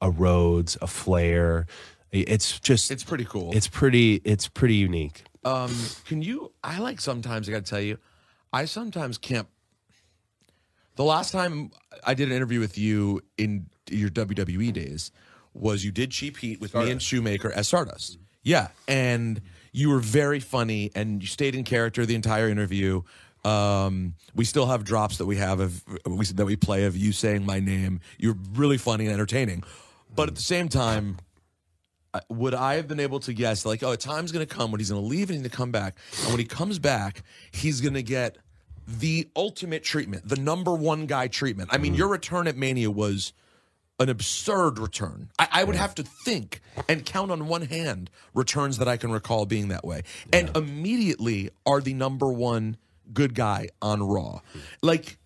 a 0.01 0.09
Rhodes, 0.09 0.77
a 0.81 0.87
Flair. 0.87 1.65
It's 2.11 2.59
just 2.59 2.89
It's 2.89 3.03
pretty 3.03 3.25
cool. 3.25 3.51
it's 3.53 3.67
pretty 3.67 4.21
it's 4.23 4.47
pretty 4.47 4.75
unique. 4.75 5.23
Um, 5.43 5.73
can 6.05 6.21
you? 6.21 6.51
I 6.63 6.79
like 6.79 6.99
sometimes. 6.99 7.47
I 7.47 7.51
got 7.53 7.65
to 7.65 7.69
tell 7.69 7.81
you, 7.81 7.97
I 8.51 8.65
sometimes 8.65 9.17
can't. 9.17 9.47
The 10.95 11.03
last 11.03 11.31
time 11.31 11.71
I 12.05 12.13
did 12.15 12.29
an 12.29 12.35
interview 12.35 12.59
with 12.59 12.77
you 12.77 13.21
in 13.37 13.67
your 13.89 14.09
WWE 14.09 14.73
days 14.73 15.11
was 15.53 15.85
you 15.85 15.91
did 15.91 16.11
Cheap 16.11 16.37
Heat 16.37 16.59
with 16.59 16.73
me 16.73 16.91
and 16.91 17.01
Shoemaker 17.01 17.51
as 17.51 17.67
Stardust. 17.67 18.17
Yeah, 18.43 18.69
and 18.87 19.41
you 19.77 19.89
were 19.91 19.99
very 19.99 20.39
funny 20.39 20.91
and 20.95 21.21
you 21.21 21.27
stayed 21.27 21.53
in 21.53 21.63
character 21.63 22.03
the 22.03 22.15
entire 22.15 22.49
interview. 22.49 23.03
Um, 23.45 24.15
we 24.33 24.43
still 24.43 24.65
have 24.65 24.83
drops 24.83 25.19
that 25.19 25.27
we 25.27 25.37
have 25.37 25.59
of 25.59 25.83
we, 26.07 26.25
that 26.25 26.45
we 26.45 26.55
play 26.55 26.85
of 26.85 26.97
you 26.97 27.11
saying 27.11 27.45
my 27.45 27.59
name. 27.59 27.99
You're 28.17 28.37
really 28.53 28.79
funny 28.79 29.05
and 29.05 29.13
entertaining, 29.13 29.63
but 30.15 30.29
at 30.29 30.35
the 30.35 30.41
same 30.41 30.67
time, 30.67 31.17
would 32.27 32.55
I 32.55 32.75
have 32.75 32.87
been 32.87 32.99
able 32.99 33.19
to 33.21 33.33
guess 33.33 33.65
like, 33.65 33.83
oh, 33.83 33.91
a 33.91 33.97
time's 33.97 34.31
going 34.31 34.45
to 34.45 34.53
come 34.53 34.71
when 34.71 34.79
he's 34.79 34.89
going 34.89 35.01
to 35.01 35.07
leave 35.07 35.29
and 35.29 35.35
he's 35.35 35.41
going 35.41 35.51
to 35.51 35.55
come 35.55 35.71
back, 35.71 35.95
and 36.23 36.29
when 36.31 36.39
he 36.39 36.45
comes 36.45 36.79
back, 36.79 37.21
he's 37.51 37.79
going 37.79 37.93
to 37.93 38.03
get 38.03 38.37
the 38.87 39.27
ultimate 39.35 39.83
treatment, 39.83 40.27
the 40.27 40.37
number 40.37 40.73
one 40.73 41.05
guy 41.05 41.27
treatment. 41.27 41.69
I 41.71 41.77
mean, 41.77 41.93
your 41.93 42.07
return 42.07 42.47
at 42.47 42.57
Mania 42.57 42.89
was 42.89 43.31
an 43.99 44.09
absurd 44.09 44.79
return. 44.79 45.29
I, 45.39 45.47
I 45.51 45.63
would 45.63 45.75
have 45.75 45.95
to 45.95 46.03
think 46.03 46.61
and 46.87 47.05
count 47.05 47.31
on 47.31 47.47
one 47.47 47.63
hand 47.63 48.09
returns 48.33 48.77
that 48.77 48.87
I 48.87 48.97
can 48.97 49.11
recall 49.11 49.45
being 49.45 49.69
that 49.69 49.85
way, 49.85 50.03
and 50.31 50.55
immediately 50.55 51.49
are 51.65 51.81
the 51.81 51.93
number 51.93 52.31
one 52.31 52.77
good 53.13 53.33
guy 53.33 53.69
on 53.81 54.03
Raw, 54.03 54.41
like 54.81 55.17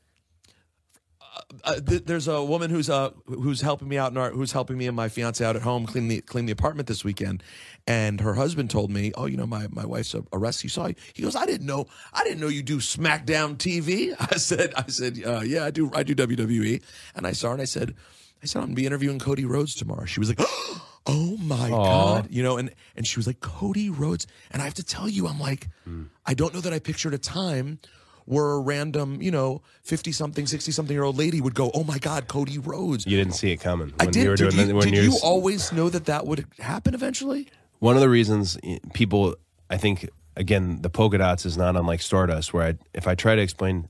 uh, 1.63 1.79
th- 1.79 2.05
there's 2.05 2.27
a 2.27 2.43
woman 2.43 2.69
who's 2.69 2.89
uh 2.89 3.11
who's 3.25 3.61
helping 3.61 3.87
me 3.87 3.97
out 3.97 4.11
in 4.11 4.17
our 4.17 4.31
who's 4.31 4.51
helping 4.51 4.77
me 4.77 4.87
and 4.87 4.95
my 4.95 5.09
fiance 5.09 5.43
out 5.43 5.55
at 5.55 5.61
home 5.61 5.85
clean 5.85 6.07
the 6.07 6.21
clean 6.21 6.45
the 6.45 6.51
apartment 6.51 6.87
this 6.87 7.03
weekend, 7.03 7.43
and 7.87 8.19
her 8.21 8.33
husband 8.33 8.69
told 8.69 8.91
me, 8.91 9.11
oh, 9.15 9.25
you 9.25 9.37
know, 9.37 9.45
my 9.45 9.67
my 9.69 9.85
wife's 9.85 10.13
a, 10.13 10.23
a. 10.31 10.39
You 10.39 10.69
saw, 10.69 10.89
he 11.13 11.23
goes, 11.23 11.35
I 11.35 11.45
didn't 11.45 11.67
know, 11.67 11.87
I 12.13 12.23
didn't 12.23 12.39
know 12.39 12.47
you 12.47 12.63
do 12.63 12.77
SmackDown 12.77 13.57
TV. 13.57 14.15
I 14.31 14.37
said, 14.37 14.73
I 14.75 14.85
said, 14.87 15.19
uh, 15.25 15.41
yeah, 15.41 15.65
I 15.65 15.71
do, 15.71 15.91
I 15.93 16.03
do 16.03 16.15
WWE, 16.15 16.81
and 17.15 17.27
I 17.27 17.31
saw 17.31 17.49
her 17.49 17.53
and 17.53 17.61
I 17.61 17.65
said, 17.65 17.95
I 18.43 18.45
said 18.45 18.59
I'm 18.59 18.65
gonna 18.67 18.75
be 18.75 18.85
interviewing 18.85 19.19
Cody 19.19 19.45
Rhodes 19.45 19.75
tomorrow. 19.75 20.05
She 20.05 20.19
was 20.19 20.29
like. 20.29 20.39
Oh 21.07 21.35
my 21.37 21.67
God. 21.69 22.27
You 22.29 22.43
know, 22.43 22.57
and 22.57 22.69
and 22.95 23.07
she 23.07 23.17
was 23.17 23.25
like, 23.25 23.39
Cody 23.39 23.89
Rhodes. 23.89 24.27
And 24.51 24.61
I 24.61 24.65
have 24.65 24.75
to 24.75 24.83
tell 24.83 25.09
you, 25.09 25.27
I'm 25.27 25.39
like, 25.39 25.67
I 26.27 26.35
don't 26.35 26.53
know 26.53 26.61
that 26.61 26.73
I 26.73 26.77
pictured 26.77 27.15
a 27.15 27.17
time 27.17 27.79
where 28.25 28.51
a 28.51 28.59
random, 28.59 29.19
you 29.19 29.31
know, 29.31 29.63
50 29.81 30.11
something, 30.11 30.45
60 30.45 30.71
something 30.71 30.93
year 30.93 31.03
old 31.03 31.17
lady 31.17 31.41
would 31.41 31.55
go, 31.55 31.71
Oh 31.73 31.83
my 31.83 31.97
God, 31.97 32.27
Cody 32.27 32.59
Rhodes. 32.59 33.07
You 33.07 33.17
didn't 33.17 33.33
see 33.33 33.51
it 33.51 33.57
coming 33.57 33.91
I 33.99 34.03
when 34.05 34.13
did. 34.13 34.23
you 34.23 34.29
were 34.29 34.35
did 34.35 34.51
doing 34.51 34.67
you, 34.67 34.73
the, 34.79 34.91
did 34.91 35.03
you're 35.05 35.13
always 35.23 35.71
know 35.73 35.89
that 35.89 36.05
that 36.05 36.27
would 36.27 36.45
happen 36.59 36.93
eventually? 36.93 37.49
one 37.79 37.95
of 37.95 38.01
the 38.01 38.09
reasons 38.09 38.59
eh, 38.63 38.77
people 38.93 39.35
i 39.71 39.77
think 39.77 40.07
again 40.37 40.83
the 40.83 40.89
polka 40.89 41.17
dots 41.17 41.47
is 41.47 41.57
not 41.57 41.75
unlike 41.75 41.99
stardust 41.99 42.53
where 42.53 42.67
I, 42.67 42.73
if 42.93 43.07
i 43.07 43.15
try 43.15 43.33
to 43.35 43.41
explain 43.41 43.89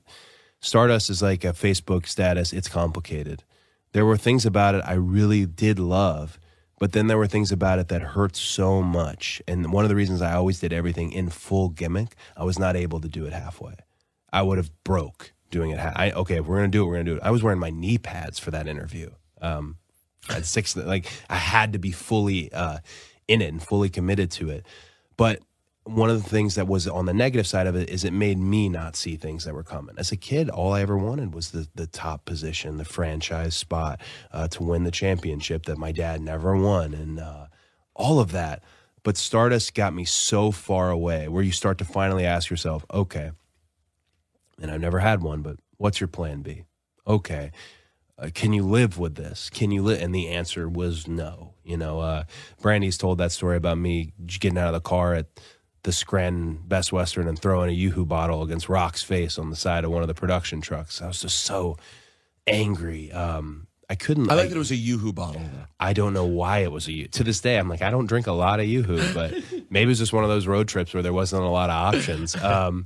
stardust 0.61 1.09
is 1.09 1.21
like 1.21 1.43
a 1.43 1.51
facebook 1.51 2.07
status 2.07 2.53
it's 2.53 2.69
complicated 2.69 3.43
there 3.93 4.05
were 4.05 4.17
things 4.17 4.45
about 4.45 4.75
it 4.75 4.83
i 4.85 4.93
really 4.93 5.45
did 5.45 5.79
love 5.79 6.39
but 6.81 6.93
then 6.93 7.05
there 7.05 7.17
were 7.19 7.27
things 7.27 7.51
about 7.51 7.77
it 7.77 7.89
that 7.89 8.01
hurt 8.01 8.35
so 8.35 8.81
much. 8.81 9.39
And 9.47 9.71
one 9.71 9.85
of 9.85 9.89
the 9.89 9.95
reasons 9.95 10.19
i 10.19 10.33
always 10.33 10.59
did 10.59 10.73
everything 10.73 11.11
in 11.11 11.29
full 11.29 11.69
gimmick 11.69 12.15
i 12.35 12.43
was 12.43 12.57
not 12.57 12.75
able 12.75 12.99
to 13.01 13.07
do 13.07 13.25
it 13.25 13.33
halfway. 13.33 13.75
I 14.33 14.41
would 14.41 14.57
have 14.57 14.71
broke 14.83 15.31
doing 15.51 15.69
it 15.69 15.77
ha- 15.77 15.93
I, 15.95 16.11
okay 16.11 16.37
if 16.37 16.47
we're 16.47 16.55
gonna 16.55 16.69
do 16.69 16.81
it 16.81 16.87
we're 16.87 16.95
gonna 16.95 17.03
do 17.03 17.15
it. 17.17 17.21
I 17.21 17.29
was 17.29 17.43
wearing 17.43 17.59
my 17.59 17.69
knee 17.69 17.99
pads 17.99 18.39
for 18.39 18.49
that 18.49 18.67
interview. 18.67 19.11
Um, 19.43 19.77
at 20.27 20.45
six 20.45 20.75
like 20.75 21.05
i 21.29 21.35
had 21.35 21.73
to 21.73 21.79
be 21.79 21.91
fully 21.91 22.51
uh, 22.51 22.79
in 23.27 23.43
it 23.43 23.49
and 23.49 23.61
fully 23.61 23.89
committed 23.89 24.31
to 24.31 24.49
it. 24.49 24.65
But 25.17 25.41
one 25.83 26.09
of 26.09 26.21
the 26.21 26.29
things 26.29 26.55
that 26.55 26.67
was 26.67 26.87
on 26.87 27.05
the 27.05 27.13
negative 27.13 27.47
side 27.47 27.67
of 27.67 27.75
it 27.75 27.89
is 27.89 28.03
it 28.03 28.13
made 28.13 28.37
me 28.37 28.69
not 28.69 28.95
see 28.95 29.15
things 29.15 29.45
that 29.45 29.53
were 29.53 29.63
coming 29.63 29.95
as 29.97 30.11
a 30.11 30.15
kid 30.15 30.47
all 30.49 30.73
i 30.73 30.81
ever 30.81 30.97
wanted 30.97 31.33
was 31.33 31.49
the, 31.51 31.67
the 31.73 31.87
top 31.87 32.23
position 32.23 32.77
the 32.77 32.85
franchise 32.85 33.55
spot 33.55 33.99
uh, 34.31 34.47
to 34.47 34.61
win 34.61 34.83
the 34.83 34.91
championship 34.91 35.65
that 35.65 35.79
my 35.79 35.91
dad 35.91 36.21
never 36.21 36.55
won 36.55 36.93
and 36.93 37.19
uh, 37.19 37.47
all 37.95 38.19
of 38.19 38.31
that 38.31 38.63
but 39.03 39.17
stardust 39.17 39.73
got 39.73 39.91
me 39.91 40.05
so 40.05 40.51
far 40.51 40.91
away 40.91 41.27
where 41.27 41.43
you 41.43 41.51
start 41.51 41.79
to 41.79 41.85
finally 41.85 42.25
ask 42.25 42.51
yourself 42.51 42.85
okay 42.93 43.31
and 44.61 44.71
I've 44.71 44.81
never 44.81 44.99
had 44.99 45.21
one, 45.21 45.41
but 45.41 45.57
what's 45.77 45.99
your 45.99 46.07
plan 46.07 46.41
B? 46.41 46.63
Okay. 47.07 47.51
Uh, 48.17 48.29
can 48.33 48.53
you 48.53 48.63
live 48.63 48.99
with 48.99 49.15
this? 49.15 49.49
Can 49.49 49.71
you 49.71 49.81
live? 49.81 50.01
And 50.01 50.13
the 50.13 50.29
answer 50.29 50.69
was 50.69 51.07
no. 51.07 51.55
You 51.63 51.77
know, 51.77 51.99
uh, 51.99 52.25
Brandi's 52.61 52.97
told 52.97 53.17
that 53.17 53.31
story 53.31 53.57
about 53.57 53.77
me 53.77 54.13
getting 54.25 54.57
out 54.57 54.67
of 54.67 54.73
the 54.73 54.81
car 54.81 55.15
at 55.15 55.25
the 55.83 55.91
Scranton 55.91 56.61
Best 56.67 56.93
Western 56.93 57.27
and 57.27 57.39
throwing 57.39 57.69
a 57.69 57.73
Yoo-Hoo 57.73 58.05
bottle 58.05 58.43
against 58.43 58.69
Rock's 58.69 59.03
face 59.03 59.37
on 59.39 59.49
the 59.49 59.55
side 59.55 59.83
of 59.83 59.91
one 59.91 60.01
of 60.01 60.07
the 60.07 60.13
production 60.13 60.61
trucks. 60.61 61.01
I 61.01 61.07
was 61.07 61.21
just 61.21 61.39
so 61.39 61.77
angry. 62.47 63.11
Um, 63.11 63.67
I 63.89 63.95
couldn't. 63.95 64.31
I 64.31 64.35
like 64.35 64.49
that 64.49 64.55
it 64.55 64.59
was 64.59 64.71
a 64.71 64.75
Yoo-Hoo 64.75 65.11
bottle. 65.11 65.41
I 65.79 65.93
don't 65.93 66.13
know 66.13 66.25
why 66.25 66.59
it 66.59 66.71
was 66.71 66.87
a 66.87 66.93
Yoo. 66.93 67.07
To 67.07 67.23
this 67.23 67.41
day, 67.41 67.57
I'm 67.57 67.67
like, 67.67 67.81
I 67.81 67.89
don't 67.91 68.05
drink 68.05 68.27
a 68.27 68.31
lot 68.31 68.59
of 68.59 68.67
Yoo-Hoo, 68.67 69.13
but 69.13 69.33
maybe 69.69 69.83
it 69.83 69.87
was 69.87 69.99
just 69.99 70.13
one 70.13 70.23
of 70.23 70.29
those 70.29 70.47
road 70.47 70.67
trips 70.67 70.93
where 70.93 71.03
there 71.03 71.13
wasn't 71.13 71.43
a 71.43 71.49
lot 71.49 71.69
of 71.69 71.95
options. 71.95 72.35
Um, 72.35 72.85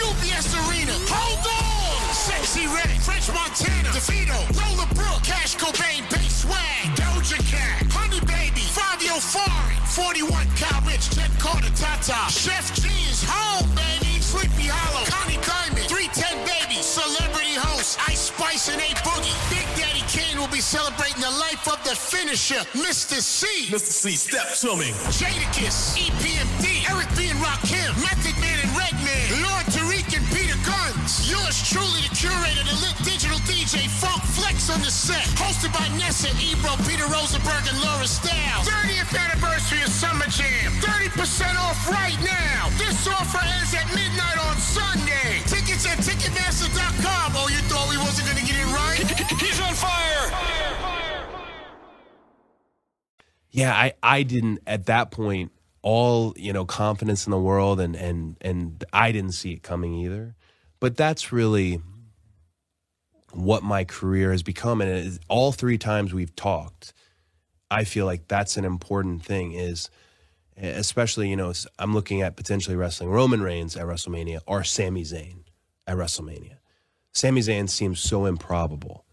UBS 0.00 0.54
Arena. 0.66 0.92
Hold 1.06 1.46
on! 1.46 1.74
Sexyy 2.14 2.66
Red, 2.70 2.90
French 3.02 3.28
Montana, 3.30 3.90
DeVito, 3.90 4.38
Lola 4.56 4.86
Brooke, 4.94 5.22
Cash 5.22 5.56
Cobain, 5.56 6.02
Bass 6.10 6.42
Swag, 6.42 6.86
Doja 6.96 7.38
Cat, 7.50 7.84
Honey 7.92 8.20
Baby, 8.26 8.64
Fivio 8.70 9.18
Foreign, 9.20 9.78
41 9.92 10.46
Kyle 10.56 10.80
Richh, 10.88 11.10
Jenn 11.14 11.30
Carter, 11.38 11.70
Tata, 11.74 12.26
Sheff 12.32 12.74
G's 12.74 13.22
home, 13.26 13.68
baby, 13.74 14.18
Sleepy 14.22 14.70
Hallow, 14.70 15.04
Connie 15.10 15.38
Diamond, 15.42 15.86
310babii, 15.90 16.82
Celebrity 16.82 17.54
Host, 17.54 17.98
Ice 18.08 18.30
Spice 18.32 18.68
and 18.72 18.80
A 18.80 18.90
Boogie. 19.04 19.34
Big 19.50 19.66
Daddy 19.76 20.02
Kane 20.08 20.38
will 20.38 20.50
be 20.50 20.60
celebrating 20.62 21.20
the 21.20 21.30
life 21.38 21.66
of 21.68 21.82
the 21.84 21.94
finisher, 21.94 22.62
Mr. 22.78 23.20
Cee. 23.20 23.66
Mr. 23.70 23.92
Cee, 23.92 24.16
step 24.16 24.48
to 24.62 24.76
me. 24.78 24.90
Jadakiss, 25.12 25.98
EPMD, 25.98 26.88
Eric 26.90 27.10
B. 27.16 27.28
and 27.28 27.38
Rakim, 27.42 27.90
Method 28.00 28.34
Man 28.40 28.58
and 28.62 28.63
Redman, 28.74 29.26
Lord 29.42 29.66
Tariq 29.70 30.10
and 30.18 30.26
Peter 30.34 30.58
Gunz. 30.66 31.30
Yours 31.30 31.56
truly, 31.64 32.02
the 32.04 32.12
curator, 32.14 32.64
the 32.66 32.76
lit 32.82 32.96
digital 33.06 33.38
DJ, 33.46 33.86
Funk 33.88 34.22
Flex 34.34 34.68
on 34.70 34.80
the 34.82 34.90
set. 34.90 35.24
Hosted 35.38 35.72
by 35.72 35.86
Nessa, 35.96 36.28
Ebro, 36.42 36.74
Peter 36.84 37.06
Rosenberg, 37.08 37.64
and 37.70 37.78
Laura 37.80 38.04
Stylez. 38.06 38.66
30th 38.66 39.14
anniversary 39.14 39.82
of 39.82 39.90
Summer 39.90 40.26
Jam. 40.26 40.70
30% 40.82 41.54
off 41.62 41.78
right 41.88 42.18
now. 42.20 42.68
This 42.76 43.06
offer 43.06 43.40
ends 43.40 43.74
at 43.74 43.86
midnight 43.94 44.38
on 44.50 44.56
Sunday. 44.58 45.40
Tickets 45.46 45.86
at 45.86 45.98
Ticketmaster.com. 46.02 47.32
Oh, 47.38 47.48
you 47.48 47.62
thought 47.70 47.88
we 47.90 47.98
wasn't 47.98 48.26
going 48.28 48.40
to 48.42 48.46
get 48.46 48.58
it 48.58 48.70
right? 48.74 49.06
He's 49.40 49.60
on 49.60 49.74
fire. 49.74 50.26
yeah, 53.50 53.72
I, 53.72 53.92
I 54.02 54.22
didn't 54.24 54.60
at 54.66 54.86
that 54.86 55.10
point 55.10 55.52
all 55.84 56.32
you 56.36 56.50
know 56.50 56.64
confidence 56.64 57.26
in 57.26 57.30
the 57.30 57.38
world 57.38 57.78
and 57.78 57.94
and 57.94 58.36
and 58.40 58.82
I 58.92 59.12
didn't 59.12 59.32
see 59.32 59.52
it 59.52 59.62
coming 59.62 59.94
either. 59.94 60.34
But 60.80 60.96
that's 60.96 61.30
really 61.30 61.80
what 63.32 63.62
my 63.62 63.84
career 63.84 64.32
has 64.32 64.42
become, 64.42 64.80
and 64.80 65.18
all 65.28 65.52
three 65.52 65.76
times 65.76 66.14
we've 66.14 66.34
talked, 66.34 66.92
I 67.70 67.84
feel 67.84 68.06
like 68.06 68.28
that's 68.28 68.56
an 68.56 68.64
important 68.64 69.22
thing. 69.22 69.52
Is 69.52 69.90
especially 70.56 71.28
you 71.28 71.36
know 71.36 71.52
I'm 71.78 71.92
looking 71.92 72.22
at 72.22 72.34
potentially 72.34 72.76
wrestling 72.76 73.10
Roman 73.10 73.42
Reigns 73.42 73.76
at 73.76 73.84
WrestleMania 73.84 74.40
or 74.46 74.64
Sami 74.64 75.02
Zayn 75.02 75.44
at 75.86 75.96
WrestleMania. 75.96 76.56
Sami 77.12 77.42
Zayn 77.42 77.68
seems 77.68 78.00
so 78.00 78.24
improbable 78.24 79.04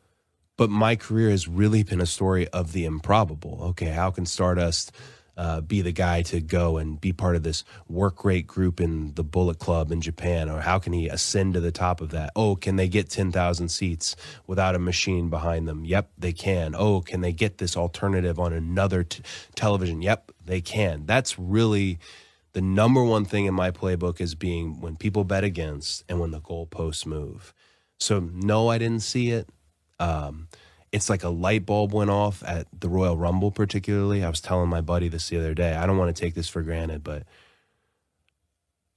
but 0.57 0.69
my 0.69 0.95
career 0.95 1.31
has 1.31 1.47
really 1.47 1.81
been 1.81 1.99
a 1.99 2.05
story 2.05 2.47
of 2.49 2.71
the 2.71 2.85
improbable. 2.85 3.59
Okay, 3.69 3.87
how 3.87 4.11
can 4.11 4.27
Stardust 4.27 4.91
uh, 5.41 5.59
be 5.59 5.81
the 5.81 5.91
guy 5.91 6.21
to 6.21 6.39
go 6.39 6.77
and 6.77 7.01
be 7.01 7.11
part 7.11 7.35
of 7.35 7.41
this 7.41 7.63
work 7.89 8.23
rate 8.23 8.45
group 8.45 8.79
in 8.79 9.11
the 9.15 9.23
Bullet 9.23 9.57
Club 9.57 9.91
in 9.91 9.99
Japan? 9.99 10.47
Or 10.51 10.61
how 10.61 10.77
can 10.77 10.93
he 10.93 11.07
ascend 11.07 11.55
to 11.55 11.59
the 11.59 11.71
top 11.71 11.99
of 11.99 12.11
that? 12.11 12.31
Oh, 12.35 12.55
can 12.55 12.75
they 12.75 12.87
get 12.87 13.09
10,000 13.09 13.69
seats 13.69 14.15
without 14.45 14.75
a 14.75 14.79
machine 14.79 15.31
behind 15.31 15.67
them? 15.67 15.83
Yep, 15.83 16.11
they 16.15 16.31
can. 16.31 16.75
Oh, 16.77 17.01
can 17.01 17.21
they 17.21 17.31
get 17.31 17.57
this 17.57 17.75
alternative 17.75 18.39
on 18.39 18.53
another 18.53 19.03
t- 19.03 19.23
television? 19.55 20.03
Yep, 20.03 20.31
they 20.45 20.61
can. 20.61 21.07
That's 21.07 21.39
really 21.39 21.97
the 22.53 22.61
number 22.61 23.03
one 23.03 23.25
thing 23.25 23.45
in 23.45 23.55
my 23.55 23.71
playbook 23.71 24.21
is 24.21 24.35
being 24.35 24.79
when 24.79 24.95
people 24.95 25.23
bet 25.23 25.43
against 25.43 26.03
and 26.07 26.19
when 26.19 26.29
the 26.29 26.41
goalposts 26.41 27.07
move. 27.07 27.51
So, 27.97 28.19
no, 28.19 28.67
I 28.67 28.77
didn't 28.77 29.01
see 29.01 29.31
it. 29.31 29.49
Um, 29.99 30.49
it's 30.91 31.09
like 31.09 31.23
a 31.23 31.29
light 31.29 31.65
bulb 31.65 31.93
went 31.93 32.09
off 32.09 32.43
at 32.45 32.67
the 32.77 32.89
Royal 32.89 33.15
Rumble, 33.17 33.51
particularly. 33.51 34.23
I 34.23 34.29
was 34.29 34.41
telling 34.41 34.69
my 34.69 34.81
buddy 34.81 35.07
this 35.07 35.29
the 35.29 35.37
other 35.37 35.53
day. 35.53 35.73
I 35.73 35.85
don't 35.85 35.97
want 35.97 36.13
to 36.15 36.21
take 36.21 36.33
this 36.35 36.49
for 36.49 36.61
granted, 36.61 37.03
but 37.03 37.23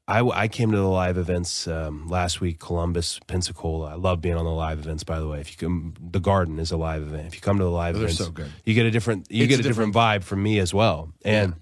I, 0.06 0.20
I 0.20 0.48
came 0.48 0.70
to 0.72 0.76
the 0.76 0.82
live 0.82 1.16
events 1.16 1.66
um, 1.66 2.08
last 2.08 2.40
week, 2.40 2.58
Columbus, 2.58 3.20
Pensacola. 3.26 3.92
I 3.92 3.94
love 3.94 4.20
being 4.20 4.34
on 4.36 4.44
the 4.44 4.50
live 4.50 4.78
events. 4.80 5.02
By 5.04 5.18
the 5.18 5.26
way, 5.28 5.40
if 5.40 5.50
you 5.50 5.56
come, 5.56 5.94
the 5.98 6.20
Garden 6.20 6.58
is 6.58 6.72
a 6.72 6.76
live 6.76 7.02
event. 7.02 7.26
If 7.26 7.34
you 7.36 7.40
come 7.40 7.58
to 7.58 7.64
the 7.64 7.70
live 7.70 7.94
They're 7.94 8.04
events, 8.04 8.18
so 8.18 8.30
good. 8.30 8.50
you 8.64 8.74
get 8.74 8.86
a 8.86 8.90
different 8.90 9.30
you 9.30 9.44
It's 9.44 9.50
get 9.50 9.60
a 9.60 9.60
a 9.60 9.62
different, 9.62 9.94
vibe 9.94 10.22
from 10.24 10.42
me 10.42 10.58
as 10.58 10.74
well. 10.74 11.12
And 11.24 11.54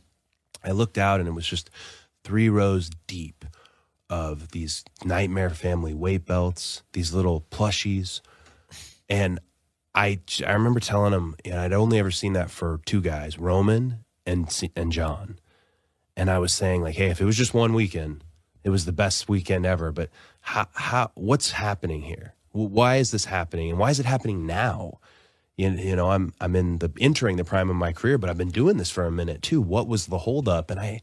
I 0.65 0.73
looked 0.73 0.99
out, 0.99 1.21
and 1.21 1.29
it 1.29 1.33
was 1.33 1.47
just 1.47 1.71
three 2.25 2.49
rows 2.49 2.91
deep 3.07 3.45
of 4.11 4.51
these 4.51 4.83
Nightmare 5.05 5.51
Family 5.51 5.95
weight 5.95 6.27
belts, 6.27 6.83
these 6.95 7.15
little 7.15 7.43
plushies, 7.51 8.23
and 9.09 9.39
I 9.95 10.21
I 10.47 10.53
remember 10.53 10.81
telling 10.81 11.13
him, 11.13 11.37
and 11.45 11.55
I'd 11.55 11.73
only 11.73 11.99
ever 11.99 12.11
seen 12.11 12.33
that 12.33 12.51
for 12.51 12.81
two 12.87 13.01
guys, 13.01 13.39
Roman 13.39 14.05
and 14.27 14.71
and 14.75 14.93
John, 14.93 15.39
and 16.17 16.31
I 16.31 16.39
was 16.39 16.53
saying 16.53 16.83
like, 16.83 16.97
hey, 16.97 17.09
if 17.09 17.21
it 17.21 17.25
was 17.25 17.37
just 17.37 17.55
one 17.55 17.75
weekend, 17.75 18.25
it 18.65 18.71
was 18.71 18.85
the 18.85 18.93
best 18.93 19.29
weekend 19.29 19.67
ever. 19.67 19.93
But 19.93 20.11
how 20.41 20.69
how 20.75 21.11
what's 21.15 21.53
happening 21.53 22.03
here? 22.03 22.35
Why 22.53 22.97
is 22.97 23.11
this 23.11 23.27
happening, 23.27 23.71
and 23.71 23.79
why 23.79 23.91
is 23.91 24.01
it 24.01 24.07
happening 24.07 24.47
now? 24.47 24.99
You, 25.57 25.71
you 25.71 25.97
know, 25.97 26.11
I'm 26.11 26.33
I'm 26.41 26.57
in 26.57 26.79
the 26.79 26.91
entering 26.99 27.37
the 27.37 27.45
prime 27.45 27.69
of 27.69 27.77
my 27.77 27.93
career, 27.93 28.17
but 28.19 28.31
I've 28.31 28.39
been 28.39 28.51
doing 28.51 28.79
this 28.79 28.91
for 28.91 29.05
a 29.05 29.13
minute 29.13 29.43
too. 29.43 29.61
What 29.61 29.87
was 29.87 30.07
the 30.07 30.19
holdup? 30.19 30.71
And 30.71 30.81
I 30.81 31.03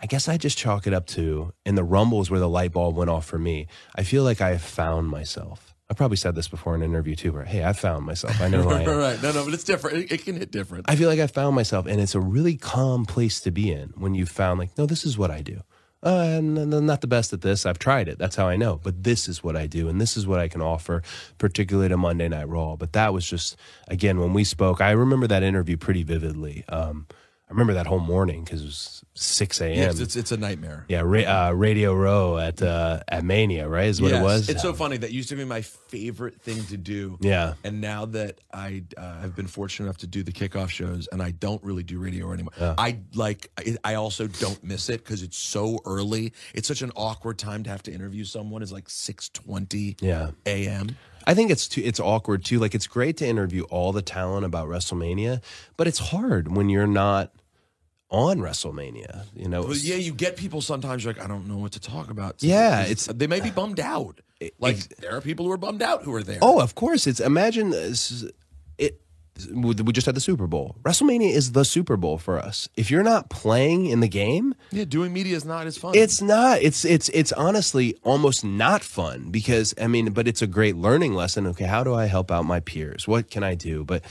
I 0.00 0.06
guess 0.06 0.28
I 0.28 0.36
just 0.36 0.58
chalk 0.58 0.86
it 0.86 0.92
up 0.92 1.06
to, 1.08 1.52
and 1.64 1.78
the 1.78 1.84
rumble 1.84 2.20
is 2.20 2.30
where 2.30 2.40
the 2.40 2.48
light 2.48 2.72
bulb 2.72 2.96
went 2.96 3.10
off 3.10 3.24
for 3.24 3.38
me. 3.38 3.68
I 3.94 4.02
feel 4.02 4.24
like 4.24 4.40
I 4.40 4.50
have 4.50 4.62
found 4.62 5.08
myself. 5.08 5.65
I 5.88 5.94
probably 5.94 6.16
said 6.16 6.34
this 6.34 6.48
before 6.48 6.74
in 6.74 6.82
an 6.82 6.90
interview 6.90 7.14
too, 7.14 7.32
where, 7.32 7.44
hey, 7.44 7.64
I 7.64 7.72
found 7.72 8.04
myself. 8.04 8.40
I 8.40 8.48
know 8.50 8.62
who 8.62 8.70
I 8.70 8.82
am. 8.82 8.88
right. 8.98 9.22
No, 9.22 9.32
no, 9.32 9.44
but 9.44 9.54
it's 9.54 9.64
different. 9.64 9.98
It, 9.98 10.12
it 10.12 10.24
can 10.24 10.36
hit 10.36 10.50
different. 10.50 10.86
I 10.88 10.96
feel 10.96 11.08
like 11.08 11.20
I 11.20 11.26
found 11.28 11.54
myself, 11.54 11.86
and 11.86 12.00
it's 12.00 12.14
a 12.14 12.20
really 12.20 12.56
calm 12.56 13.04
place 13.06 13.40
to 13.42 13.50
be 13.50 13.70
in 13.70 13.92
when 13.96 14.14
you 14.14 14.26
found, 14.26 14.58
like, 14.58 14.76
no, 14.76 14.86
this 14.86 15.04
is 15.04 15.16
what 15.16 15.30
I 15.30 15.42
do. 15.42 15.60
Uh, 16.02 16.36
and 16.38 16.58
I'm 16.74 16.86
not 16.86 17.00
the 17.00 17.06
best 17.06 17.32
at 17.32 17.40
this. 17.40 17.64
I've 17.66 17.78
tried 17.78 18.06
it. 18.06 18.18
That's 18.18 18.36
how 18.36 18.46
I 18.46 18.56
know. 18.56 18.78
But 18.82 19.02
this 19.02 19.28
is 19.28 19.42
what 19.42 19.56
I 19.56 19.66
do, 19.66 19.88
and 19.88 20.00
this 20.00 20.16
is 20.16 20.26
what 20.26 20.38
I 20.38 20.48
can 20.48 20.60
offer, 20.60 21.02
particularly 21.38 21.88
to 21.88 21.96
Monday 21.96 22.28
Night 22.28 22.48
Raw. 22.48 22.76
But 22.76 22.92
that 22.92 23.12
was 23.12 23.28
just, 23.28 23.56
again, 23.88 24.20
when 24.20 24.32
we 24.32 24.44
spoke, 24.44 24.80
I 24.80 24.90
remember 24.90 25.26
that 25.26 25.42
interview 25.42 25.76
pretty 25.76 26.02
vividly. 26.02 26.64
Um, 26.68 27.06
I 27.48 27.52
remember 27.52 27.74
that 27.74 27.86
whole 27.86 28.00
morning 28.00 28.42
because 28.42 28.60
it 28.60 28.64
was 28.64 29.04
6 29.14 29.60
a.m. 29.60 29.72
Yeah, 29.78 30.02
it's, 30.02 30.16
it's, 30.16 30.32
a 30.32 30.36
nightmare. 30.36 30.84
Yeah, 30.88 31.02
ra- 31.04 31.46
uh, 31.48 31.52
Radio 31.52 31.94
Row 31.94 32.38
at 32.38 32.60
uh, 32.60 33.00
at 33.06 33.24
Mania, 33.24 33.68
right? 33.68 33.86
Is 33.86 34.02
what 34.02 34.10
Yes. 34.10 34.20
it 34.20 34.24
was. 34.24 34.48
It's 34.48 34.62
so 34.62 34.72
funny. 34.72 34.96
That 34.96 35.12
used 35.12 35.28
to 35.28 35.36
be 35.36 35.44
my 35.44 35.62
favorite 35.62 36.40
thing 36.42 36.64
to 36.64 36.76
do. 36.76 37.18
Yeah. 37.20 37.54
And 37.62 37.80
now 37.80 38.04
that 38.06 38.40
I 38.52 38.82
uh, 38.96 39.20
have 39.20 39.36
been 39.36 39.46
fortunate 39.46 39.86
enough 39.86 39.98
to 39.98 40.08
do 40.08 40.24
the 40.24 40.32
kickoff 40.32 40.70
shows, 40.70 41.08
and 41.12 41.22
I 41.22 41.30
don't 41.30 41.62
really 41.62 41.84
do 41.84 42.00
radio 42.00 42.32
anymore. 42.32 42.52
I 42.60 42.98
like. 43.14 43.48
I, 43.56 43.76
I 43.84 43.94
also 43.94 44.26
don't 44.26 44.62
miss 44.64 44.88
it 44.88 45.04
because 45.04 45.22
it's 45.22 45.38
so 45.38 45.78
early. 45.86 46.32
It's 46.52 46.66
such 46.66 46.82
an 46.82 46.90
awkward 46.96 47.38
time 47.38 47.62
to 47.62 47.70
have 47.70 47.82
to 47.84 47.92
interview 47.92 48.24
someone. 48.24 48.60
It's 48.60 48.72
like 48.72 48.90
six 48.90 49.28
twenty. 49.28 49.96
Yeah. 50.00 50.32
A.M. 50.46 50.96
I 51.26 51.34
think 51.34 51.50
it's 51.50 51.66
too, 51.66 51.82
it's 51.84 51.98
awkward 51.98 52.44
too. 52.44 52.58
Like 52.58 52.74
it's 52.74 52.86
great 52.86 53.16
to 53.18 53.26
interview 53.26 53.64
all 53.64 53.92
the 53.92 54.02
talent 54.02 54.44
about 54.44 54.68
WrestleMania, 54.68 55.42
but 55.76 55.86
it's 55.86 55.98
hard 55.98 56.54
when 56.54 56.68
you're 56.68 56.86
not 56.86 57.32
on 58.10 58.38
WrestleMania. 58.38 59.24
You 59.34 59.48
know, 59.48 59.66
But 59.66 59.78
yeah, 59.78 59.96
you 59.96 60.12
get 60.12 60.36
people 60.36 60.60
sometimes 60.60 61.04
you're 61.04 61.12
like, 61.14 61.22
I 61.22 61.26
don't 61.26 61.48
know 61.48 61.56
what 61.56 61.72
to 61.72 61.80
talk 61.80 62.10
about. 62.10 62.42
Yeah, 62.42 62.82
it's 62.82 63.06
they 63.06 63.26
may 63.26 63.40
be 63.40 63.50
bummed 63.50 63.80
out. 63.80 64.20
Like 64.58 64.96
there 64.98 65.16
are 65.16 65.20
people 65.20 65.46
who 65.46 65.52
are 65.52 65.56
bummed 65.56 65.82
out 65.82 66.04
who 66.04 66.14
are 66.14 66.22
there. 66.22 66.38
Oh, 66.42 66.60
of 66.60 66.74
course. 66.74 67.06
It's 67.06 67.20
imagine 67.20 67.70
this, 67.70 68.22
it. 68.22 68.34
We 69.52 69.74
just 69.92 70.06
had 70.06 70.14
the 70.16 70.20
Super 70.20 70.46
Bowl. 70.46 70.76
WrestleMania 70.82 71.30
is 71.30 71.52
the 71.52 71.64
Super 71.64 71.96
Bowl 71.96 72.18
for 72.18 72.38
us. 72.38 72.68
If 72.76 72.90
you're 72.90 73.02
not 73.02 73.28
playing 73.28 73.86
in 73.86 74.00
the 74.00 74.08
game, 74.08 74.54
yeah, 74.70 74.84
doing 74.84 75.12
media 75.12 75.36
is 75.36 75.44
not 75.44 75.66
as 75.66 75.76
fun. 75.76 75.92
it's 75.94 76.22
not. 76.22 76.62
It's 76.62 76.84
it's 76.84 77.08
it's 77.10 77.32
honestly 77.32 77.96
almost 78.02 78.44
not 78.44 78.82
fun 78.82 79.30
because 79.30 79.74
I 79.80 79.86
mean, 79.88 80.12
but 80.12 80.26
it's 80.26 80.42
a 80.42 80.46
great 80.46 80.76
learning 80.76 81.12
lesson. 81.14 81.46
Okay, 81.48 81.64
how 81.66 81.84
do 81.84 81.94
I 81.94 82.06
help 82.06 82.30
out 82.30 82.44
my 82.44 82.60
peers? 82.60 83.06
What 83.06 83.30
can 83.30 83.42
I 83.44 83.54
do? 83.54 83.84
But 83.84 84.02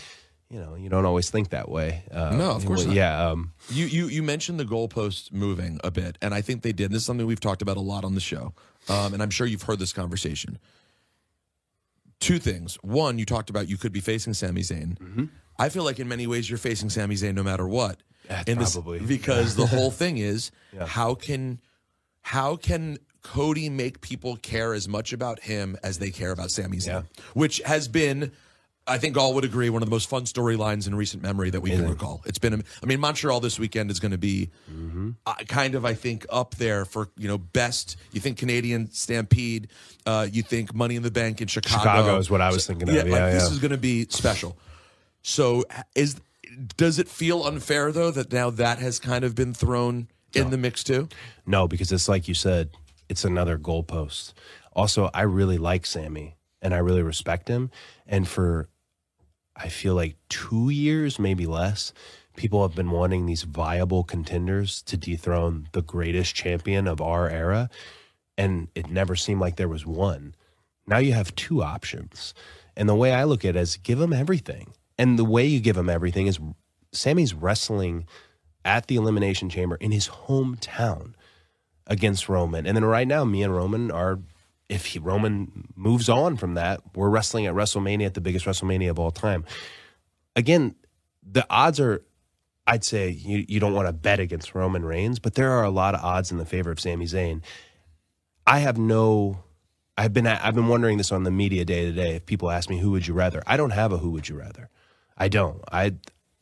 you 0.50 0.60
know, 0.60 0.76
you 0.76 0.90
don't 0.90 1.06
always 1.06 1.32
think 1.32 1.50
that 1.50 1.70
way. 1.70 2.04
Uh, 2.12 2.36
No, 2.36 2.52
of 2.52 2.66
course 2.66 2.86
not. 2.86 2.94
Yeah. 2.96 3.30
Um, 3.30 3.52
You 3.72 3.88
you 3.88 4.08
you 4.08 4.22
mentioned 4.22 4.60
the 4.60 4.66
goalposts 4.66 5.32
moving 5.34 5.80
a 5.84 5.90
bit, 5.90 6.18
and 6.22 6.36
I 6.36 6.42
think 6.42 6.62
they 6.62 6.72
did. 6.72 6.92
This 6.92 7.00
is 7.00 7.06
something 7.06 7.26
we've 7.26 7.40
talked 7.40 7.64
about 7.64 7.78
a 7.78 7.82
lot 7.82 8.06
on 8.06 8.14
the 8.14 8.22
show, 8.22 8.54
um, 8.88 9.14
and 9.14 9.24
I'm 9.24 9.32
sure 9.32 9.48
you've 9.48 9.64
heard 9.64 9.80
this 9.80 9.92
conversation. 9.94 10.60
Two 12.20 12.40
things. 12.40 12.76
One, 12.82 13.20
you 13.20 13.26
talked 13.26 13.50
about 13.50 13.68
you 13.70 13.78
could 13.78 13.92
be 13.92 14.00
facing 14.00 14.34
Sami 14.34 14.62
Zayn. 14.62 14.98
Mm-hmm. 14.98 15.26
I 15.60 15.70
feel 15.70 15.84
like 15.84 16.00
in 16.00 16.08
many 16.08 16.28
ways 16.28 16.50
you're 16.50 16.58
facing 16.58 16.90
Sami 16.90 17.16
Zayn 17.16 17.34
no 17.36 17.44
matter 17.44 17.68
what. 17.68 18.02
That's 18.28 18.50
In 18.50 18.58
this- 18.58 18.74
probably- 18.74 19.00
because 19.00 19.56
the 19.56 19.66
whole 19.68 19.92
thing 19.92 20.18
is 20.18 20.52
how 20.80 21.14
can 21.16 21.60
how 22.22 22.56
can 22.56 22.98
Cody 23.22 23.70
make 23.70 24.02
people 24.02 24.36
care 24.38 24.74
as 24.74 24.88
much 24.88 25.12
about 25.14 25.40
him 25.42 25.78
as 25.84 25.98
they 26.00 26.12
care 26.12 26.32
about 26.32 26.52
Sami 26.52 26.78
Zayn, 26.78 27.06
which 27.34 27.60
has 27.66 27.88
been. 27.88 28.32
I 28.88 28.98
think 29.00 29.18
all 29.18 29.34
would 29.34 29.46
agree 29.46 29.70
one 29.70 29.82
of 29.82 29.88
the 29.90 29.94
most 29.94 30.10
fun 30.10 30.26
storylines 30.26 30.88
in 30.88 30.94
recent 30.94 31.24
memory 31.24 31.50
that 31.50 31.62
we 31.62 31.72
can 31.72 31.90
recall. 31.90 32.22
It's 32.26 32.38
been, 32.38 32.64
I 32.84 32.86
mean, 32.86 33.00
Montreal 33.00 33.40
this 33.40 33.58
weekend 33.58 33.90
is 33.90 34.00
going 34.00 34.12
to 34.12 34.18
be 34.18 34.52
uh, 35.26 35.34
kind 35.48 35.74
of, 35.74 35.86
I 35.86 35.96
think, 35.96 36.26
up 36.30 36.56
there 36.56 36.86
for 36.86 37.10
you 37.18 37.28
know 37.28 37.38
best. 37.38 37.98
You 38.12 38.22
think 38.22 38.38
Canadian 38.38 38.92
Stampede, 38.92 39.70
uh, 40.06 40.28
you 40.32 40.44
think 40.44 40.74
Money 40.74 40.96
in 40.96 41.04
the 41.04 41.12
Bank 41.12 41.42
in 41.42 41.48
Chicago. 41.48 41.80
Chicago 41.80 42.18
is 42.18 42.30
what 42.30 42.42
I 42.42 42.52
was 42.52 42.68
thinking 42.68 42.90
of. 42.90 42.96
Yeah, 42.96 43.04
Yeah, 43.04 43.34
this 43.34 43.52
is 43.52 43.60
going 43.60 43.72
to 43.72 43.78
be 43.78 44.06
special. 44.10 44.58
So, 45.24 45.64
is 45.96 46.20
does 46.78 47.00
it 47.00 47.08
feel 47.08 47.44
unfair 47.44 47.92
though 47.92 48.12
that 48.12 48.32
now 48.32 48.50
that 48.52 48.80
has 48.80 49.00
kind 49.00 49.24
of 49.24 49.36
been 49.36 49.54
thrown 49.54 50.08
in 50.34 50.52
the 50.52 50.58
mix 50.58 50.84
too? 50.84 51.10
No, 51.46 51.68
because 51.68 51.92
it's 51.92 52.08
like 52.08 52.28
you 52.28 52.34
said, 52.34 52.70
it's 53.10 53.26
another 53.26 53.58
goalpost. 53.58 54.34
Also, 54.74 55.10
I 55.14 55.22
really 55.22 55.58
like 55.58 55.86
Sami 55.86 56.36
and 56.62 56.74
I 56.74 56.78
really 56.80 57.02
respect 57.02 57.48
him. 57.48 57.72
And 58.08 58.28
for, 58.28 58.68
I 59.56 59.70
feel 59.70 59.96
like 59.96 60.16
two 60.30 60.70
years, 60.70 61.18
maybe 61.18 61.46
less, 61.46 61.94
people 62.36 62.62
have 62.68 62.76
been 62.76 62.92
wanting 62.92 63.26
these 63.26 63.44
viable 63.44 64.04
contenders 64.04 64.82
to 64.84 64.98
dethrone 64.98 65.70
the 65.72 65.82
greatest 65.82 66.36
champion 66.36 66.88
of 66.88 67.02
our 67.02 67.30
era. 67.30 67.70
And 68.38 68.68
it 68.76 68.90
never 68.90 69.16
seemed 69.16 69.40
like 69.40 69.56
there 69.56 69.70
was 69.70 69.86
one. 69.86 70.36
Now 70.88 70.98
you 70.98 71.14
have 71.14 71.36
two 71.36 71.64
options. 71.64 72.34
And 72.76 72.90
the 72.90 72.96
way 72.96 73.14
I 73.14 73.24
look 73.24 73.46
at 73.46 73.56
it 73.56 73.60
is 73.60 73.78
give 73.78 74.00
them 74.00 74.14
everything. 74.14 74.74
And 74.98 75.18
the 75.18 75.26
way 75.26 75.46
you 75.46 75.60
give 75.60 75.76
them 75.76 75.90
everything 75.90 76.28
is 76.28 76.40
Sami's 76.92 77.34
wrestling 77.34 78.06
at 78.64 78.88
the 78.88 78.96
Elimination 78.96 79.50
Chamber 79.50 79.76
in 79.76 79.92
his 79.92 80.08
hometown 80.08 81.14
against 81.88 82.28
Roman. 82.28 82.66
And 82.66 82.76
then 82.76 82.86
right 82.86 83.08
now, 83.08 83.24
me 83.24 83.44
and 83.44 83.56
Roman 83.56 83.92
are, 83.92 84.20
if 84.70 84.86
he, 84.88 85.00
Roman 85.00 85.68
moves 85.76 86.10
on 86.10 86.38
from 86.38 86.56
that, 86.56 86.82
we're 86.96 87.10
wrestling 87.10 87.46
at 87.46 87.54
WrestleMania 87.54 88.06
at 88.06 88.14
the 88.14 88.22
biggest 88.22 88.46
WrestleMania 88.46 88.90
of 88.90 89.00
all 89.00 89.12
time. 89.12 89.46
Again, 90.36 90.76
the 91.24 91.46
odds 91.50 91.80
are, 91.80 92.04
I'd 92.68 92.84
say 92.84 93.10
you, 93.10 93.46
you 93.48 93.60
don't 93.60 93.74
want 93.74 93.88
to 93.88 93.94
bet 93.94 94.20
against 94.20 94.56
Roman 94.56 94.84
Reigns, 94.84 95.20
but 95.20 95.36
there 95.36 95.52
are 95.52 95.64
a 95.64 95.70
lot 95.70 95.94
of 95.94 96.04
odds 96.04 96.32
in 96.32 96.38
the 96.38 96.46
favor 96.46 96.72
of 96.72 96.80
Sami 96.80 97.06
Zayn. 97.06 97.42
I 98.48 98.60
have 98.60 98.78
no. 98.78 99.40
I've 99.98 100.14
been 100.14 100.28
I've 100.28 100.56
been 100.56 100.68
wondering 100.68 100.98
this 100.98 101.12
on 101.12 101.24
the 101.24 101.32
media 101.32 101.64
day 101.64 101.86
to 101.86 101.92
day. 101.92 102.16
If 102.16 102.26
people 102.26 102.52
ask 102.52 102.70
me 102.70 102.80
who 102.80 102.92
would 102.92 103.08
you 103.08 103.14
rather, 103.14 103.42
I 103.48 103.56
don't 103.56 103.70
have 103.70 103.94
a 103.94 103.98
who 103.98 104.12
would 104.12 104.28
you 104.28 104.38
rather. 104.38 104.70
I 105.18 105.30
don't. 105.30 105.62
I 105.72 105.94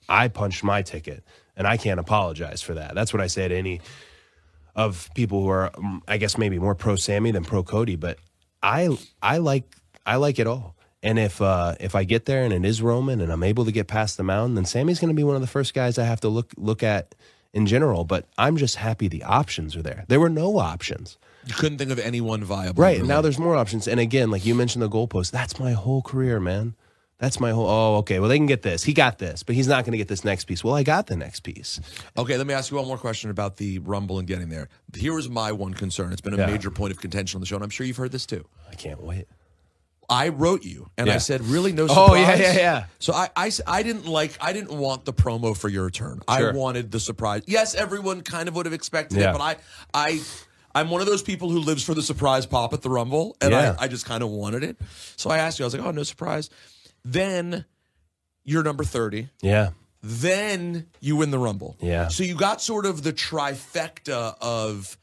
I 0.10 0.28
punched 0.28 0.64
my 0.64 0.82
ticket, 0.82 1.24
and 1.56 1.68
I 1.68 1.78
can't 1.78 2.00
apologize 2.00 2.62
for 2.62 2.74
that. 2.74 2.96
That's 2.96 3.14
what 3.14 3.22
I 3.22 3.28
say 3.28 3.48
to 3.48 3.56
any 3.56 3.80
of 4.76 5.10
people 5.16 5.42
who 5.42 5.50
are, 5.50 5.70
mm, 5.72 6.02
I 6.08 6.18
guess, 6.18 6.38
maybe 6.38 6.60
more 6.60 6.76
pro 6.76 6.96
Sami 6.96 7.32
than 7.32 7.44
pro 7.44 7.64
Cody. 7.64 7.96
But 7.96 8.18
I 8.62 8.98
I 9.22 9.38
like 9.38 9.64
I 10.06 10.16
like 10.18 10.40
it 10.40 10.48
all. 10.48 10.76
And 11.02 11.20
if 11.20 11.42
uh, 11.42 11.76
if 11.80 11.96
I 11.96 12.06
get 12.06 12.26
there 12.26 12.44
and 12.44 12.54
it 12.54 12.64
is 12.66 12.82
Roman 12.82 13.20
and 13.22 13.32
I'm 13.32 13.44
able 13.44 13.66
to 13.66 13.72
get 13.72 13.88
past 13.88 14.18
the 14.18 14.24
mountain, 14.24 14.56
then 14.56 14.66
Sami's 14.66 15.00
going 15.00 15.10
to 15.14 15.16
be 15.16 15.24
one 15.24 15.36
of 15.36 15.42
the 15.42 15.48
first 15.48 15.74
guys 15.74 15.98
I 15.98 16.06
have 16.06 16.22
to 16.22 16.30
look 16.30 16.54
look 16.58 16.82
at 16.82 17.14
in 17.54 17.66
general. 17.66 18.06
But 18.06 18.26
I'm 18.38 18.56
just 18.58 18.78
happy 18.78 19.08
the 19.10 19.24
options 19.24 19.76
are 19.76 19.82
there. 19.82 20.06
There 20.08 20.20
were 20.20 20.30
no 20.30 20.58
options. 20.60 21.18
You 21.46 21.54
couldn't 21.56 21.78
think 21.78 21.92
of 21.92 22.00
anyone 22.00 22.42
viable, 22.46 22.82
Right. 22.82 22.96
really. 22.98 23.10
Now 23.10 23.20
there's 23.20 23.38
more 23.38 23.58
options. 23.58 23.86
And 23.86 24.00
again, 24.00 24.32
like 24.32 24.46
you 24.46 24.56
mentioned 24.56 24.82
the 24.82 24.90
goalpost, 24.90 25.32
that's 25.32 25.60
my 25.60 25.74
whole 25.74 26.02
career, 26.02 26.40
man. 26.40 26.74
That's 27.20 27.40
my 27.40 27.52
whole. 27.52 27.68
Oh, 27.70 27.96
okay. 28.00 28.20
Well, 28.20 28.28
they 28.28 28.38
can 28.38 28.48
get 28.48 28.64
this. 28.64 28.84
He 28.84 28.94
got 28.94 29.18
this, 29.18 29.44
but 29.44 29.56
he's 29.56 29.68
not 29.68 29.86
going 29.86 29.94
to 29.94 29.98
get 29.98 30.08
this 30.10 30.26
next 30.26 30.46
piece. 30.46 30.64
Well, 30.64 30.74
I 30.74 30.84
got 30.84 31.08
the 31.08 31.16
next 31.16 31.42
piece. 31.42 31.80
Okay, 32.18 32.36
let 32.38 32.46
me 32.48 32.54
ask 32.54 32.70
you 32.70 32.78
one 32.78 32.88
more 32.88 32.98
question 32.98 33.30
about 33.30 33.56
the 33.58 33.80
Rumble 33.80 34.20
and 34.20 34.28
getting 34.28 34.50
there. 34.50 34.68
Here 34.96 35.18
is 35.18 35.30
my 35.30 35.52
one 35.54 35.74
concern. 35.74 36.12
It's 36.12 36.22
been 36.22 36.34
a 36.34 36.38
Yeah. 36.38 36.48
major 36.48 36.70
point 36.70 36.92
of 36.92 37.00
contention 37.00 37.38
on 37.38 37.40
the 37.42 37.46
show, 37.46 37.56
and 37.56 37.64
I'm 37.64 37.70
sure 37.70 37.86
you've 37.86 37.98
heard 37.98 38.12
this 38.12 38.26
too. 38.26 38.46
I 38.70 38.76
can't 38.76 39.02
wait. 39.02 39.28
I 40.10 40.30
wrote 40.30 40.66
you 40.66 40.90
and 40.98 41.10
I 41.10 41.18
said, 41.18 41.42
really 41.46 41.72
no 41.72 41.88
Oh, 41.90 42.14
yeah, 42.14 42.36
yeah, 42.36 42.54
yeah. 42.56 42.86
So 43.00 43.14
I, 43.14 43.30
I, 43.38 43.52
I 43.66 43.84
didn't 43.84 44.06
like, 44.06 44.38
I 44.42 44.52
didn't 44.52 44.78
want 44.78 45.06
the 45.06 45.14
promo 45.14 45.56
for 45.56 45.70
your 45.70 45.86
return. 45.86 46.20
I 46.28 46.52
wanted 46.52 46.92
the 46.92 47.00
surprise. 47.00 47.44
Yes, 47.48 47.74
everyone 47.74 48.20
kind 48.22 48.50
of 48.50 48.56
would 48.56 48.66
have 48.66 48.74
expected 48.74 49.20
Yeah. 49.20 49.30
it, 49.30 49.38
but 49.38 49.42
I, 49.42 49.56
I, 49.94 50.22
I'm 50.76 50.90
one 50.90 51.00
of 51.00 51.08
those 51.08 51.24
people 51.24 51.50
who 51.50 51.60
lives 51.60 51.84
for 51.84 51.94
the 51.94 52.02
surprise 52.02 52.46
pop 52.46 52.74
at 52.74 52.82
the 52.82 52.90
Rumble, 52.90 53.38
and 53.40 53.52
Yeah. 53.52 53.78
I, 53.80 53.86
I 53.86 53.88
just 53.88 54.06
kind 54.06 54.22
of 54.24 54.30
wanted 54.30 54.64
it. 54.66 54.78
So 55.16 55.30
I 55.30 55.38
asked 55.38 55.58
you, 55.58 55.64
I 55.64 55.68
was 55.68 55.74
like, 55.74 55.86
oh, 55.86 55.92
no 55.92 56.04
surprise. 56.04 56.50
Then 57.06 57.66
you're 58.44 58.64
number 58.64 58.84
30. 58.84 59.30
Yeah. 59.42 59.72
Then 60.02 60.88
you 61.00 61.16
win 61.16 61.32
the 61.32 61.40
Rumble. 61.40 61.78
Yeah. 61.80 62.10
So 62.10 62.24
you 62.24 62.36
got 62.36 62.62
sort 62.62 62.86
of 62.86 63.04
the 63.04 63.14
trifecta 63.14 64.36
of, 64.42 64.98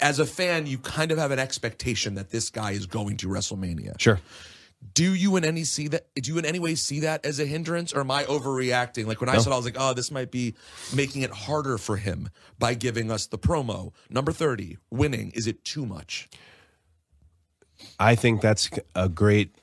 as 0.00 0.18
a 0.18 0.26
fan, 0.26 0.66
you 0.66 0.78
kind 0.78 1.12
of 1.12 1.18
have 1.18 1.30
an 1.30 1.38
expectation 1.38 2.14
that 2.14 2.30
this 2.30 2.48
guy 2.50 2.72
is 2.72 2.86
going 2.86 3.18
to 3.18 3.28
WrestleMania. 3.28 4.00
Sure. 4.00 4.20
Do 4.92 5.14
you 5.14 5.36
in 5.36 5.44
any 5.46 5.64
see 5.64 5.88
that? 5.88 6.08
Do 6.14 6.30
you 6.30 6.38
in 6.38 6.44
any 6.44 6.58
way 6.58 6.74
see 6.74 7.00
that 7.00 7.24
as 7.24 7.40
a 7.40 7.46
hindrance, 7.46 7.94
or 7.94 8.00
am 8.00 8.10
I 8.10 8.24
overreacting? 8.24 9.06
Like 9.06 9.18
when 9.18 9.30
I 9.30 9.34
No. 9.34 9.40
said, 9.40 9.50
I 9.50 9.56
was 9.56 9.64
like, 9.64 9.76
"Oh, 9.78 9.94
this 9.94 10.10
might 10.10 10.30
be 10.30 10.54
making 10.94 11.22
it 11.22 11.30
harder 11.30 11.78
for 11.78 11.96
him 11.96 12.28
by 12.58 12.74
giving 12.74 13.10
us 13.10 13.24
the 13.24 13.38
promo." 13.38 13.92
Number 14.10 14.30
thirty, 14.30 14.76
winning. 14.90 15.30
Is 15.30 15.46
it 15.46 15.64
too 15.64 15.86
much? 15.86 16.28
I 17.98 18.14
think 18.14 18.42
that's 18.42 18.68
a 18.94 19.08
great 19.08 19.54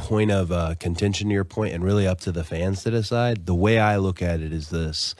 point 0.00 0.30
of 0.30 0.50
uh, 0.52 0.74
contention 0.80 1.28
to 1.28 1.34
your 1.34 1.44
point, 1.44 1.74
and 1.74 1.84
really 1.84 2.06
up 2.06 2.20
to 2.22 2.32
the 2.32 2.44
fans 2.44 2.82
to 2.84 2.90
decide. 2.90 3.46
The 3.46 3.54
way 3.54 3.78
I 3.78 3.96
look 3.96 4.22
at 4.22 4.40
it 4.40 4.52
is 4.52 4.70
this: 4.70 5.14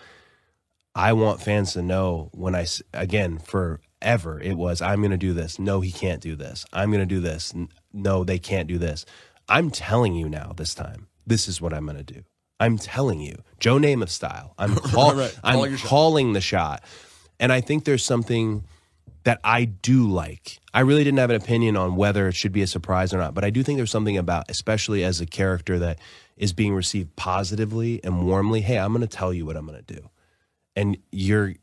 I 0.95 1.13
want 1.13 1.41
fans 1.41 1.73
to 1.75 1.83
know 1.83 2.31
when 2.33 2.55
I, 2.55 2.67
again 2.93 3.39
forever 3.39 4.41
it 4.41 4.55
was 4.57 4.81
I'm 4.83 5.01
going 5.01 5.11
to 5.13 5.17
do 5.17 5.33
this. 5.33 5.59
No, 5.59 5.81
he 5.81 5.93
can't 5.93 6.21
do 6.21 6.37
this. 6.37 6.65
I'm 6.73 6.91
going 6.91 7.07
to 7.07 7.15
do 7.15 7.21
this. 7.21 7.55
No, 7.93 8.25
they 8.25 8.39
can't 8.39 8.69
do 8.69 8.79
this. 8.79 9.05
I'm 9.49 9.71
telling 9.71 10.15
you 10.15 10.29
now. 10.29 10.53
This 10.57 10.75
time, 10.75 11.09
this 11.27 11.49
is 11.49 11.61
what 11.61 11.73
I'm 11.75 11.85
going 11.87 11.99
to 11.99 12.15
do. 12.15 12.23
I'm 12.59 12.77
telling 12.79 13.21
you, 13.21 13.37
Joe 13.59 13.79
Namath 13.79 14.11
style. 14.11 14.55
I'm 14.59 14.75
call, 14.95 15.15
Right, 15.15 15.19
right. 15.19 15.39
Calling 15.43 15.65
I'm 15.65 15.71
your 15.71 15.79
shot. 15.79 15.89
calling 15.89 16.33
the 16.35 16.41
shot, 16.41 16.85
and 17.39 17.53
I 17.53 17.61
think 17.61 17.85
there's 17.85 18.05
something 18.05 18.65
that 19.25 19.41
I 19.45 19.65
do 19.65 20.09
like. 20.09 20.59
I 20.73 20.81
really 20.81 21.05
didn't 21.05 21.19
have 21.19 21.31
an 21.31 21.37
opinion 21.37 21.77
on 21.77 21.97
whether 21.97 22.29
it 22.29 22.35
should 22.35 22.53
be 22.53 22.63
a 22.63 22.67
surprise 22.67 23.13
or 23.13 23.19
not, 23.19 23.35
but 23.35 23.45
I 23.45 23.51
do 23.51 23.63
think 23.63 23.77
there's 23.77 23.91
something 23.91 24.17
about, 24.17 24.51
especially 24.51 25.05
as 25.05 25.21
a 25.21 25.27
character 25.27 25.79
that 25.79 25.99
is 26.37 26.53
being 26.53 26.75
received 26.75 27.17
positively 27.17 28.01
and 28.03 28.27
warmly. 28.27 28.61
Hey, 28.63 28.79
I'm 28.79 28.93
going 28.93 29.03
to 29.03 29.07
tell 29.07 29.33
you 29.33 29.45
what 29.45 29.57
I'm 29.57 29.67
going 29.67 29.83
to 29.83 29.95
do, 29.95 30.09
and 30.75 30.97
you're 31.13 31.55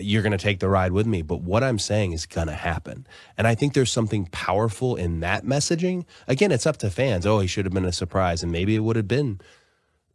you're 0.00 0.22
going 0.22 0.32
to 0.32 0.38
take 0.38 0.60
the 0.60 0.70
ride 0.70 0.92
with 0.92 1.06
me. 1.06 1.20
But 1.20 1.42
what 1.42 1.62
I'm 1.62 1.78
saying 1.78 2.12
is 2.12 2.24
going 2.24 2.46
to 2.46 2.54
happen, 2.54 3.06
and 3.36 3.46
I 3.46 3.54
think 3.54 3.74
there's 3.74 3.92
something 3.92 4.26
powerful 4.32 4.96
in 4.96 5.20
that 5.20 5.44
messaging. 5.44 6.06
Again, 6.26 6.50
it's 6.50 6.66
up 6.66 6.78
to 6.78 6.90
fans. 6.90 7.26
Oh, 7.26 7.40
he 7.40 7.46
should 7.46 7.66
have 7.66 7.74
been 7.74 7.84
a 7.84 7.92
surprise, 7.92 8.42
and 8.42 8.50
maybe 8.50 8.74
it 8.74 8.80
would 8.80 8.96
have 8.96 9.08
been 9.08 9.40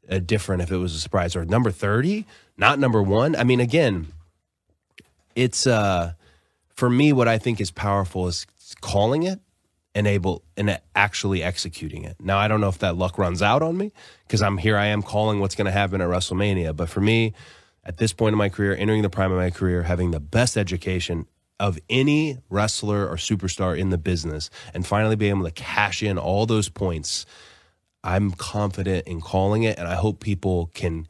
uh, 0.10 0.20
different 0.20 0.62
if 0.62 0.72
it 0.72 0.78
was 0.78 0.96
a 0.96 1.00
surprise 1.00 1.36
or 1.36 1.44
number 1.46 1.70
30 1.70 2.26
not 2.58 2.80
number 2.80 3.02
one 3.02 3.36
i 3.36 3.44
mean 3.44 3.60
again 3.60 4.08
it's 5.36 5.68
uh 5.68 6.14
for 6.78 6.90
me 6.90 7.12
what 7.12 7.28
i 7.28 7.38
think 7.38 7.60
is 7.60 7.72
powerful 7.72 8.28
is 8.28 8.46
calling 8.80 9.24
it 9.24 9.40
and 9.94 10.08
able 10.08 10.44
and 10.56 10.80
actually 10.96 11.44
executing 11.44 12.06
it 12.06 12.16
now 12.22 12.38
i 12.38 12.48
don't 12.48 12.62
know 12.62 12.70
if 12.70 12.80
that 12.80 12.96
luck 12.96 13.18
runs 13.18 13.42
out 13.42 13.62
on 13.62 13.78
me 13.78 13.92
because 14.26 14.42
i'm 14.42 14.58
here 14.58 14.78
i 14.78 14.86
am 14.86 15.02
calling 15.02 15.42
what's 15.42 15.56
going 15.56 15.66
to 15.66 15.72
happen 15.72 16.00
at 16.00 16.08
wrestlemania 16.08 16.74
but 16.74 16.88
for 16.88 17.02
me 17.02 17.34
at 17.84 17.98
this 17.98 18.14
point 18.14 18.34
in 18.34 18.38
my 18.38 18.50
career 18.50 18.74
entering 18.76 19.02
the 19.02 19.10
prime 19.10 19.32
of 19.32 19.38
my 19.38 19.50
career 19.50 19.84
having 19.84 20.12
the 20.12 20.20
best 20.20 20.56
education 20.56 21.28
of 21.60 21.78
any 21.90 22.38
wrestler 22.50 23.06
or 23.08 23.16
superstar 23.16 23.78
in 23.78 23.90
the 23.90 23.98
business 23.98 24.50
and 24.74 24.86
finally 24.86 25.16
being 25.18 25.32
able 25.36 25.44
to 25.44 25.52
cash 25.52 26.02
in 26.02 26.18
all 26.18 26.46
those 26.46 26.70
points 26.70 27.26
I'm 28.08 28.32
confident 28.32 29.06
in 29.06 29.20
calling 29.20 29.64
it, 29.64 29.78
and 29.78 29.86
I 29.86 29.96
hope 29.96 30.22
people 30.22 30.72
can. 30.74 31.08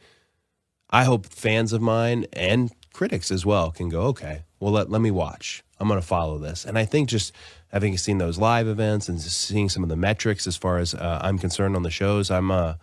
I 0.89 1.03
hope 1.03 1.27
fans 1.27 1.71
of 1.71 1.81
mine 1.81 2.25
and 2.33 2.71
critics 2.91 3.29
as 3.29 3.45
well 3.45 3.71
can 3.71 3.89
go, 3.89 4.01
okay, 4.03 4.45
well 4.59 4.71
let 4.71 4.89
let 4.89 5.01
me 5.01 5.11
watch. 5.11 5.63
I'm 5.79 5.87
going 5.87 5.99
to 5.99 6.05
follow 6.05 6.39
this, 6.39 6.65
and 6.65 6.77
I 6.77 6.85
think 6.85 7.09
just 7.09 7.33
having 7.67 7.97
seen 7.97 8.17
those 8.17 8.37
live 8.39 8.67
events 8.67 9.07
and 9.07 9.21
seeing 9.21 9.69
some 9.69 9.83
of 9.83 9.89
the 9.89 9.95
metrics 9.95 10.47
as 10.47 10.57
far 10.57 10.79
as 10.79 10.95
uh, 10.95 11.19
I'm 11.21 11.37
concerned 11.37 11.75
on 11.75 11.83
the 11.83 11.91
shows, 11.91 12.31
I'm. 12.31 12.51
Uh, 12.51 12.75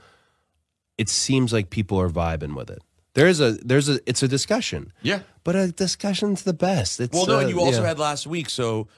it 0.96 1.08
seems 1.08 1.52
like 1.52 1.70
people 1.70 2.00
are 2.00 2.08
vibing 2.08 2.54
with 2.54 2.70
it. 2.70 2.80
There 3.14 3.26
is 3.26 3.40
a 3.40 3.52
there's 3.52 3.88
a 3.88 4.00
it's 4.06 4.22
a 4.22 4.28
discussion. 4.28 4.92
Yeah. 5.02 5.20
But 5.44 5.56
a 5.56 5.72
discussion's 5.72 6.42
the 6.42 6.52
best. 6.54 7.00
It's, 7.00 7.14
Well, 7.14 7.26
no, 7.26 7.36
uh, 7.36 7.40
and 7.40 7.50
you 7.50 7.60
also 7.60 7.82
yeah. 7.82 7.88
had 7.88 7.98
last 7.98 8.26
week. 8.26 8.48
So 8.48 8.88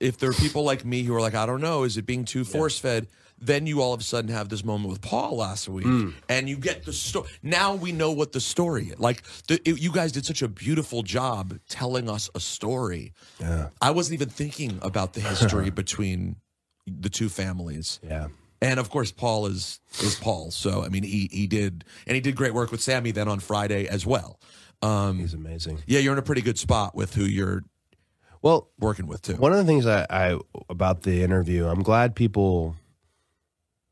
if 0.00 0.18
there 0.18 0.30
are 0.30 0.34
people 0.34 0.64
like 0.64 0.84
me 0.84 1.02
who 1.02 1.14
are 1.14 1.20
like, 1.20 1.34
I 1.34 1.46
don't 1.46 1.60
know, 1.60 1.84
is 1.84 1.96
it 1.96 2.06
being 2.06 2.24
too 2.24 2.44
force 2.44 2.78
fed? 2.78 3.08
Then 3.38 3.66
you 3.66 3.82
all 3.82 3.92
of 3.92 4.00
a 4.00 4.04
sudden 4.04 4.30
have 4.30 4.48
this 4.48 4.64
moment 4.64 4.90
with 4.90 5.00
Paul 5.02 5.36
last 5.36 5.68
week, 5.68 5.84
Hmm. 5.84 6.10
and 6.28 6.48
you 6.48 6.56
get 6.56 6.84
the 6.84 6.92
story. 6.92 7.28
Now 7.42 7.74
we 7.74 7.92
know 7.92 8.10
what 8.12 8.32
the 8.32 8.40
story 8.40 8.88
is. 8.88 8.98
Like 8.98 9.22
the, 9.48 9.60
it, 9.68 9.80
you 9.80 9.92
guys 9.92 10.12
did 10.12 10.24
such 10.24 10.40
a 10.42 10.48
beautiful 10.48 11.02
job 11.02 11.58
telling 11.68 12.08
us 12.08 12.30
a 12.34 12.40
story. 12.40 13.12
Yeah. 13.40 13.68
I 13.82 13.90
wasn't 13.90 14.14
even 14.14 14.28
thinking 14.30 14.78
about 14.82 15.12
the 15.14 15.20
history 15.20 15.68
between 15.82 16.36
the 16.86 17.08
two 17.10 17.28
families. 17.28 18.00
Yeah. 18.02 18.28
And 18.62 18.80
of 18.80 18.88
course, 18.88 19.12
Paul 19.12 19.46
is 19.46 19.80
is 20.00 20.14
Paul. 20.14 20.50
So 20.50 20.82
I 20.82 20.88
mean, 20.88 21.02
he 21.02 21.28
he 21.30 21.46
did, 21.46 21.84
and 22.06 22.14
he 22.14 22.20
did 22.22 22.36
great 22.36 22.54
work 22.54 22.70
with 22.70 22.80
Sami 22.80 23.10
then 23.10 23.28
on 23.28 23.40
Friday 23.40 23.86
as 23.88 24.06
well. 24.06 24.40
Um, 24.80 25.18
He's 25.18 25.34
amazing. 25.34 25.82
yeah, 25.86 25.98
you're 25.98 26.12
in 26.14 26.18
a 26.18 26.22
pretty 26.22 26.40
good 26.42 26.58
spot 26.58 26.94
with 26.94 27.14
who 27.14 27.24
you're 27.24 27.62
Well, 28.42 28.70
working 28.78 29.06
with 29.06 29.22
too. 29.22 29.34
One 29.36 29.52
of 29.52 29.58
the 29.58 29.64
things 29.64 29.86
I, 29.86 30.06
I 30.08 30.38
about 30.70 31.02
the 31.02 31.22
interview, 31.22 31.66
I'm 31.66 31.82
glad 31.82 32.14
people. 32.14 32.76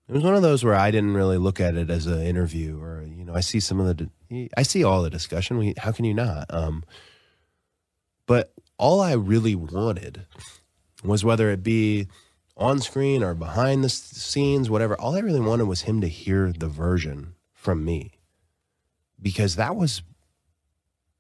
It 0.09 0.15
was 0.15 0.25
one 0.25 0.35
of 0.35 0.43
those 0.43 0.65
where 0.65 0.75
I 0.75 0.91
didn't 0.91 1.15
really 1.15 1.39
look 1.39 1.61
at 1.61 1.75
it 1.75 1.89
as 1.89 2.07
an 2.07 2.23
interview, 2.23 2.81
or 2.81 3.03
you 3.03 3.25
know, 3.25 3.35
I 3.35 3.41
see 3.41 3.61
some 3.61 3.81
of 3.81 3.97
the, 3.97 4.49
I 4.57 4.63
see 4.63 4.85
all 4.85 5.03
the 5.03 5.11
discussion. 5.11 5.59
We, 5.59 5.75
how 5.79 5.93
can 5.93 6.05
you 6.05 6.13
not? 6.15 6.47
Um, 6.51 6.85
but 8.27 8.53
all 8.79 9.01
I 9.01 9.13
really 9.13 9.55
wanted 9.55 10.27
was 11.05 11.25
whether 11.25 11.51
it 11.51 11.63
be 11.63 12.09
on 12.57 12.81
screen 12.81 13.23
or 13.23 13.35
behind 13.35 13.83
the 13.83 13.89
scenes, 13.89 14.69
whatever. 14.69 15.01
All 15.01 15.17
I 15.17 15.21
really 15.21 15.41
wanted 15.41 15.65
was 15.65 15.83
him 15.83 16.01
to 16.01 16.09
hear 16.09 16.53
the 16.53 16.69
version 16.69 17.35
from 17.53 17.85
me, 17.85 18.13
because 19.21 19.57
that 19.57 19.77
was 19.77 20.03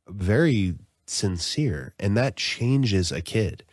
very 0.09 0.75
sincere, 1.07 1.95
and 1.99 2.17
that 2.17 2.37
changes 2.37 3.13
a 3.13 3.23
kid 3.23 3.65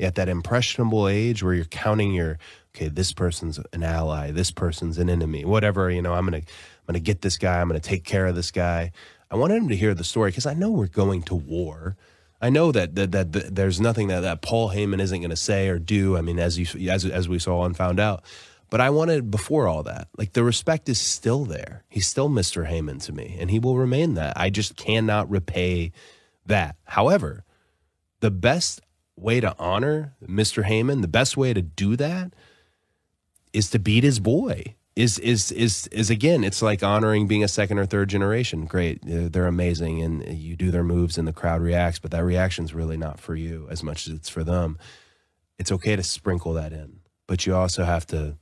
at 0.00 0.14
that 0.16 0.28
impressionable 0.28 1.08
age 1.08 1.42
where 1.42 1.54
you're 1.54 1.64
counting 1.64 2.12
your 2.12 2.38
okay 2.78 2.88
this 2.88 3.12
person's 3.12 3.58
an 3.72 3.82
ally 3.82 4.30
this 4.30 4.52
person's 4.52 4.98
an 4.98 5.10
enemy 5.10 5.44
whatever 5.44 5.90
you 5.90 6.00
know 6.00 6.14
i'm 6.14 6.24
gonna 6.24 6.36
i'm 6.38 6.44
gonna 6.86 7.00
get 7.00 7.22
this 7.22 7.36
guy 7.36 7.60
i'm 7.60 7.68
gonna 7.68 7.80
take 7.80 8.04
care 8.04 8.26
of 8.26 8.36
this 8.36 8.50
guy. 8.50 8.92
I 9.30 9.36
wanted 9.36 9.56
him 9.56 9.68
to 9.68 9.76
hear 9.76 9.94
the 9.94 10.04
story 10.04 10.30
because 10.30 10.46
i 10.46 10.54
know 10.54 10.70
we're 10.70 10.86
going 10.86 11.22
to 11.24 11.34
war. 11.34 11.96
I 12.40 12.50
know 12.50 12.70
that 12.70 12.94
that, 12.94 13.10
that, 13.12 13.32
that 13.32 13.54
there's 13.56 13.80
nothing 13.80 14.08
that, 14.08 14.20
that 14.20 14.42
paul 14.42 14.70
heyman 14.70 15.00
isn't 15.00 15.20
gonna 15.20 15.36
say 15.36 15.68
or 15.68 15.78
do 15.78 16.16
i 16.16 16.20
mean 16.20 16.38
as 16.38 16.58
you 16.58 16.90
as, 16.90 17.04
as 17.04 17.28
we 17.28 17.38
saw 17.38 17.64
and 17.64 17.76
found 17.76 17.98
out. 17.98 18.22
But 18.70 18.80
i 18.80 18.90
wanted 18.90 19.30
before 19.30 19.66
all 19.66 19.82
that 19.82 20.08
like 20.16 20.32
the 20.34 20.44
respect 20.44 20.88
is 20.88 21.00
still 21.00 21.44
there. 21.44 21.84
He's 21.88 22.06
still 22.06 22.28
mr 22.28 22.70
heyman 22.70 23.02
to 23.04 23.12
me 23.12 23.36
and 23.40 23.50
he 23.50 23.58
will 23.58 23.76
remain 23.76 24.14
that. 24.14 24.34
I 24.36 24.50
just 24.50 24.76
cannot 24.76 25.28
repay 25.28 25.92
that. 26.46 26.76
However 26.84 27.44
the 28.20 28.30
best 28.30 28.80
way 29.16 29.40
to 29.40 29.54
honor 29.58 30.14
Mr. 30.24 30.64
Heyman, 30.64 31.02
the 31.02 31.08
best 31.08 31.36
way 31.36 31.52
to 31.52 31.62
do 31.62 31.96
that 31.96 32.32
is 33.52 33.70
to 33.70 33.78
beat 33.78 34.04
his 34.04 34.20
boy. 34.20 34.74
Is 34.96 35.18
is 35.20 35.52
is 35.52 35.86
is 35.88 36.10
again, 36.10 36.42
it's 36.42 36.60
like 36.60 36.82
honoring 36.82 37.28
being 37.28 37.44
a 37.44 37.48
second 37.48 37.78
or 37.78 37.86
third 37.86 38.08
generation. 38.08 38.64
Great, 38.64 38.98
they're, 39.04 39.46
amazing, 39.46 40.02
and 40.02 40.26
you 40.36 40.56
do 40.56 40.72
their 40.72 40.82
moves, 40.82 41.16
and 41.16 41.28
the 41.28 41.32
crowd 41.32 41.60
reacts. 41.60 42.00
But 42.00 42.10
that 42.10 42.24
reaction's 42.24 42.74
really 42.74 42.96
not 42.96 43.20
for 43.20 43.36
you 43.36 43.68
as 43.70 43.84
much 43.84 44.08
as 44.08 44.14
it's 44.14 44.28
for 44.28 44.42
them. 44.42 44.76
It's 45.56 45.70
okay 45.70 45.94
to 45.94 46.02
sprinkle 46.02 46.52
that 46.54 46.72
in, 46.72 46.98
but 47.28 47.46
you 47.46 47.54
also 47.54 47.84
have 47.84 48.06
to. 48.08 48.38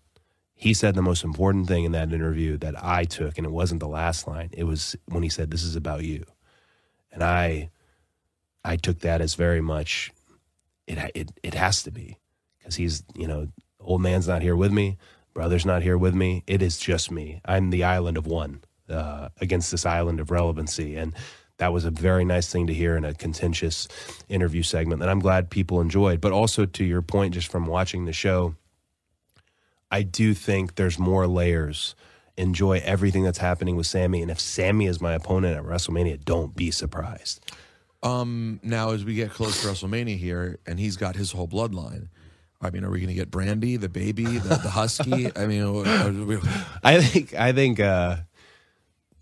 He 0.54 0.72
said 0.72 0.94
the 0.94 1.02
most 1.02 1.24
important 1.24 1.68
thing 1.68 1.84
in 1.84 1.92
that 1.92 2.10
interview 2.10 2.56
that 2.58 2.82
I 2.82 3.04
took, 3.04 3.36
and 3.36 3.46
it 3.46 3.52
wasn't 3.52 3.80
the 3.80 3.88
last 3.88 4.26
line. 4.26 4.48
It 4.52 4.64
was 4.64 4.96
when 5.04 5.22
he 5.22 5.28
said, 5.28 5.50
"This 5.50 5.62
is 5.62 5.76
about 5.76 6.04
you," 6.04 6.24
and 7.12 7.22
I, 7.22 7.68
I 8.64 8.76
took 8.76 9.00
that 9.00 9.20
as 9.20 9.34
very 9.34 9.60
much 9.60 10.10
it 10.86 10.98
it 11.14 11.32
it 11.42 11.54
has 11.54 11.82
to 11.82 11.90
be 11.90 12.18
because 12.58 12.76
he's 12.76 13.02
you 13.14 13.26
know 13.26 13.48
old 13.86 14.02
man's 14.02 14.28
not 14.28 14.42
here 14.42 14.56
with 14.56 14.72
me, 14.72 14.98
brother's 15.32 15.64
not 15.64 15.82
here 15.82 15.96
with 15.96 16.14
me. 16.14 16.42
It 16.46 16.60
is 16.60 16.78
just 16.78 17.10
me. 17.10 17.40
I'm 17.44 17.70
the 17.70 17.84
island 17.84 18.18
of 18.18 18.26
one 18.26 18.62
uh, 18.90 19.28
against 19.40 19.70
this 19.70 19.86
island 19.86 20.20
of 20.20 20.30
relevancy, 20.30 20.96
and 20.96 21.14
that 21.58 21.72
was 21.72 21.84
a 21.84 21.90
very 21.90 22.24
nice 22.24 22.52
thing 22.52 22.66
to 22.66 22.74
hear 22.74 22.96
in 22.96 23.04
a 23.04 23.14
contentious 23.14 23.88
interview 24.28 24.62
segment 24.62 25.00
that 25.00 25.08
I'm 25.08 25.20
glad 25.20 25.48
people 25.48 25.80
enjoyed. 25.80 26.20
But 26.20 26.32
also 26.32 26.66
to 26.66 26.84
your 26.84 27.02
point, 27.02 27.34
just 27.34 27.50
from 27.50 27.66
watching 27.66 28.04
the 28.04 28.12
show, 28.12 28.56
I 29.90 30.02
do 30.02 30.34
think 30.34 30.74
there's 30.74 30.98
more 30.98 31.26
layers. 31.26 31.94
Enjoy 32.36 32.82
everything 32.84 33.22
that's 33.22 33.38
happening 33.38 33.76
with 33.76 33.86
Sami, 33.86 34.20
and 34.20 34.30
if 34.30 34.38
Sami 34.38 34.86
is 34.86 35.00
my 35.00 35.14
opponent 35.14 35.56
at 35.56 35.64
WrestleMania, 35.64 36.22
don't 36.24 36.54
be 36.54 36.70
surprised. 36.70 37.40
Um, 38.02 38.60
now 38.62 38.90
as 38.90 39.04
we 39.04 39.14
get 39.14 39.30
close 39.30 39.62
to 39.62 39.68
WrestleMania 39.68 40.18
here, 40.18 40.58
and 40.66 40.78
he's 40.78 40.96
got 40.96 41.16
his 41.16 41.32
whole 41.32 41.48
bloodline. 41.48 42.08
I 42.66 42.70
mean, 42.70 42.84
are 42.84 42.90
we 42.90 42.98
going 43.00 43.08
to 43.08 43.14
get 43.14 43.30
Brandi, 43.30 43.80
the 43.80 43.88
baby, 43.88 44.24
the, 44.24 44.56
the 44.56 44.70
husky? 44.70 45.30
I 45.36 45.46
mean, 45.46 45.72
we- 46.26 46.38
I 46.84 47.00
think 47.00 47.32
I 47.34 47.52
think 47.52 47.80
uh 47.80 48.16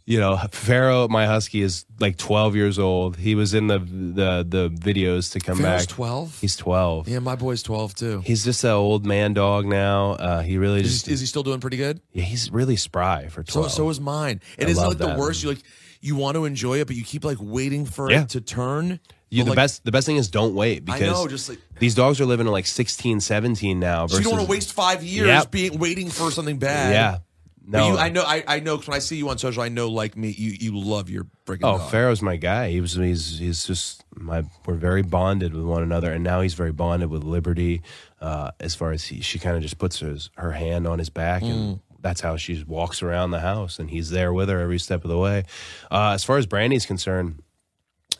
you 0.06 0.18
know 0.20 0.36
Pharaoh, 0.52 1.08
my 1.08 1.26
husky, 1.26 1.62
is 1.62 1.86
like 1.98 2.16
12 2.18 2.56
years 2.56 2.78
old. 2.78 3.16
He 3.16 3.34
was 3.34 3.54
in 3.54 3.66
the 3.68 3.78
the 3.78 4.44
the 4.48 4.68
videos 4.70 5.32
to 5.32 5.40
come 5.40 5.58
Pharaoh's 5.58 5.86
back. 5.86 5.94
12? 5.94 6.40
He's 6.40 6.56
12. 6.56 7.08
yeah, 7.08 7.18
my 7.20 7.36
boy's 7.36 7.62
twelve 7.62 7.94
too. 7.94 8.20
He's 8.20 8.44
just 8.44 8.62
an 8.64 8.70
old 8.70 9.06
man 9.06 9.32
dog 9.34 9.64
now. 9.66 10.12
Uh, 10.12 10.42
he 10.42 10.58
really 10.58 10.80
Is 10.80 10.92
just 10.92 11.06
he, 11.06 11.12
is 11.12 11.20
he 11.20 11.26
still 11.26 11.42
doing 11.42 11.60
pretty 11.60 11.76
good? 11.78 12.00
yeah, 12.12 12.24
he's 12.24 12.50
really 12.50 12.76
spry 12.76 13.28
for 13.28 13.44
So 13.46 13.60
12. 13.60 13.72
so 13.72 13.88
is 13.90 14.00
mine. 14.00 14.40
And 14.58 14.68
I 14.68 14.72
isn't 14.72 14.86
like 14.86 14.98
the 14.98 15.16
worst? 15.18 15.42
You 15.42 15.50
like 15.50 15.62
you 16.00 16.16
want 16.16 16.34
to 16.34 16.44
enjoy 16.44 16.80
it, 16.80 16.86
but 16.86 16.96
you 16.96 17.02
keep 17.04 17.24
like 17.24 17.38
waiting 17.40 17.86
for 17.86 18.10
Yeah. 18.10 18.22
it 18.24 18.28
to 18.30 18.40
turn. 18.42 19.00
you, 19.30 19.42
the 19.42 19.50
like, 19.50 19.56
best 19.56 19.84
the 19.84 19.90
best 19.92 20.06
thing 20.06 20.16
is 20.16 20.28
don't 20.28 20.54
wait 20.54 20.82
I 20.82 20.98
because 20.98 21.00
know, 21.00 21.26
just 21.28 21.48
like 21.48 21.58
these 21.78 21.94
dogs 21.94 22.20
are 22.20 22.26
living 22.26 22.44
to 22.44 22.52
like 22.52 22.66
16, 22.66 23.20
17 23.20 23.80
now. 23.80 24.06
so 24.06 24.18
you 24.18 24.24
don't 24.24 24.34
want 24.34 24.44
to 24.44 24.50
waste 24.50 24.74
five 24.74 25.02
years 25.02 25.28
Yep. 25.28 25.50
being 25.50 25.78
waiting 25.78 26.10
for 26.10 26.30
something 26.30 26.58
bad. 26.58 26.92
Yeah, 26.92 27.18
no, 27.66 27.92
you, 27.92 27.96
I 27.98 28.08
know. 28.10 28.22
I, 28.22 28.44
I 28.46 28.60
know 28.60 28.76
'cause 28.76 28.88
when 28.88 28.96
I 28.96 28.98
see 29.00 29.16
you 29.16 29.28
on 29.30 29.38
social, 29.38 29.62
I 29.62 29.68
know. 29.68 29.88
Like 29.88 30.16
me, 30.16 30.28
you 30.30 30.50
you 30.60 30.76
love 30.78 31.08
your 31.08 31.24
freaking 31.46 31.60
Oh, 31.62 31.78
dog. 31.78 31.90
Pharaoh's 31.90 32.20
my 32.22 32.36
guy. 32.36 32.70
He 32.70 32.80
was 32.80 32.94
he's 32.94 33.38
he's 33.38 33.66
just 33.66 34.04
my 34.14 34.44
we're 34.66 34.74
very 34.74 35.02
bonded 35.02 35.54
with 35.54 35.64
one 35.64 35.82
another, 35.82 36.12
and 36.12 36.22
now 36.22 36.40
he's 36.40 36.54
very 36.54 36.72
bonded 36.72 37.10
with 37.10 37.24
Liberty. 37.24 37.82
Uh, 38.20 38.50
as 38.60 38.74
far 38.74 38.92
as 38.92 39.04
he, 39.04 39.20
she 39.20 39.38
kind 39.38 39.56
of 39.56 39.62
just 39.62 39.78
puts 39.78 39.98
his, 40.00 40.30
her 40.36 40.52
hand 40.52 40.86
on 40.86 40.98
his 40.98 41.10
back, 41.10 41.42
and 41.42 41.80
that's 42.00 42.20
how 42.20 42.36
she 42.36 42.62
walks 42.66 43.02
around 43.02 43.30
the 43.30 43.40
house, 43.40 43.78
and 43.78 43.90
he's 43.90 44.10
there 44.10 44.32
with 44.32 44.48
her 44.48 44.60
every 44.60 44.78
step 44.78 45.04
of 45.04 45.10
the 45.10 45.18
way. 45.18 45.44
Uh, 45.90 46.12
as 46.14 46.22
far 46.24 46.36
as 46.38 46.46
Brandi's 46.46 46.86
concerned, 46.86 47.42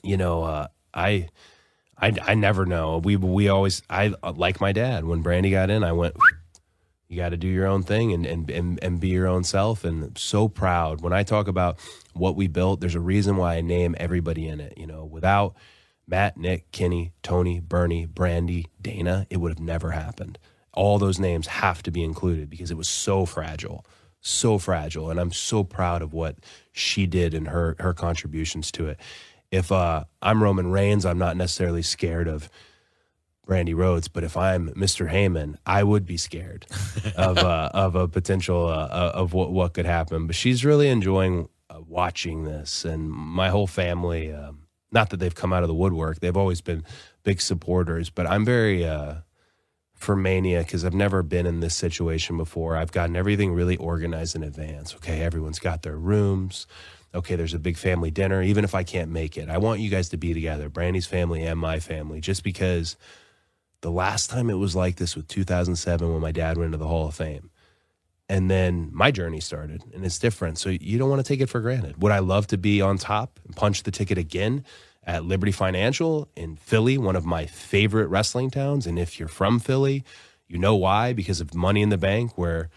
you 0.03 0.17
know, 0.17 0.43
uh, 0.43 0.69
I. 0.93 1.29
I, 1.97 2.13
I 2.23 2.35
never 2.35 2.67
know. 2.67 2.99
We 2.99 3.15
we 3.15 3.49
always 3.49 3.81
I 3.89 4.13
like 4.35 4.61
my 4.61 4.73
dad. 4.73 5.05
When 5.05 5.23
Brandi 5.23 5.53
got 5.53 5.71
in, 5.71 5.85
I 5.85 5.93
went. 5.93 6.17
You 7.09 7.17
got 7.17 7.31
to 7.31 7.37
do 7.37 7.49
your 7.49 7.67
own 7.67 7.83
thing 7.83 8.13
and, 8.13 8.25
and 8.27 8.51
and 8.51 8.79
and 8.83 9.01
be 9.01 9.09
your 9.09 9.27
own 9.27 9.45
self. 9.45 9.85
And 9.85 10.05
I'm 10.05 10.17
so 10.17 10.49
proud 10.49 11.01
when 11.01 11.13
I 11.13 11.23
talk 11.23 11.49
about 11.49 11.79
what 12.15 12.37
we 12.37 12.49
built. 12.49 12.81
There's 12.81 12.95
a 12.95 13.01
reason 13.01 13.37
why 13.37 13.57
I 13.57 13.61
name 13.61 13.95
everybody 13.99 14.49
in 14.49 14.61
it. 14.61 14.75
You 14.77 14.87
know, 14.87 15.05
without 15.05 15.55
Matt, 16.07 16.37
Nick, 16.37 16.71
Kenny, 16.73 17.13
Tony, 17.23 17.61
Bernie, 17.61 18.07
Brandi, 18.07 18.67
Dana, 18.81 19.27
it 19.31 19.39
would 19.39 19.53
have 19.53 19.61
never 19.61 19.91
happened. 19.93 20.39
All 20.73 20.99
those 20.99 21.19
names 21.19 21.47
have 21.47 21.83
to 21.85 21.91
be 21.91 22.03
included 22.03 22.51
because 22.51 22.71
it 22.71 22.77
was 22.77 22.89
so 22.89 23.27
fragile, 23.27 23.87
so 24.21 24.59
fragile, 24.59 25.11
and 25.11 25.21
I'm 25.21 25.33
so 25.33 25.63
proud 25.63 26.03
of 26.03 26.13
what 26.13 26.37
she 26.73 27.07
did 27.07 27.35
and 27.35 27.49
her 27.49 27.77
her 27.79 27.95
contributions 27.95 28.73
to 28.73 28.89
it. 28.89 28.99
If 29.51 29.71
uh, 29.71 30.05
I'm 30.21 30.43
Roman 30.43 30.71
Reigns, 30.71 31.07
I'm 31.07 31.19
not 31.19 31.37
necessarily 31.37 31.83
scared 31.83 32.27
of 32.27 32.49
Brandi 33.47 33.75
Rhodes, 33.75 34.09
but 34.09 34.25
if 34.25 34.37
I'm 34.37 34.71
Mr. 34.71 35.11
Heyman, 35.11 35.57
I 35.67 35.83
would 35.83 36.07
be 36.07 36.17
scared 36.17 36.67
of 37.17 37.39
uh, 37.39 37.71
of 37.75 37.95
a 37.95 38.09
potential 38.09 38.67
uh, 38.67 38.87
uh, 38.87 39.13
of 39.15 39.33
what 39.33 39.53
what 39.53 39.75
could 39.75 39.87
happen. 39.87 40.27
But 40.27 40.37
she's 40.37 40.65
really 40.65 40.89
enjoying 40.89 41.49
uh, 41.69 41.81
watching 41.87 42.45
this, 42.45 42.85
and 42.85 43.11
my 43.11 43.51
whole 43.51 43.67
family. 43.67 44.33
Um, 44.33 44.61
not 44.93 45.11
that 45.11 45.17
they've 45.17 45.35
come 45.35 45.53
out 45.53 45.63
of 45.63 45.69
the 45.69 45.75
woodwork; 45.75 46.21
they've 46.21 46.37
always 46.37 46.61
been 46.61 46.85
big 47.23 47.41
supporters. 47.41 48.11
But 48.11 48.27
I'm 48.27 48.45
very 48.45 48.87
uh, 48.87 49.17
for 49.93 50.17
Mania 50.17 50.61
because 50.61 50.85
I've 50.85 50.95
never 50.95 51.23
been 51.23 51.47
in 51.47 51.61
this 51.61 51.75
situation 51.75 52.37
before. 52.37 52.77
I've 52.77 52.93
gotten 52.93 53.17
everything 53.17 53.53
really 53.53 53.77
organized 53.77 54.37
in 54.37 54.43
advance. 54.43 54.95
Okay, 54.95 55.21
everyone's 55.21 55.59
got 55.59 55.83
their 55.83 55.97
rooms. 55.97 56.67
Okay, 57.15 57.37
there's 57.37 57.55
a 57.55 57.61
big 57.61 57.77
family 57.77 58.11
dinner. 58.11 58.43
Even 58.43 58.65
if 58.65 58.75
I 58.75 58.83
can't 58.83 59.11
make 59.11 59.37
it, 59.37 59.49
I 59.49 59.59
want 59.59 59.81
you 59.81 59.89
guys 59.89 60.09
to 60.09 60.17
be 60.17 60.35
together, 60.35 60.69
Brandi's 60.69 61.07
family 61.07 61.45
and 61.45 61.59
my 61.59 61.79
family, 61.79 62.21
just 62.21 62.43
because 62.43 62.97
the 63.85 63.91
last 63.91 64.31
time 64.31 64.49
it 64.49 64.55
was 64.55 64.75
like 64.75 64.97
this 64.97 65.15
was 65.15 65.27
2007 65.27 66.11
when 66.11 66.21
my 66.23 66.33
dad 66.33 66.57
went 66.57 66.69
into 66.69 66.79
the 66.79 66.89
Hall 66.89 67.07
of 67.07 67.15
Fame. 67.15 67.51
And 68.31 68.51
then 68.51 68.89
my 68.95 69.11
journey 69.11 69.41
started 69.41 69.83
and 69.93 70.07
it's 70.07 70.19
different. 70.19 70.57
So 70.57 70.71
you 70.71 70.97
don't 70.97 71.11
want 71.11 71.23
to 71.23 71.29
take 71.29 71.43
it 71.43 71.51
for 71.51 71.61
granted. 71.61 72.01
Would 72.01 72.11
I 72.11 72.21
love 72.21 72.47
to 72.47 72.57
be 72.57 72.81
on 72.81 72.97
top 72.97 73.39
and 73.45 73.55
punch 73.55 73.83
the 73.83 73.91
ticket 73.91 74.17
again 74.17 74.65
at 75.05 75.27
Liberty 75.27 75.53
Financial 75.53 76.31
in 76.35 76.57
Philly, 76.57 76.97
one 76.97 77.15
of 77.15 77.27
my 77.27 77.45
favorite 77.45 78.07
wrestling 78.07 78.51
towns? 78.51 78.87
And 78.87 78.99
if 78.99 79.19
you're 79.19 79.29
from 79.29 79.61
Philly, 79.61 80.03
you 80.49 80.57
know 80.57 80.77
why? 80.77 81.13
Because 81.13 81.43
of 81.43 81.55
Money 81.55 81.83
in 81.83 81.91
the 81.91 81.99
Bank, 81.99 82.39
where 82.39 82.71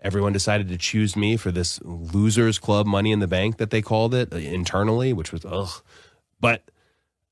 everyone 0.00 0.32
decided 0.32 0.68
to 0.70 0.76
choose 0.76 1.14
me 1.14 1.36
for 1.36 1.52
this 1.52 1.80
losers 1.84 2.58
club 2.58 2.88
Money 2.88 3.12
in 3.12 3.20
the 3.20 3.28
Bank 3.28 3.58
that 3.58 3.70
they 3.70 3.82
called 3.82 4.14
it 4.14 4.32
uh, 4.32 4.38
internally, 4.38 5.12
which 5.12 5.30
was 5.30 5.44
ugh. 5.44 5.80
But 6.40 6.68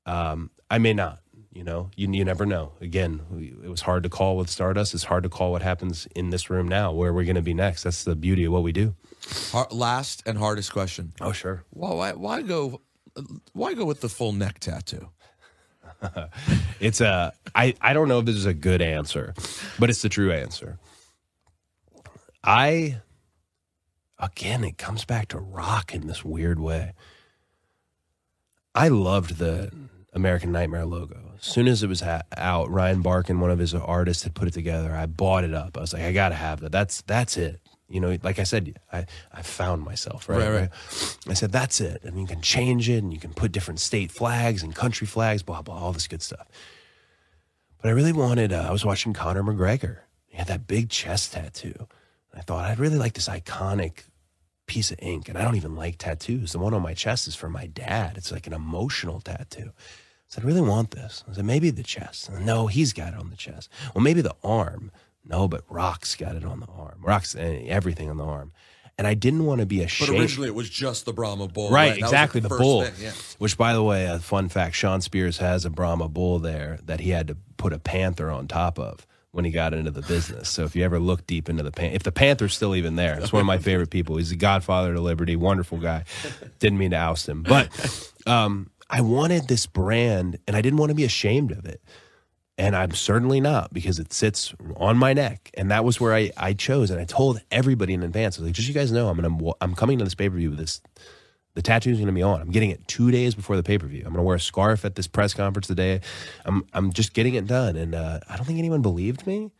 um, 0.05 0.51
I 0.71 0.77
may 0.77 0.93
not. 0.93 1.19
You 1.59 1.65
know, 1.65 1.91
you, 1.97 2.09
you 2.09 2.23
never 2.23 2.45
know. 2.45 2.71
Again, 2.79 3.19
we, 3.29 3.47
it 3.61 3.67
was 3.67 3.81
hard 3.81 4.03
to 4.03 4.09
call 4.09 4.37
with 4.37 4.49
Stardust. 4.49 4.93
It's 4.93 5.03
hard 5.03 5.23
to 5.23 5.29
call 5.29 5.51
what 5.51 5.61
happens 5.61 6.07
in 6.15 6.29
this 6.29 6.49
room 6.49 6.69
now, 6.69 6.93
where 6.93 7.11
we're 7.11 7.25
going 7.25 7.35
to 7.35 7.41
be 7.41 7.53
next. 7.53 7.83
That's 7.83 8.05
the 8.05 8.15
beauty 8.15 8.45
of 8.45 8.53
what 8.53 8.63
we 8.63 8.71
do. 8.71 8.95
Last 9.69 10.23
and 10.25 10.37
hardest 10.37 10.71
question. 10.71 11.11
Oh, 11.19 11.33
sure. 11.33 11.65
Well, 11.73 11.97
why, 11.97 12.13
why 12.13 12.43
go? 12.43 12.79
Why 13.51 13.73
go 13.73 13.83
with 13.83 13.99
the 13.99 14.07
full 14.07 14.31
neck 14.31 14.59
tattoo? 14.61 15.09
It's 16.79 17.01
a. 17.01 17.33
I 17.53 17.75
I 17.81 17.91
don't 17.91 18.07
know 18.07 18.19
if 18.19 18.25
this 18.25 18.37
is 18.37 18.45
a 18.45 18.53
good 18.53 18.81
answer, 18.81 19.33
but 19.77 19.89
it's 19.89 20.01
the 20.01 20.07
true 20.07 20.31
answer. 20.31 20.79
I. 22.41 23.01
Again, 24.17 24.63
it 24.63 24.77
comes 24.77 25.03
back 25.03 25.27
to 25.29 25.39
rock 25.39 25.93
in 25.93 26.07
this 26.07 26.23
weird 26.23 26.57
way. 26.57 26.93
I 28.73 28.87
loved 28.87 29.39
the 29.39 29.73
American 30.13 30.53
Nightmare 30.53 30.85
logo. 30.85 31.28
As 31.39 31.45
soon 31.45 31.67
as 31.67 31.83
it 31.83 31.87
was 31.87 32.01
ha- 32.01 32.23
out, 32.37 32.69
Ryan 32.69 33.01
Barkin, 33.01 33.39
one 33.39 33.51
of 33.51 33.59
his 33.59 33.73
artists, 33.73 34.23
had 34.23 34.35
put 34.35 34.47
it 34.47 34.53
together. 34.53 34.93
I 34.93 35.05
bought 35.05 35.43
it 35.43 35.53
up. 35.53 35.77
I 35.77 35.81
was 35.81 35.93
like, 35.93 36.03
I 36.03 36.11
gotta 36.11 36.35
have 36.35 36.59
that. 36.61 36.71
That's 36.71 37.01
that's 37.01 37.37
it. 37.37 37.61
You 37.87 37.99
know, 37.99 38.17
like 38.21 38.37
I 38.39 38.43
said, 38.43 38.77
I 38.91 39.05
I 39.31 39.41
found 39.41 39.83
myself. 39.83 40.27
Right, 40.29 40.39
Right, 40.39 40.49
right. 40.61 40.69
I 41.27 41.33
said 41.33 41.51
that's 41.51 41.81
it, 41.81 42.03
and 42.03 42.19
you 42.19 42.27
can 42.27 42.41
change 42.41 42.89
it, 42.89 43.01
and 43.01 43.13
you 43.13 43.19
can 43.19 43.33
put 43.33 43.51
different 43.51 43.79
state 43.79 44.11
flags 44.11 44.61
and 44.63 44.75
country 44.75 45.07
flags, 45.07 45.41
blah 45.43 45.61
blah, 45.61 45.75
all 45.77 45.93
this 45.93 46.07
good 46.07 46.21
stuff. 46.21 46.47
But 47.81 47.89
I 47.89 47.91
really 47.91 48.13
wanted. 48.13 48.51
Uh, 48.51 48.65
I 48.67 48.71
was 48.71 48.83
watching 48.85 49.13
Conor 49.13 49.43
McGregor. 49.43 49.99
He 50.27 50.37
had 50.37 50.47
that 50.47 50.67
big 50.67 50.89
chest 50.89 51.33
tattoo. 51.33 51.73
And 52.31 52.39
I 52.39 52.41
thought 52.41 52.65
I'd 52.69 52.79
really 52.79 52.97
like 52.97 53.13
this 53.13 53.29
iconic 53.29 54.03
piece 54.67 54.91
of 54.91 54.99
ink, 55.01 55.29
and 55.29 55.37
I 55.37 55.43
don't 55.43 55.55
even 55.55 55.75
like 55.75 55.97
tattoos. 55.97 56.51
The 56.51 56.59
one 56.59 56.73
on 56.73 56.81
my 56.83 56.93
chest 56.93 57.27
is 57.27 57.35
for 57.35 57.49
my 57.49 57.65
dad. 57.65 58.17
It's 58.17 58.31
like 58.31 58.45
an 58.45 58.53
emotional 58.53 59.19
tattoo. 59.21 59.71
I 60.29 60.35
said, 60.35 60.43
I 60.43 60.47
really 60.47 60.61
want 60.61 60.91
this. 60.91 61.23
I 61.29 61.33
said, 61.33 61.45
maybe 61.45 61.71
the 61.71 61.81
chest. 61.81 62.29
No, 62.31 62.67
he's 62.67 62.93
got 62.93 63.13
it 63.13 63.19
on 63.19 63.31
the 63.31 63.35
chest. 63.35 63.69
Well, 63.95 64.03
maybe 64.03 64.21
the 64.21 64.35
arm. 64.43 64.91
No, 65.25 65.47
but 65.47 65.63
Rock's 65.69 66.15
got 66.15 66.35
it 66.35 66.45
on 66.45 66.59
the 66.59 66.67
arm. 66.67 66.99
Rock's 67.01 67.35
eh, 67.35 67.65
everything 67.67 68.11
on 68.11 68.17
the 68.17 68.25
arm. 68.25 68.51
And 68.99 69.07
I 69.07 69.15
didn't 69.15 69.45
want 69.45 69.61
to 69.61 69.65
be 69.65 69.81
a. 69.81 69.87
But 69.99 70.09
originally, 70.09 70.49
it 70.49 70.55
was 70.55 70.69
just 70.69 71.05
the 71.05 71.13
Brahma 71.13 71.47
bull. 71.47 71.71
Right, 71.71 71.93
like, 71.93 71.99
exactly. 71.99 72.41
the 72.41 72.49
first 72.49 72.61
bull. 72.61 72.83
thing, 72.83 72.93
yeah. 73.01 73.11
Which, 73.37 73.57
by 73.57 73.73
the 73.73 73.81
way, 73.81 74.05
a 74.05 74.19
fun 74.19 74.49
fact: 74.49 74.75
Shawn 74.75 75.01
Spears 75.01 75.37
has 75.37 75.63
a 75.63 75.69
Brahma 75.69 76.09
bull 76.09 76.39
there 76.39 76.79
that 76.83 76.99
he 76.99 77.11
had 77.11 77.27
to 77.29 77.37
put 77.55 77.71
a 77.71 77.79
panther 77.79 78.29
on 78.29 78.47
top 78.49 78.77
of 78.77 79.07
when 79.31 79.45
he 79.45 79.51
got 79.51 79.73
into 79.73 79.91
the 79.91 80.01
business. 80.01 80.49
So 80.49 80.63
if 80.63 80.75
you 80.75 80.83
ever 80.83 80.99
look 80.99 81.25
deep 81.27 81.49
into 81.49 81.63
the 81.63 81.71
pan, 81.71 81.93
if 81.93 82.03
the 82.03 82.11
panther's 82.11 82.53
still 82.53 82.75
even 82.75 82.97
there, 82.97 83.17
it's 83.19 83.31
one 83.31 83.39
of 83.39 83.45
my 83.45 83.59
favorite 83.59 83.89
people. 83.89 84.17
He's 84.17 84.31
the 84.31 84.35
godfather 84.35 84.93
to 84.93 84.99
Liberty, 84.99 85.35
wonderful 85.35 85.77
guy. 85.77 86.03
Didn't 86.59 86.79
mean 86.79 86.91
to 86.91 86.97
oust 86.97 87.29
him, 87.29 87.43
but 87.43 87.69
um, 88.27 88.69
I 88.89 89.01
wanted 89.01 89.47
this 89.47 89.65
brand, 89.65 90.39
and 90.47 90.55
I 90.55 90.61
didn't 90.61 90.77
want 90.77 90.89
to 90.89 90.95
be 90.95 91.03
ashamed 91.03 91.51
of 91.51 91.65
it. 91.65 91.81
And 92.57 92.75
I'm 92.75 92.91
certainly 92.91 93.39
not 93.39 93.73
because 93.73 93.99
it 93.99 94.11
sits 94.11 94.53
on 94.75 94.97
my 94.97 95.13
neck, 95.13 95.49
and 95.53 95.71
that 95.71 95.85
was 95.85 96.01
where 96.01 96.13
I, 96.13 96.31
I 96.35 96.53
chose. 96.53 96.91
And 96.91 96.99
I 96.99 97.05
told 97.05 97.41
everybody 97.51 97.93
in 97.93 98.03
advance, 98.03 98.37
I 98.37 98.41
was 98.41 98.47
like, 98.47 98.55
just 98.55 98.67
so 98.67 98.73
you 98.73 98.77
guys 98.77 98.91
know, 98.91 99.07
I'm 99.07 99.19
gonna 99.19 99.53
I'm 99.61 99.75
coming 99.75 99.97
to 99.99 100.03
this 100.03 100.15
pay 100.15 100.29
per 100.29 100.35
view 100.35 100.49
with 100.49 100.59
this 100.59 100.81
the 101.59 101.61
tattoo's 101.61 101.97
going 101.97 102.07
to 102.07 102.13
be 102.13 102.21
on. 102.21 102.41
I'm 102.41 102.51
getting 102.51 102.69
it 102.69 102.87
two 102.87 103.11
days 103.11 103.35
before 103.35 103.55
the 103.55 103.63
pay 103.63 103.77
per 103.77 103.87
view. 103.87 103.99
I'm 103.99 104.13
going 104.13 104.17
to 104.17 104.23
wear 104.23 104.37
a 104.37 104.39
scarf 104.39 104.85
at 104.85 104.95
this 104.95 105.07
press 105.07 105.33
conference 105.33 105.67
today. 105.67 106.01
I'm 106.45 106.65
I'm 106.73 106.93
just 106.93 107.13
getting 107.13 107.33
it 107.35 107.47
done, 107.47 107.75
and 107.75 107.95
uh, 107.95 108.19
I 108.29 108.37
don't 108.37 108.45
think 108.45 108.59
anyone 108.59 108.81
believed 108.81 109.25
me. 109.27 109.51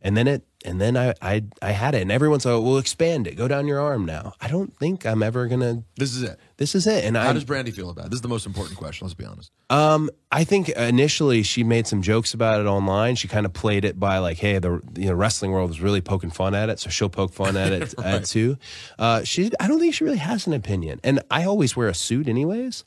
And 0.00 0.16
then 0.16 0.28
it, 0.28 0.46
and 0.64 0.80
then 0.80 0.96
I 0.96 1.14
I 1.20 1.44
I 1.60 1.72
had 1.72 1.94
it, 1.94 2.02
and 2.02 2.12
everyone's 2.12 2.46
like, 2.46 2.62
"Well, 2.62 2.78
expand 2.78 3.26
it. 3.26 3.34
Go 3.34 3.48
down 3.48 3.66
your 3.66 3.80
arm 3.80 4.06
now." 4.06 4.34
I 4.40 4.48
don't 4.48 4.76
think 4.78 5.04
I'm 5.04 5.22
ever 5.22 5.46
gonna. 5.46 5.82
This 5.96 6.14
is 6.14 6.22
it. 6.22 6.38
This 6.58 6.74
is 6.74 6.86
it. 6.86 7.04
And 7.04 7.16
How 7.18 7.28
I 7.30 7.32
does 7.34 7.44
Brandi 7.44 7.70
feel 7.74 7.90
about 7.90 8.06
it? 8.06 8.10
This 8.10 8.16
is 8.18 8.22
the 8.22 8.28
most 8.28 8.46
important 8.46 8.78
question. 8.78 9.06
Let's 9.06 9.14
be 9.14 9.26
honest. 9.26 9.50
um, 9.68 10.08
I 10.32 10.44
think 10.44 10.70
initially 10.70 11.42
she 11.42 11.62
made 11.64 11.86
some 11.86 12.00
jokes 12.00 12.32
about 12.32 12.60
it 12.60 12.66
online. 12.66 13.14
She 13.16 13.28
kind 13.28 13.44
of 13.44 13.52
played 13.52 13.84
it 13.84 14.00
by 14.00 14.18
like, 14.18 14.38
"Hey, 14.38 14.58
the 14.58 14.80
you 14.96 15.06
know 15.08 15.14
wrestling 15.14 15.50
world 15.50 15.70
is 15.70 15.80
really 15.82 16.00
poking 16.00 16.30
fun 16.30 16.54
at 16.54 16.70
it, 16.70 16.80
so 16.80 16.88
she'll 16.88 17.10
poke 17.10 17.34
fun 17.34 17.56
at 17.58 17.72
it 17.72 17.94
uh, 17.98 18.20
too." 18.20 18.56
Uh, 18.98 19.22
she, 19.22 19.50
I 19.60 19.68
don't 19.68 19.78
think 19.80 19.92
she 19.94 20.04
really 20.04 20.16
has 20.18 20.46
an 20.46 20.54
opinion, 20.54 20.98
and 21.04 21.20
I 21.30 21.44
always 21.44 21.76
wear 21.76 21.88
a 21.88 21.94
suit 21.94 22.26
anyways. 22.26 22.84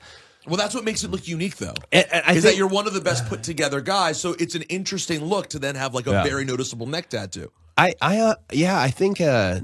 Well, 0.47 0.57
that's 0.57 0.73
what 0.73 0.83
makes 0.83 1.03
it 1.03 1.11
look 1.11 1.27
unique, 1.27 1.57
though. 1.57 1.75
And- 1.91 2.07
and 2.11 2.37
is 2.37 2.43
that 2.43 2.55
you're 2.57 2.65
one 2.67 2.87
of 2.87 2.93
the 2.95 3.01
best 3.01 3.27
put 3.27 3.43
together 3.43 3.81
guys, 3.81 4.19
so 4.19 4.35
it's 4.39 4.55
an 4.55 4.63
interesting 4.63 5.23
look 5.23 5.49
to 5.49 5.59
then 5.59 5.75
have 5.75 5.93
like 5.93 6.07
a 6.07 6.11
Yeah. 6.11 6.23
very 6.23 6.43
noticeable 6.43 6.87
neck 6.87 7.09
tattoo. 7.09 7.51
I, 7.77 7.93
I, 8.01 8.17
uh, 8.17 8.35
yeah, 8.51 8.79
I 8.79 8.89
think, 8.89 9.21
uh, 9.21 9.59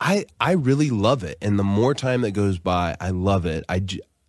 I, 0.00 0.26
I 0.40 0.52
really 0.52 0.90
love 0.90 1.24
it, 1.24 1.38
and 1.42 1.58
the 1.58 1.64
more 1.64 1.92
time 1.94 2.20
that 2.22 2.30
goes 2.30 2.58
by, 2.58 2.96
I 3.00 3.10
love 3.10 3.46
it. 3.46 3.64
I 3.68 3.82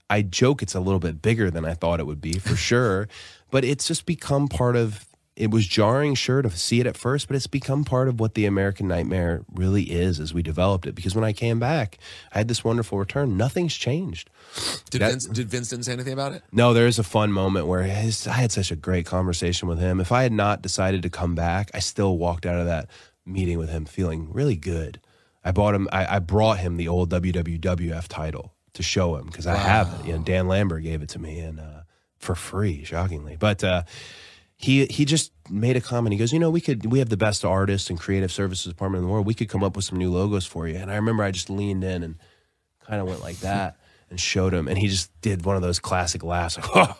I 0.10 0.24
joke 0.24 0.64
it's 0.64 0.74
a 0.74 0.80
little 0.80 1.00
bit 1.00 1.22
bigger 1.22 1.52
than 1.52 1.64
I 1.66 1.76
thought 1.76 2.00
it 2.00 2.08
would 2.08 2.22
be 2.22 2.40
for 2.40 2.56
sure, 2.70 3.08
but 3.52 3.64
it's 3.64 3.88
just 3.88 4.06
become 4.06 4.48
part 4.48 4.76
of. 4.76 5.06
It 5.36 5.52
was 5.52 5.66
jarring, 5.66 6.16
sure, 6.16 6.42
to 6.42 6.50
see 6.50 6.82
it 6.82 6.86
at 6.88 6.98
first, 6.98 7.28
but 7.28 7.38
it's 7.38 7.48
become 7.48 7.86
part 7.86 8.10
of 8.10 8.20
what 8.20 8.34
the 8.34 8.46
American 8.46 8.90
Nightmare 8.90 9.46
really 9.54 9.84
is 9.84 10.20
as 10.20 10.34
we 10.34 10.42
developed 10.44 10.86
it. 10.86 10.96
Because 10.96 11.16
when 11.16 11.24
I 11.24 11.32
came 11.32 11.60
back, 11.62 11.98
I 12.34 12.40
had 12.40 12.50
this 12.50 12.62
wonderful 12.62 12.98
return. 12.98 13.38
Nothing's 13.38 13.74
changed. 13.74 14.30
Did 14.90 15.00
That- 15.02 15.12
Vince, 15.12 15.28
did 15.28 15.50
Vince 15.50 15.70
didn't 15.70 15.86
say 15.86 15.94
anything 15.94 16.12
about 16.12 16.34
it? 16.34 16.44
No, 16.52 16.74
there 16.74 16.88
is 16.88 17.00
a 17.00 17.04
fun 17.04 17.32
moment 17.32 17.68
where 17.68 17.84
his, 17.84 18.28
I 18.28 18.34
had 18.34 18.52
such 18.52 18.70
a 18.70 18.76
great 18.76 19.06
conversation 19.06 19.70
with 19.70 19.80
him. 19.80 20.02
If 20.02 20.12
I 20.12 20.24
had 20.24 20.34
not 20.34 20.62
decided 20.62 21.04
to 21.04 21.10
come 21.10 21.36
back, 21.36 21.72
I 21.74 21.80
still 21.80 22.18
walked 22.18 22.46
out 22.46 22.60
of 22.60 22.66
that 22.66 22.90
meeting 23.26 23.58
with 23.58 23.70
him 23.70 23.86
feeling 23.86 24.34
really 24.34 24.58
good. 24.58 25.00
I 25.44 25.52
bought 25.52 25.76
him. 25.76 25.88
I, 25.92 26.16
I 26.16 26.20
brought 26.20 26.60
him 26.60 26.78
the 26.78 26.88
old 26.88 27.10
WWF 27.10 28.08
title 28.08 28.54
to 28.74 28.84
show 28.84 29.16
him 29.16 29.26
because 29.28 29.48
I 29.48 29.56
have 29.56 30.00
it. 30.00 30.08
You 30.08 30.14
know, 30.14 30.24
Dan 30.24 30.48
Lambert 30.48 30.84
gave 30.84 31.02
it 31.02 31.10
to 31.10 31.20
me 31.20 31.40
and 31.40 31.60
uh, 31.60 31.82
for 32.18 32.36
free, 32.36 32.84
shockingly. 32.84 33.38
But 33.38 33.64
uh, 33.64 33.84
he 34.58 34.86
he 34.88 35.06
just 35.06 35.32
made 35.50 35.78
a 35.78 35.82
comment. 35.82 36.14
He 36.14 36.20
goes, 36.20 36.34
you 36.34 36.40
know, 36.40 36.50
we 36.50 36.62
could 36.62 36.92
we 36.92 37.00
have 37.00 37.10
the 37.10 37.18
best 37.18 37.46
artists 37.46 37.90
and 37.90 38.00
creative 38.00 38.32
services 38.32 38.72
department 38.72 39.02
in 39.02 39.08
the 39.08 39.14
world. 39.14 39.26
We 39.26 39.34
could 39.34 39.50
come 39.50 39.64
up 39.64 39.76
with 39.76 39.86
some 39.86 39.98
new 39.98 40.12
logos 40.12 40.46
for 40.46 40.68
you. 40.68 40.76
And 40.76 40.92
I 40.92 40.96
remember 40.96 41.24
I 41.24 41.32
just 41.32 41.50
leaned 41.50 41.84
in 41.84 42.04
and 42.04 42.16
kind 42.86 43.02
of 43.02 43.08
went 43.08 43.22
like 43.22 43.38
that 43.40 43.78
and 44.10 44.20
showed 44.20 44.54
him, 44.54 44.68
and 44.68 44.78
he 44.78 44.88
just 44.88 45.10
did 45.22 45.46
one 45.46 45.56
of 45.56 45.62
those 45.62 45.80
classic 45.80 46.24
laughs. 46.24 46.58
Like, 46.58 46.68
oh, 46.76 46.98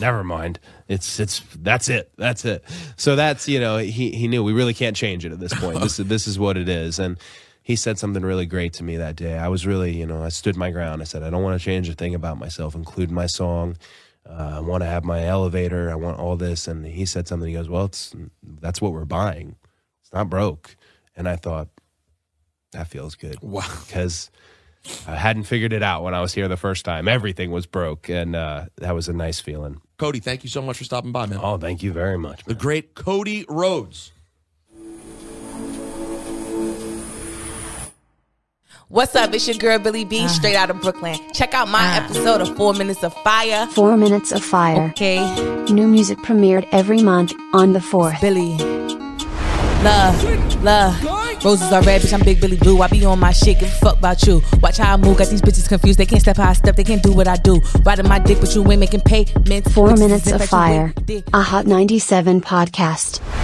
never 0.00 0.24
mind. 0.24 0.58
It's 0.88 1.20
it's 1.20 1.42
that's 1.56 1.90
it. 1.90 2.10
That's 2.16 2.46
it. 2.46 2.64
So 2.96 3.16
that's 3.16 3.48
you 3.48 3.60
know 3.60 3.76
he 3.76 4.12
he 4.12 4.26
knew 4.26 4.42
we 4.42 4.54
really 4.54 4.74
can't 4.74 4.96
change 4.96 5.26
it 5.26 5.32
at 5.32 5.40
this 5.40 5.52
point. 5.52 5.80
This 5.80 5.98
this 5.98 6.26
is 6.26 6.38
what 6.38 6.56
it 6.56 6.68
is, 6.68 6.98
and. 6.98 7.18
He 7.64 7.76
said 7.76 7.98
something 7.98 8.22
really 8.22 8.44
great 8.44 8.74
to 8.74 8.84
me 8.84 8.98
that 8.98 9.16
day. 9.16 9.38
I 9.38 9.48
was 9.48 9.66
really, 9.66 9.96
you 9.96 10.04
know, 10.06 10.22
I 10.22 10.28
stood 10.28 10.54
my 10.54 10.70
ground. 10.70 11.00
I 11.00 11.06
said, 11.06 11.22
I 11.22 11.30
don't 11.30 11.42
want 11.42 11.58
to 11.58 11.64
change 11.64 11.88
a 11.88 11.94
thing 11.94 12.14
about 12.14 12.38
myself, 12.38 12.74
including 12.74 13.14
my 13.14 13.24
song. 13.24 13.78
Uh, 14.28 14.56
I 14.56 14.60
want 14.60 14.82
to 14.82 14.86
have 14.86 15.02
my 15.02 15.24
elevator. 15.24 15.90
I 15.90 15.94
want 15.94 16.18
all 16.18 16.36
this. 16.36 16.68
And 16.68 16.84
he 16.84 17.06
said 17.06 17.26
something. 17.26 17.48
He 17.48 17.54
goes, 17.54 17.70
Well, 17.70 17.86
it's 17.86 18.14
that's 18.60 18.82
what 18.82 18.92
we're 18.92 19.06
buying. 19.06 19.56
It's 20.02 20.12
not 20.12 20.28
broke. 20.28 20.76
And 21.16 21.26
I 21.26 21.36
thought, 21.36 21.68
that 22.72 22.88
feels 22.88 23.14
good. 23.14 23.38
Wow. 23.40 23.62
Because 23.86 24.30
I 25.06 25.16
hadn't 25.16 25.44
figured 25.44 25.72
it 25.72 25.82
out 25.82 26.02
when 26.02 26.12
I 26.12 26.20
was 26.20 26.34
here 26.34 26.48
the 26.48 26.58
first 26.58 26.84
time. 26.84 27.08
Everything 27.08 27.50
was 27.50 27.64
broke. 27.64 28.10
And 28.10 28.36
uh, 28.36 28.66
that 28.76 28.94
was 28.94 29.08
a 29.08 29.14
nice 29.14 29.40
feeling. 29.40 29.80
Cody, 29.96 30.20
thank 30.20 30.44
you 30.44 30.50
so 30.50 30.60
much 30.60 30.76
for 30.76 30.84
stopping 30.84 31.12
by, 31.12 31.26
man. 31.26 31.38
Oh, 31.40 31.56
thank 31.56 31.82
you 31.82 31.92
very 31.92 32.18
much. 32.18 32.44
The 32.44 32.54
great 32.54 32.94
Cody 32.94 33.46
Rhodes. 33.48 34.12
What's 38.94 39.16
up? 39.16 39.34
It's 39.34 39.48
your 39.48 39.56
girl 39.56 39.80
Billy 39.80 40.04
B, 40.04 40.20
ah. 40.22 40.28
straight 40.28 40.54
out 40.54 40.70
of 40.70 40.80
Brooklyn. 40.80 41.18
Check 41.32 41.52
out 41.52 41.66
my 41.66 41.80
ah. 41.80 42.04
episode 42.04 42.40
of 42.40 42.56
Four 42.56 42.74
Minutes 42.74 43.02
of 43.02 43.12
Fire. 43.24 43.66
Four 43.66 43.96
Minutes 43.96 44.30
of 44.30 44.44
Fire. 44.44 44.82
Okay, 44.90 45.18
New 45.68 45.88
music 45.88 46.16
premiered 46.18 46.68
every 46.70 47.02
month 47.02 47.32
on 47.52 47.72
the 47.72 47.80
4th. 47.80 48.20
Billy. 48.20 48.56
Love, 49.82 50.62
love. 50.62 51.44
Roses 51.44 51.72
are 51.72 51.82
red, 51.82 52.02
bitch. 52.02 52.12
I'm 52.12 52.24
Big 52.24 52.40
Billy 52.40 52.56
Blue. 52.56 52.80
I 52.82 52.86
be 52.86 53.04
on 53.04 53.18
my 53.18 53.32
shit. 53.32 53.58
Give 53.58 53.68
a 53.68 53.72
fuck 53.72 53.98
about 53.98 54.22
you. 54.28 54.40
Watch 54.62 54.76
how 54.76 54.94
I 54.94 54.96
move. 54.96 55.18
Got 55.18 55.26
these 55.26 55.42
bitches 55.42 55.68
confused. 55.68 55.98
They 55.98 56.06
can't 56.06 56.22
step 56.22 56.36
how 56.36 56.50
I 56.50 56.52
step. 56.52 56.76
They 56.76 56.84
can't 56.84 57.02
do 57.02 57.12
what 57.12 57.26
I 57.26 57.34
do. 57.34 57.60
Riding 57.84 58.08
my 58.08 58.20
dick, 58.20 58.38
but 58.38 58.54
you 58.54 58.62
ain't 58.70 58.78
making 58.78 59.00
payments. 59.00 59.72
Four 59.72 59.96
Minutes 59.96 60.30
of 60.30 60.44
Fire. 60.44 60.94
A 61.32 61.42
Hot 61.42 61.66
97 61.66 62.42
podcast. 62.42 63.43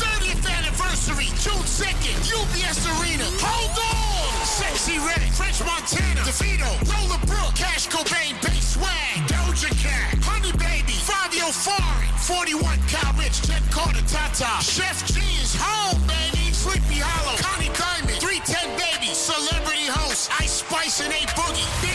June 1.41 1.65
2nd, 1.65 2.21
UBS 2.37 2.85
Arena. 3.01 3.25
Hold 3.41 3.73
on! 3.73 4.45
Sexyy 4.45 5.01
Red, 5.01 5.25
French 5.33 5.57
Montana, 5.65 6.21
DeVito, 6.21 6.69
Lola 6.85 7.17
Brooke, 7.25 7.55
Cash 7.57 7.89
Cobain, 7.89 8.37
Bass 8.45 8.77
Swag, 8.77 9.25
Doja 9.25 9.73
Cat, 9.81 10.21
Honey 10.21 10.53
Baby, 10.61 10.93
Fivio 11.01 11.49
Foreign, 11.49 12.13
41 12.21 12.77
Kyle 12.85 13.13
Richh, 13.17 13.41
Jenn 13.41 13.63
Carter, 13.73 14.05
Tata, 14.05 14.61
Sheff 14.61 15.01
G 15.09 15.17
is 15.41 15.57
home, 15.57 15.97
baby, 16.05 16.53
Sleepy 16.53 17.01
Hallow, 17.01 17.33
Connie 17.41 17.73
Diamond, 17.73 18.21
310babii, 18.21 19.15
Celebrity 19.15 19.89
Host, 19.89 20.29
Ice 20.39 20.61
Spice 20.61 21.01
and 21.01 21.11
A 21.11 21.25
Boogie. 21.33 21.90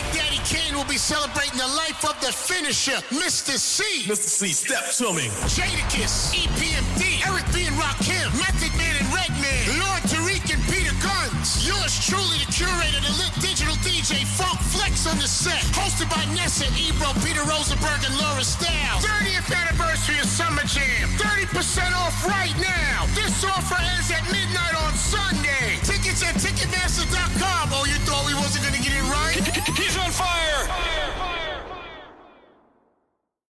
Big 0.96 1.02
Daddy 1.02 1.12
Kane 1.12 1.20
will 1.20 1.36
be 1.36 1.52
celebrating 1.52 1.58
the 1.58 1.72
life 1.76 2.04
of 2.08 2.16
the 2.24 2.32
finisher, 2.32 2.96
Mr. 3.12 3.58
Cee. 3.58 4.08
Mr. 4.08 4.28
Cee, 4.28 4.52
step 4.52 4.84
to 4.96 5.12
me. 5.12 5.28
Jadakiss, 5.52 6.32
EPMD, 6.32 7.20
Eric 7.28 7.44
B. 7.52 7.66
and 7.68 7.76
Rakim, 7.76 8.32
Method 8.40 8.72
Man 8.80 8.96
and 8.96 9.08
Redman, 9.12 9.76
Lord 9.76 10.02
Tariq 10.08 10.48
and 10.48 10.62
Peter 10.72 10.96
Gunz. 11.04 11.68
Yours 11.68 11.92
truly, 12.00 12.40
the 12.40 12.48
curator, 12.48 13.00
the 13.04 13.12
lit 13.20 13.34
digital 13.44 13.76
DJ, 13.84 14.24
Funk 14.24 14.58
Flex 14.72 15.06
on 15.06 15.18
the 15.18 15.28
set. 15.28 15.60
Hosted 15.76 16.08
by 16.08 16.24
Nessa, 16.32 16.64
Ebro, 16.80 17.12
Peter 17.20 17.44
Rosenberg, 17.44 18.00
and 18.06 18.16
Laura 18.16 18.44
Style. 18.44 18.96
30th 19.04 19.52
anniversary 19.52 20.18
of 20.18 20.26
Summer 20.26 20.64
Jam. 20.64 21.12
30% 21.20 21.92
off 21.92 22.16
right 22.24 22.56
now. 22.56 23.04
This 23.12 23.44
offer 23.44 23.76
ends 23.92 24.10
at 24.10 24.24
midnight 24.32 24.74
on 24.80 24.94
Sunday 24.96 25.76
tickets 26.16 26.46
at 26.46 26.52
Ticketmaster.com. 26.52 27.70
Oh, 27.72 27.84
you 27.84 27.94
thought 28.06 28.26
we 28.26 28.34
wasn't 28.34 28.64
going 28.64 28.74
to 28.74 28.82
get 28.82 28.96
it 28.96 29.02
right? 29.02 29.36
He's 29.76 29.96
on 29.98 30.10
fire. 30.10 30.64
fire, 30.66 31.12
fire. 31.18 31.55